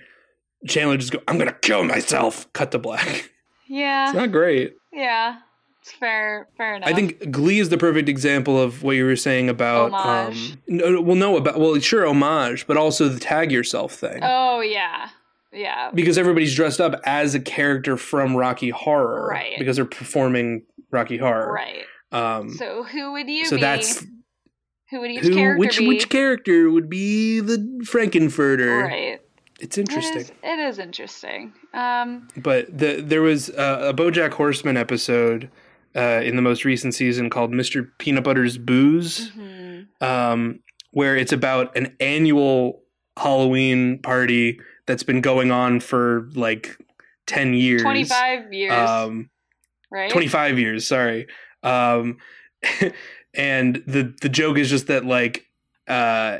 Chandler 0.67 0.97
just 0.97 1.11
go, 1.11 1.19
"I'm 1.27 1.37
going 1.37 1.47
to 1.49 1.57
kill 1.59 1.83
myself." 1.83 2.51
Cut 2.53 2.71
to 2.71 2.79
black. 2.79 3.31
Yeah, 3.69 4.07
It's 4.07 4.15
not 4.15 4.31
great. 4.31 4.75
yeah, 4.93 5.39
fair, 5.91 6.47
fair 6.57 6.75
enough. 6.75 6.89
I 6.89 6.93
think 6.93 7.31
Glee 7.31 7.59
is 7.59 7.69
the 7.69 7.77
perfect 7.77 8.09
example 8.09 8.61
of 8.61 8.83
what 8.83 8.95
you 8.95 9.05
were 9.05 9.15
saying 9.15 9.49
about 9.49 9.91
Homage. 9.91 10.51
um 10.53 10.61
no, 10.67 11.01
well 11.01 11.15
no 11.15 11.37
about 11.37 11.59
well 11.59 11.77
sure 11.79 12.05
homage 12.07 12.65
but 12.67 12.77
also 12.77 13.07
the 13.09 13.19
tag 13.19 13.51
yourself 13.51 13.93
thing. 13.93 14.19
Oh 14.23 14.61
yeah, 14.61 15.09
yeah, 15.53 15.91
because 15.93 16.17
everybody's 16.17 16.55
dressed 16.55 16.79
up 16.81 16.99
as 17.05 17.35
a 17.35 17.39
character 17.39 17.97
from 17.97 18.35
Rocky 18.35 18.69
Horror 18.69 19.27
Right. 19.29 19.57
because 19.59 19.75
they're 19.77 19.85
performing 19.85 20.63
Rocky 20.91 21.17
Horror. 21.17 21.51
right. 21.53 21.83
Um 22.11 22.49
So 22.51 22.83
who 22.83 23.11
would 23.13 23.27
you 23.29 23.45
so 23.45 23.55
be? 23.57 23.61
that's 23.61 24.05
who 24.89 25.01
would 25.01 25.11
each 25.11 25.23
who 25.23 25.33
character 25.33 25.59
which 25.59 25.77
be? 25.79 25.87
which 25.87 26.09
character 26.09 26.69
would 26.71 26.89
be 26.89 27.39
the 27.41 27.81
Frank-N-Furter. 27.85 28.83
right. 28.83 29.19
It's 29.59 29.75
interesting. 29.77 30.17
is, 30.21 30.31
it 30.43 30.59
is 30.59 30.77
interesting. 30.79 31.51
Um, 31.73 32.27
But 32.37 32.77
the 32.77 33.01
there 33.01 33.23
was 33.23 33.49
uh, 33.49 33.87
a 33.89 33.93
BoJack 33.93 34.33
Horseman 34.33 34.77
episode 34.77 35.49
uh, 35.97 36.21
in 36.23 36.35
the 36.35 36.41
most 36.41 36.63
recent 36.63 36.93
season 36.93 37.29
called 37.29 37.51
Mr. 37.51 37.89
Peanutbutter's 37.99 38.57
Boos. 38.57 39.31
mhm. 39.31 39.87
um, 40.01 40.59
where 40.91 41.15
it's 41.17 41.33
about 41.33 41.75
an 41.75 41.95
annual 41.99 42.81
Halloween 43.17 43.99
party 43.99 44.59
that's 44.87 45.03
been 45.03 45.21
going 45.21 45.51
on 45.51 45.79
for 45.79 46.29
like 46.33 46.77
10 47.27 47.53
years. 47.53 47.81
25 47.81 48.53
years, 48.53 48.73
Um, 48.73 49.29
right? 49.91 50.09
25 50.09 50.57
years, 50.59 50.87
sorry. 50.87 51.27
Um, 51.61 52.17
and 53.33 53.83
the, 53.85 54.15
the 54.21 54.29
joke 54.29 54.57
is 54.57 54.69
just 54.69 54.87
that 54.87 55.05
like, 55.05 55.45
uh, 55.87 56.39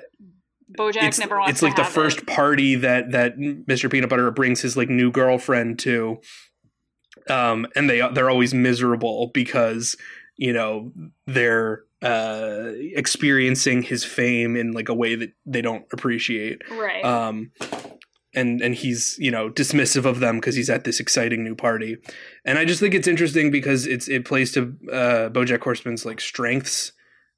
BoJack 0.78 1.04
it's, 1.04 1.20
never 1.20 1.38
wants 1.40 1.52
it's 1.52 1.62
like 1.62 1.76
the 1.76 1.84
first 1.84 2.20
it. 2.20 2.28
party 2.28 2.76
that, 2.76 3.12
that 3.12 3.38
Mr. 3.38 3.92
Peanut 3.92 4.10
Butter 4.10 4.30
brings 4.32 4.62
his 4.62 4.76
like 4.78 4.90
new 4.90 5.12
girlfriend 5.12 5.80
to. 5.80 6.20
Um, 7.30 7.68
and 7.76 7.90
they, 7.90 8.08
they're 8.14 8.30
always 8.30 8.54
miserable 8.54 9.32
because, 9.34 9.96
you 10.36 10.54
know, 10.54 10.92
they're, 11.26 11.84
uh, 12.02 12.74
experiencing 12.94 13.82
his 13.82 14.04
fame 14.04 14.56
in 14.56 14.72
like 14.72 14.88
a 14.88 14.94
way 14.94 15.16
that 15.16 15.32
they 15.48 15.62
don't 15.62 15.86
appreciate. 15.92 16.62
Right. 16.70 17.04
Um, 17.04 17.52
and 18.38 18.62
and 18.62 18.76
he's 18.76 19.18
you 19.20 19.32
know 19.32 19.50
dismissive 19.50 20.06
of 20.06 20.20
them 20.20 20.38
because 20.38 20.56
he's 20.56 20.70
at 20.70 20.84
this 20.84 21.00
exciting 21.00 21.44
new 21.44 21.56
party, 21.56 21.98
and 22.46 22.60
I 22.60 22.66
just 22.66 22.80
think 22.80 22.94
it's 22.94 23.08
interesting 23.08 23.50
because 23.50 23.88
it's 23.88 24.08
it 24.08 24.26
plays 24.26 24.52
to 24.54 24.76
uh, 24.92 25.30
BoJack 25.30 25.64
Horseman's 25.64 26.06
like 26.06 26.22
strengths, 26.22 26.92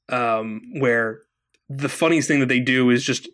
um, 0.10 0.62
where 0.80 1.22
the 1.70 1.90
funniest 1.90 2.28
thing 2.28 2.42
that 2.42 2.50
they 2.50 2.60
do 2.60 2.90
is 2.90 3.04
just 3.04 3.30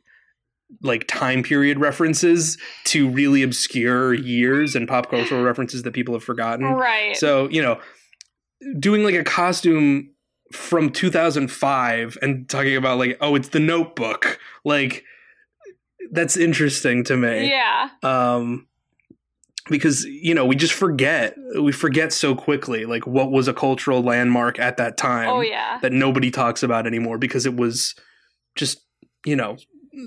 like 0.82 1.08
time 1.08 1.44
period 1.44 1.80
references 1.80 2.58
to 2.86 3.10
really 3.10 3.44
obscure 3.44 4.14
years 4.14 4.76
and 4.76 4.88
pop 4.88 5.10
cultural 5.10 5.44
references 5.50 5.84
that 5.84 5.94
people 5.94 6.14
have 6.14 6.24
forgotten. 6.24 6.66
right. 6.66 7.16
So, 7.16 7.48
you 7.50 7.62
know, 7.62 7.80
doing 8.80 9.04
like 9.04 9.16
a 9.16 9.24
costume 9.24 10.10
from 10.52 10.90
2005 10.92 12.18
and 12.22 12.48
talking 12.50 12.76
about 12.76 12.98
like, 12.98 13.18
oh, 13.22 13.36
it's 13.36 13.50
the 13.50 13.60
notebook. 13.60 14.40
Like, 14.64 15.04
that's 16.12 16.38
interesting 16.38 17.04
to 17.06 17.18
me. 17.18 17.50
yeah. 17.50 17.90
Um, 18.04 18.68
because, 19.70 20.06
you 20.06 20.36
know, 20.36 20.46
we 20.46 20.56
just 20.56 20.74
forget. 20.74 21.36
We 21.60 21.72
forget 21.72 22.14
so 22.14 22.36
quickly, 22.36 22.86
like, 22.86 23.08
what 23.08 23.32
was 23.32 23.48
a 23.48 23.54
cultural 23.54 24.04
landmark 24.04 24.60
at 24.60 24.78
that 24.78 24.98
time 24.98 25.28
Oh 25.30 25.42
yeah. 25.42 25.80
that 25.82 25.92
nobody 25.92 26.30
talks 26.30 26.62
about 26.62 26.86
anymore 26.86 27.18
because 27.18 27.48
it 27.48 27.56
was 27.56 27.96
just, 28.56 28.86
you 29.26 29.36
know, 29.36 29.58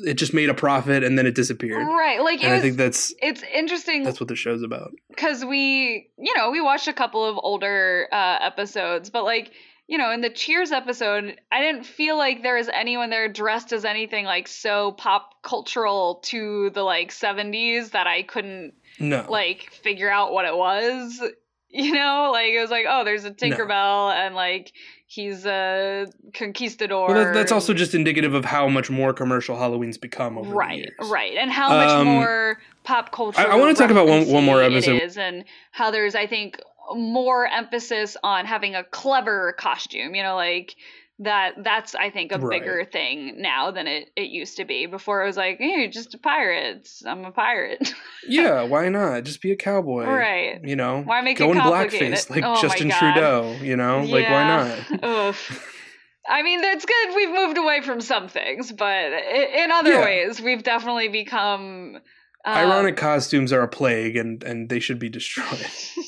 it 0.04 0.14
just 0.14 0.34
made 0.34 0.48
a 0.50 0.54
profit 0.54 1.02
and 1.04 1.18
then 1.18 1.26
it 1.26 1.34
disappeared. 1.34 1.86
Right. 1.86 2.20
Like 2.22 2.42
And 2.44 2.52
I 2.54 2.60
think 2.60 2.76
that's 2.76 3.12
it's 3.22 3.42
interesting 3.54 4.04
that's 4.04 4.20
what 4.20 4.28
the 4.28 4.36
show's 4.36 4.62
about. 4.62 4.92
because 5.08 5.44
we, 5.44 6.10
you 6.18 6.36
know, 6.36 6.50
we 6.50 6.60
watched 6.60 6.88
a 6.88 6.92
couple 6.92 7.24
of 7.24 7.38
older 7.42 8.08
uh, 8.12 8.38
episodes, 8.42 9.10
but 9.10 9.24
like, 9.24 9.52
you 9.86 9.96
know, 9.96 10.10
in 10.12 10.20
the 10.20 10.28
Cheers 10.30 10.70
episode, 10.70 11.40
I 11.50 11.60
didn't 11.62 11.84
feel 11.84 12.18
like 12.18 12.42
there 12.42 12.56
was 12.56 12.68
anyone 12.68 13.08
there 13.08 13.26
dressed 13.32 13.72
as 13.72 13.84
anything 13.86 14.26
like 14.26 14.46
so 14.46 14.92
pop 14.92 15.42
cultural 15.42 16.16
to 16.24 16.70
the 16.70 16.82
like 16.82 17.10
70s 17.10 17.92
that 17.92 18.06
I 18.06 18.22
couldn't 18.22 18.74
No. 19.00 19.26
like 19.30 19.70
figure 19.82 20.10
out 20.10 20.32
what 20.32 20.44
it 20.44 20.56
was. 20.56 21.20
You 21.70 21.92
know, 21.92 22.30
like 22.32 22.46
it 22.52 22.60
was 22.62 22.70
like, 22.70 22.86
oh, 22.88 23.04
there's 23.04 23.26
a 23.26 23.30
Tinkerbell 23.30 24.10
and 24.14 24.34
like 24.34 24.72
he's 25.10 25.46
a 25.46 26.06
conquistador. 26.34 27.08
Well, 27.08 27.24
that, 27.24 27.34
that's 27.34 27.50
also 27.50 27.72
just 27.72 27.94
indicative 27.94 28.34
of 28.34 28.44
how 28.44 28.68
much 28.68 28.90
more 28.90 29.12
commercial 29.14 29.56
Halloween's 29.56 29.96
become 29.98 30.36
over 30.36 30.50
the 30.50 30.54
right, 30.54 30.76
years. 30.78 31.10
right, 31.10 31.34
and 31.36 31.50
how 31.50 31.70
much 31.70 31.88
Um, 31.88 32.06
more 32.06 32.58
pop 32.84 33.10
culture. 33.10 33.40
I 33.40 33.56
wanna 33.56 33.72
talk 33.74 33.90
about 33.90 34.06
one- 34.06 34.28
one 34.28 34.44
more 34.44 34.62
episode. 34.62 34.96
It 34.96 35.02
is, 35.02 35.16
and 35.16 35.44
how 35.72 35.90
there's, 35.90 36.14
I 36.14 36.26
think, 36.26 36.60
more 36.94 37.46
emphasis 37.46 38.16
on 38.22 38.44
having 38.46 38.74
a 38.74 38.84
clever 38.84 39.52
costume. 39.58 40.14
You 40.14 40.22
know, 40.22 40.36
like 40.36 40.76
that. 41.20 41.52
That's 41.62 41.94
I 41.94 42.10
think 42.10 42.32
a 42.32 42.38
Right. 42.38 42.60
bigger 42.60 42.84
thing 42.84 43.40
now 43.42 43.70
than 43.70 43.86
it 43.86 44.10
it 44.16 44.28
used 44.30 44.56
to 44.58 44.64
be. 44.64 44.86
Before 44.86 45.22
it 45.22 45.26
was 45.26 45.36
like, 45.36 45.58
hey, 45.58 45.88
just 45.88 46.14
a 46.14 46.18
pirate. 46.18 46.88
I'm 47.06 47.24
a 47.24 47.32
pirate. 47.32 47.92
Yeah, 48.30 48.64
why 48.64 48.90
not? 48.90 49.24
Just 49.24 49.40
be 49.40 49.52
a 49.52 49.56
cowboy. 49.56 50.04
right. 50.04 50.60
You 50.62 50.76
know, 50.76 51.00
Why 51.02 51.22
make 51.22 51.38
go 51.38 51.48
it 51.48 51.52
in 51.52 51.58
blackface 51.62 52.28
like 52.28 52.44
Oh 52.44 52.60
Justin 52.60 52.90
Trudeau. 52.90 53.56
You 53.62 53.76
know, 53.76 54.02
like 54.04 54.28
why 54.28 54.44
not? 54.46 55.36
I 56.28 56.42
mean, 56.42 56.60
that's 56.60 56.84
good. 56.84 57.16
We've 57.16 57.30
moved 57.30 57.56
away 57.56 57.80
from 57.80 58.02
some 58.02 58.28
things, 58.28 58.70
but 58.70 59.12
in 59.14 59.70
other 59.72 59.92
Yeah. 59.94 60.04
ways, 60.04 60.42
we've 60.42 60.62
definitely 60.62 61.08
become. 61.08 61.96
Um, 62.44 62.54
Ironic 62.56 62.96
costumes 62.98 63.50
are 63.52 63.62
a 63.62 63.68
plague, 63.68 64.16
and 64.16 64.42
and 64.42 64.68
they 64.68 64.80
should 64.80 64.98
be 64.98 65.08
destroyed. 65.08 65.66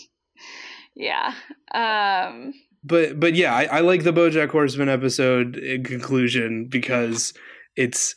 Yeah. 0.94 1.32
Um, 1.72 2.52
but 2.82 3.20
but 3.20 3.34
yeah, 3.34 3.54
I, 3.54 3.64
I 3.64 3.80
like 3.80 4.04
the 4.04 4.12
BoJack 4.12 4.50
Horseman 4.50 4.88
episode 4.88 5.56
in 5.56 5.84
conclusion 5.84 6.66
because 6.66 7.34
it's 7.76 8.14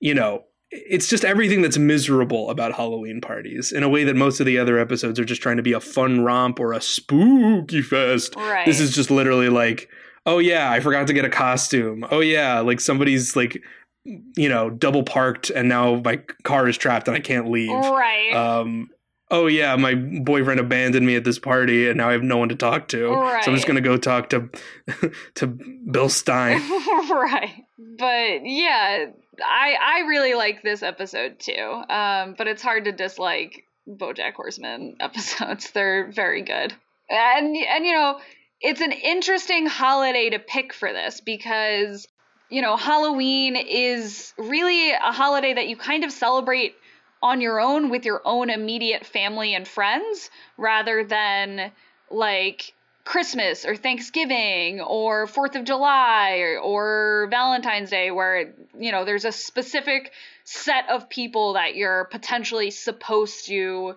you 0.00 0.14
know 0.14 0.44
it's 0.70 1.08
just 1.08 1.24
everything 1.24 1.62
that's 1.62 1.78
miserable 1.78 2.50
about 2.50 2.74
Halloween 2.74 3.20
parties 3.20 3.72
in 3.72 3.82
a 3.82 3.88
way 3.88 4.04
that 4.04 4.16
most 4.16 4.40
of 4.40 4.46
the 4.46 4.58
other 4.58 4.78
episodes 4.78 5.18
are 5.18 5.24
just 5.24 5.40
trying 5.40 5.56
to 5.56 5.62
be 5.62 5.72
a 5.72 5.80
fun 5.80 6.22
romp 6.22 6.58
or 6.58 6.72
a 6.72 6.80
spooky 6.80 7.82
fest. 7.82 8.34
right. 8.36 8.66
This 8.66 8.80
is 8.80 8.94
just 8.94 9.10
literally 9.10 9.48
like, 9.48 9.88
oh 10.26 10.38
yeah, 10.38 10.70
I 10.70 10.80
forgot 10.80 11.06
to 11.06 11.12
get 11.12 11.24
a 11.24 11.30
costume. 11.30 12.04
Oh 12.10 12.20
yeah, 12.20 12.60
like 12.60 12.80
somebody's 12.80 13.36
like, 13.36 13.62
you 14.04 14.48
know, 14.48 14.70
double 14.70 15.02
parked 15.02 15.50
and 15.50 15.68
now 15.68 16.00
my 16.04 16.16
car 16.42 16.68
is 16.68 16.76
trapped 16.76 17.06
and 17.06 17.16
I 17.16 17.20
can't 17.20 17.48
leave. 17.50 17.70
right. 17.70 18.32
Um, 18.34 18.90
oh 19.30 19.46
yeah, 19.46 19.76
my 19.76 19.94
boyfriend 19.94 20.60
abandoned 20.60 21.06
me 21.06 21.16
at 21.16 21.24
this 21.24 21.38
party 21.38 21.88
and 21.88 21.98
now 21.98 22.08
I 22.08 22.12
have 22.12 22.22
no 22.22 22.36
one 22.36 22.48
to 22.50 22.54
talk 22.54 22.88
to. 22.88 23.08
So 23.42 23.50
I'm 23.50 23.54
just 23.54 23.66
gonna 23.66 23.80
go 23.80 23.96
talk 23.96 24.30
to 24.30 24.50
to 25.34 25.46
Bill 25.46 26.08
Stein. 26.08 26.60
right. 27.10 27.64
But 27.98 28.40
yeah, 28.44 29.06
I 29.42 29.76
I 29.80 30.00
really 30.08 30.34
like 30.34 30.62
this 30.62 30.82
episode 30.82 31.38
too. 31.38 31.82
Um, 31.88 32.34
but 32.36 32.46
it's 32.46 32.62
hard 32.62 32.84
to 32.84 32.92
dislike 32.92 33.64
BoJack 33.88 34.34
Horseman 34.34 34.96
episodes. 35.00 35.70
They're 35.70 36.10
very 36.10 36.42
good, 36.42 36.74
and 37.08 37.56
and 37.56 37.86
you 37.86 37.92
know 37.92 38.18
it's 38.60 38.80
an 38.80 38.92
interesting 38.92 39.66
holiday 39.66 40.30
to 40.30 40.38
pick 40.38 40.72
for 40.72 40.92
this 40.92 41.20
because 41.20 42.06
you 42.48 42.62
know 42.62 42.76
Halloween 42.76 43.56
is 43.56 44.32
really 44.38 44.92
a 44.92 45.12
holiday 45.12 45.54
that 45.54 45.68
you 45.68 45.76
kind 45.76 46.04
of 46.04 46.12
celebrate 46.12 46.74
on 47.22 47.40
your 47.40 47.60
own 47.60 47.90
with 47.90 48.04
your 48.04 48.22
own 48.24 48.50
immediate 48.50 49.06
family 49.06 49.54
and 49.54 49.66
friends 49.66 50.30
rather 50.56 51.04
than 51.04 51.72
like 52.10 52.74
Christmas 53.06 53.64
or 53.64 53.76
Thanksgiving 53.76 54.80
or 54.80 55.26
4th 55.26 55.54
of 55.54 55.64
July 55.64 56.38
or, 56.40 56.58
or, 56.58 57.28
Valentine's 57.30 57.88
Day 57.88 58.10
where 58.10 58.52
you 58.78 58.92
know 58.92 59.04
there's 59.04 59.24
a 59.24 59.32
specific 59.32 60.12
set 60.44 60.90
of 60.90 61.08
people 61.08 61.54
that 61.54 61.76
you're 61.76 62.04
potentially 62.04 62.70
supposed 62.70 63.46
to 63.46 63.94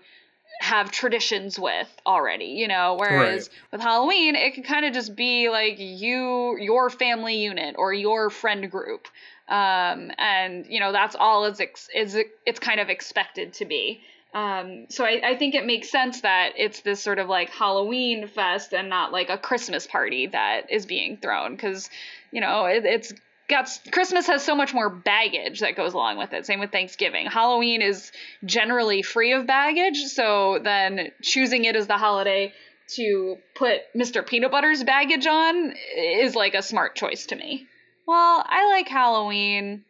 have 0.61 0.91
traditions 0.91 1.57
with 1.57 1.89
already, 2.05 2.47
you 2.47 2.67
know, 2.67 2.97
whereas 2.99 3.47
right. 3.47 3.71
with 3.71 3.81
Halloween 3.81 4.35
it 4.35 4.53
can 4.53 4.63
kind 4.63 4.85
of 4.85 4.93
just 4.93 5.15
be 5.15 5.49
like 5.49 5.75
you 5.79 6.57
your 6.59 6.89
family 6.89 7.37
unit 7.37 7.75
or 7.77 7.93
your 7.93 8.29
friend 8.29 8.69
group. 8.69 9.07
Um, 9.49 10.11
and 10.17 10.65
you 10.67 10.79
know 10.79 10.91
that's 10.91 11.15
all 11.19 11.45
it's 11.45 11.59
ex- 11.59 11.89
is 11.93 12.17
it's 12.45 12.59
kind 12.59 12.79
of 12.79 12.89
expected 12.89 13.53
to 13.53 13.65
be. 13.65 14.01
Um, 14.33 14.85
so 14.89 15.05
I, 15.05 15.21
I 15.23 15.37
think 15.37 15.55
it 15.55 15.65
makes 15.65 15.89
sense 15.89 16.21
that 16.21 16.51
it's 16.55 16.81
this 16.81 17.01
sort 17.01 17.17
of 17.17 17.27
like 17.27 17.49
Halloween 17.49 18.27
fest 18.27 18.73
and 18.73 18.87
not 18.87 19.11
like 19.11 19.29
a 19.29 19.39
Christmas 19.39 19.87
party 19.87 20.27
that 20.27 20.71
is 20.71 20.85
being 20.85 21.17
thrown 21.17 21.55
because 21.55 21.89
you 22.31 22.41
know 22.41 22.65
it, 22.65 22.85
it's 22.85 23.11
got 23.49 23.67
Christmas 23.91 24.27
has 24.27 24.43
so 24.43 24.55
much 24.55 24.73
more 24.73 24.89
baggage 24.89 25.61
that 25.61 25.75
goes 25.75 25.93
along 25.93 26.19
with 26.19 26.31
it. 26.33 26.45
Same 26.45 26.59
with 26.59 26.71
Thanksgiving. 26.71 27.25
Halloween 27.25 27.81
is 27.81 28.11
generally 28.45 29.01
free 29.01 29.33
of 29.33 29.47
baggage, 29.47 29.97
so 30.05 30.59
then 30.63 31.11
choosing 31.23 31.65
it 31.65 31.75
as 31.75 31.87
the 31.87 31.97
holiday 31.97 32.53
to 32.95 33.37
put 33.55 33.81
Mr. 33.95 34.23
Peanutbutter's 34.25 34.83
baggage 34.83 35.27
on 35.27 35.73
is 35.95 36.35
like 36.35 36.53
a 36.53 36.61
smart 36.61 36.95
choice 36.95 37.25
to 37.27 37.35
me. 37.35 37.67
Well, 38.09 38.43
I 38.43 38.65
like 38.69 38.87
Halloween 38.87 39.85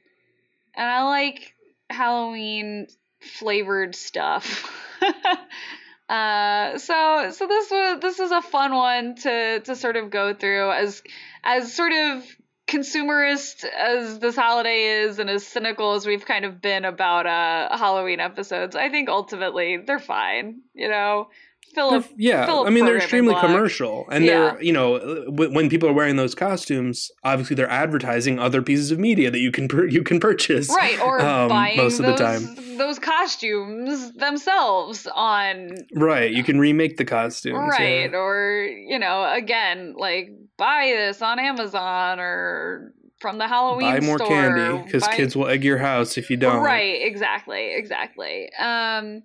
and 0.76 0.89
I 0.89 1.03
like 1.03 1.53
Halloween 1.89 2.88
flavored 3.22 3.95
stuff. 3.95 4.70
uh, 6.09 6.78
so 6.80 7.32
so 7.32 7.47
this 7.47 7.72
was 7.72 7.99
this 8.01 8.20
is 8.20 8.32
a 8.32 8.41
fun 8.41 8.76
one 8.76 9.15
to 9.24 9.61
to 9.61 9.74
sort 9.74 9.95
of 9.95 10.09
go 10.09 10.34
through 10.34 10.70
as 10.70 11.01
as 11.45 11.72
sort 11.74 11.93
of 11.93 12.26
consumerist 12.67 13.63
as 13.63 14.20
this 14.20 14.36
holiday 14.36 15.03
is 15.03 15.20
and 15.20 15.30
as 15.30 15.47
cynical 15.47 15.93
as 15.93 16.05
we've 16.05 16.26
kind 16.26 16.43
of 16.43 16.61
been 16.61 16.84
about 16.84 17.26
uh 17.26 17.78
Halloween 17.78 18.20
episodes. 18.20 18.76
I 18.76 18.89
think 18.89 19.07
ultimately 19.07 19.78
they're 19.78 19.97
fine, 19.97 20.63
you 20.74 20.89
know. 20.89 21.30
Philip, 21.74 22.05
yeah, 22.17 22.45
Philip 22.45 22.67
I 22.67 22.72
mean 22.72 22.86
they're 22.86 22.97
extremely 22.97 23.36
commercial, 23.36 24.07
and 24.11 24.26
yeah. 24.26 24.32
they're 24.51 24.63
you 24.63 24.74
know 24.74 25.26
when 25.28 25.70
people 25.70 25.88
are 25.89 25.93
wearing 25.93 26.15
those 26.15 26.36
costumes, 26.36 27.11
obviously 27.24 27.55
they're 27.55 27.70
advertising 27.70 28.39
other 28.39 28.61
pieces 28.61 28.91
of 28.91 28.99
media 28.99 29.30
that 29.30 29.39
you 29.39 29.51
can 29.51 29.70
you 29.89 30.03
can 30.03 30.20
purchase, 30.20 30.70
right? 30.70 30.99
Or 30.99 31.22
um, 31.26 31.49
buying 31.49 31.78
most 31.78 31.99
of 31.99 32.05
those, 32.05 32.17
the 32.17 32.24
time 32.24 32.78
those 32.78 32.97
costumes 32.97 34.13
themselves 34.13 35.07
on, 35.13 35.78
right? 35.93 36.32
You 36.32 36.43
can 36.43 36.59
remake 36.59 36.97
the 36.97 37.05
costumes, 37.05 37.57
right? 37.78 38.09
Yeah. 38.11 38.17
Or 38.17 38.63
you 38.63 38.97
know, 38.97 39.32
again, 39.32 39.95
like 39.97 40.32
buy 40.57 40.93
this 40.95 41.22
on 41.22 41.39
Amazon 41.39 42.20
or 42.20 42.93
from 43.20 43.38
the 43.38 43.47
Halloween 43.47 43.91
buy 43.91 43.99
more 43.99 44.17
store. 44.17 44.28
candy 44.28 44.84
because 44.84 45.07
kids 45.09 45.36
will 45.36 45.47
egg 45.47 45.63
your 45.63 45.78
house 45.78 46.17
if 46.17 46.30
you 46.30 46.38
don't. 46.38 46.63
Right? 46.63 47.01
Exactly. 47.01 47.76
Exactly. 47.76 48.51
Um 48.59 49.24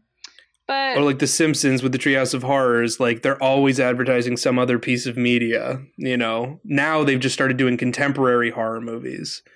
but 0.66 0.96
or 0.96 1.02
like 1.02 1.18
The 1.18 1.26
Simpsons 1.26 1.82
with 1.82 1.92
the 1.92 1.98
Treehouse 1.98 2.34
of 2.34 2.42
Horrors, 2.42 2.98
like 2.98 3.22
they're 3.22 3.42
always 3.42 3.78
advertising 3.78 4.36
some 4.36 4.58
other 4.58 4.78
piece 4.78 5.06
of 5.06 5.16
media. 5.16 5.82
You 5.96 6.16
know, 6.16 6.60
now 6.64 7.04
they've 7.04 7.20
just 7.20 7.34
started 7.34 7.56
doing 7.56 7.76
contemporary 7.76 8.50
horror 8.50 8.80
movies. 8.80 9.42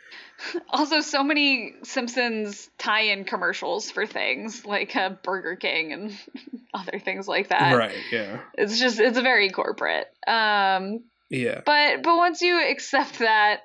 Also, 0.71 1.01
so 1.01 1.25
many 1.25 1.75
Simpsons 1.83 2.71
tie-in 2.79 3.25
commercials 3.25 3.91
for 3.91 4.07
things 4.07 4.65
like 4.65 4.95
uh, 4.95 5.11
Burger 5.25 5.57
King 5.57 5.93
and 5.93 6.17
other 6.75 7.01
things 7.01 7.27
like 7.27 7.49
that. 7.49 7.77
Right. 7.77 7.97
Yeah. 8.13 8.39
It's 8.55 8.79
just 8.79 9.01
it's 9.01 9.19
very 9.19 9.51
corporate. 9.51 10.07
Um, 10.29 11.01
yeah. 11.29 11.63
But 11.67 12.05
but 12.05 12.17
once 12.17 12.41
you 12.41 12.71
accept 12.71 13.19
that 13.19 13.63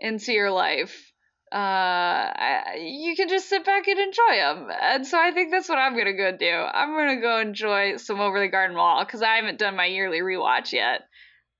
into 0.00 0.32
your 0.32 0.50
life, 0.50 1.12
uh, 1.52 1.56
I, 1.58 2.78
you 2.80 3.14
can 3.14 3.28
just 3.28 3.48
sit 3.48 3.64
back 3.64 3.86
and 3.86 3.98
enjoy 3.98 4.36
them. 4.36 4.68
And 4.82 5.06
so 5.06 5.18
I 5.18 5.30
think 5.30 5.52
that's 5.52 5.68
what 5.68 5.78
I'm 5.78 5.96
gonna 5.96 6.16
go 6.16 6.36
do. 6.36 6.50
I'm 6.50 6.90
gonna 6.90 7.20
go 7.20 7.38
enjoy 7.38 7.96
some 7.96 8.20
Over 8.20 8.40
the 8.40 8.48
Garden 8.48 8.76
Wall 8.76 9.04
because 9.04 9.22
I 9.22 9.36
haven't 9.36 9.58
done 9.58 9.76
my 9.76 9.86
yearly 9.86 10.20
rewatch 10.20 10.72
yet. 10.72 11.02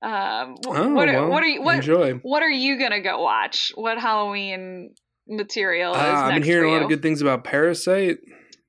Um, 0.01 0.55
oh, 0.67 0.93
what, 0.93 1.09
are, 1.09 1.21
well, 1.21 1.29
what 1.29 1.43
are 1.43 1.47
you? 1.47 1.61
What, 1.61 1.75
enjoy. 1.77 2.13
what 2.15 2.43
are 2.43 2.49
you 2.49 2.77
gonna 2.77 3.01
go 3.01 3.21
watch? 3.21 3.71
What 3.75 3.97
Halloween 3.97 4.93
material 5.27 5.93
uh, 5.93 5.97
I've 5.97 6.33
been 6.33 6.43
hearing 6.43 6.69
a 6.69 6.73
lot 6.73 6.83
of 6.83 6.89
good 6.89 7.01
things 7.01 7.21
about 7.21 7.43
Parasite. 7.43 8.19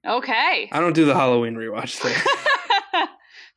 Okay. 0.07 0.69
I 0.71 0.81
don't 0.81 0.95
do 0.95 1.05
the 1.05 1.15
Halloween 1.15 1.55
rewatch 1.55 1.97
thing. 1.97 2.15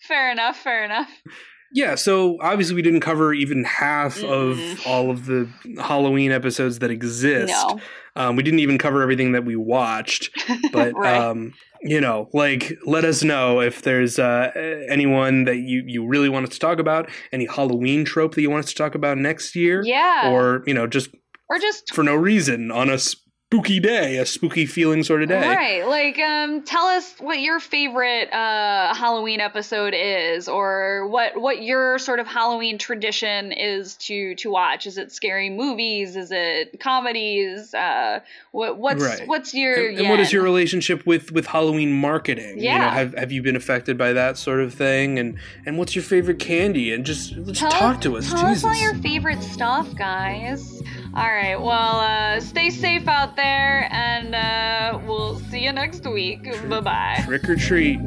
fair 0.07 0.32
enough. 0.32 0.57
Fair 0.57 0.84
enough. 0.84 1.09
Yeah, 1.74 1.96
so 1.96 2.38
obviously 2.42 2.76
we 2.76 2.82
didn't 2.82 3.00
cover 3.00 3.34
even 3.34 3.64
half 3.64 4.18
mm. 4.18 4.30
of 4.30 4.86
all 4.86 5.10
of 5.10 5.26
the 5.26 5.50
Halloween 5.78 6.32
episodes 6.32 6.80
that 6.80 6.92
exist. 6.92 7.52
No. 7.52 7.80
Um, 8.16 8.36
we 8.36 8.44
didn't 8.44 8.60
even 8.60 8.78
cover 8.78 9.02
everything 9.02 9.32
that 9.32 9.46
we 9.46 9.56
watched, 9.56 10.38
but 10.74 10.94
right. 10.94 11.18
um, 11.18 11.54
you 11.82 12.02
know, 12.02 12.30
like 12.34 12.78
let 12.86 13.06
us 13.06 13.24
know 13.24 13.62
if 13.62 13.84
there's 13.84 14.20
uh, 14.20 14.52
anyone 14.90 15.46
that 15.46 15.58
you 15.58 15.84
you 15.88 16.06
really 16.06 16.28
want 16.28 16.46
us 16.46 16.54
to 16.54 16.60
talk 16.60 16.80
about, 16.80 17.10
any 17.32 17.46
Halloween 17.46 18.04
trope 18.04 18.36
that 18.36 18.42
you 18.42 18.50
want 18.50 18.66
us 18.66 18.72
to 18.72 18.76
talk 18.76 18.96
about 18.96 19.18
next 19.18 19.56
year, 19.56 19.82
yeah, 19.86 20.30
or 20.30 20.62
you 20.68 20.74
know, 20.74 20.88
just 20.88 21.10
or 21.50 21.58
just 21.58 21.94
for 21.94 22.04
no 22.04 22.16
reason 22.16 22.70
on 22.70 22.90
us 22.90 23.16
spooky 23.52 23.82
day, 23.82 24.18
a 24.18 24.26
spooky 24.26 24.66
feeling 24.66 25.04
sort 25.04 25.22
of 25.22 25.28
day. 25.28 25.49
Right. 25.49 25.86
Like, 25.86 26.18
um, 26.20 26.62
tell 26.64 26.86
us 26.86 27.14
what 27.20 27.39
your 27.39 27.60
favorite 27.60 28.32
uh, 28.32 28.93
Halloween 28.93 29.41
episode 29.41 29.93
is, 29.93 30.47
or 30.47 31.06
what 31.10 31.39
what 31.39 31.62
your 31.62 31.99
sort 31.99 32.20
of 32.20 32.28
Halloween 32.28 32.78
tradition 32.78 33.52
is 33.52 33.95
to 33.95 34.36
to 34.36 34.49
watch. 34.49 34.88
Is 34.88 34.97
it 34.97 35.12
scary 35.12 35.49
movies? 35.49 36.16
Is 36.16 36.32
it 36.32 36.80
comedies? 36.80 37.74
Uh, 37.74 38.22
what 38.52 38.78
what's 38.78 39.04
right. 39.04 39.28
what's 39.28 39.54
your 39.54 39.89
and, 39.89 39.99
and 39.99 40.10
what 40.10 40.22
is 40.22 40.32
your 40.32 40.43
relationship 40.43 41.06
with 41.06 41.34
with 41.34 41.47
Halloween 41.47 41.91
marketing? 41.91 42.58
Yeah. 42.58 42.74
You 42.74 42.80
know, 42.80 42.89
have 42.89 43.14
have 43.16 43.32
you 43.34 43.41
been 43.41 43.58
affected 43.58 43.97
by 43.97 44.14
that 44.14 44.38
sort 44.38 44.62
of 44.62 44.74
thing? 44.74 45.20
And 45.20 45.38
and 45.66 45.78
what's 45.78 45.93
your 45.93 46.04
favorite 46.04 46.39
candy? 46.39 46.93
And 46.93 47.06
just 47.06 47.34
just 47.34 47.56
tell 47.56 47.70
talk 47.70 47.99
to 48.02 48.16
us. 48.16 48.30
Tell 48.30 48.47
Jesus. 48.47 48.64
us 48.64 48.70
all 48.70 48.82
your 48.82 48.95
favorite 49.02 49.43
stuff, 49.43 49.93
guys. 49.95 50.81
All 51.14 51.24
right. 51.24 51.57
Well, 51.57 51.99
uh, 51.99 52.39
stay 52.39 52.70
safe 52.70 53.07
out 53.07 53.36
there, 53.36 53.89
and 53.91 54.34
uh, 54.34 54.99
we'll 55.05 55.39
see 55.39 55.66
you 55.66 55.74
next 55.74 56.05
week. 56.07 56.43
Bye 56.70 56.80
bye. 56.80 57.24
Trick 57.26 57.49
or 57.49 57.55
treat. 57.57 57.99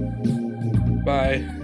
Bye. 1.05 1.64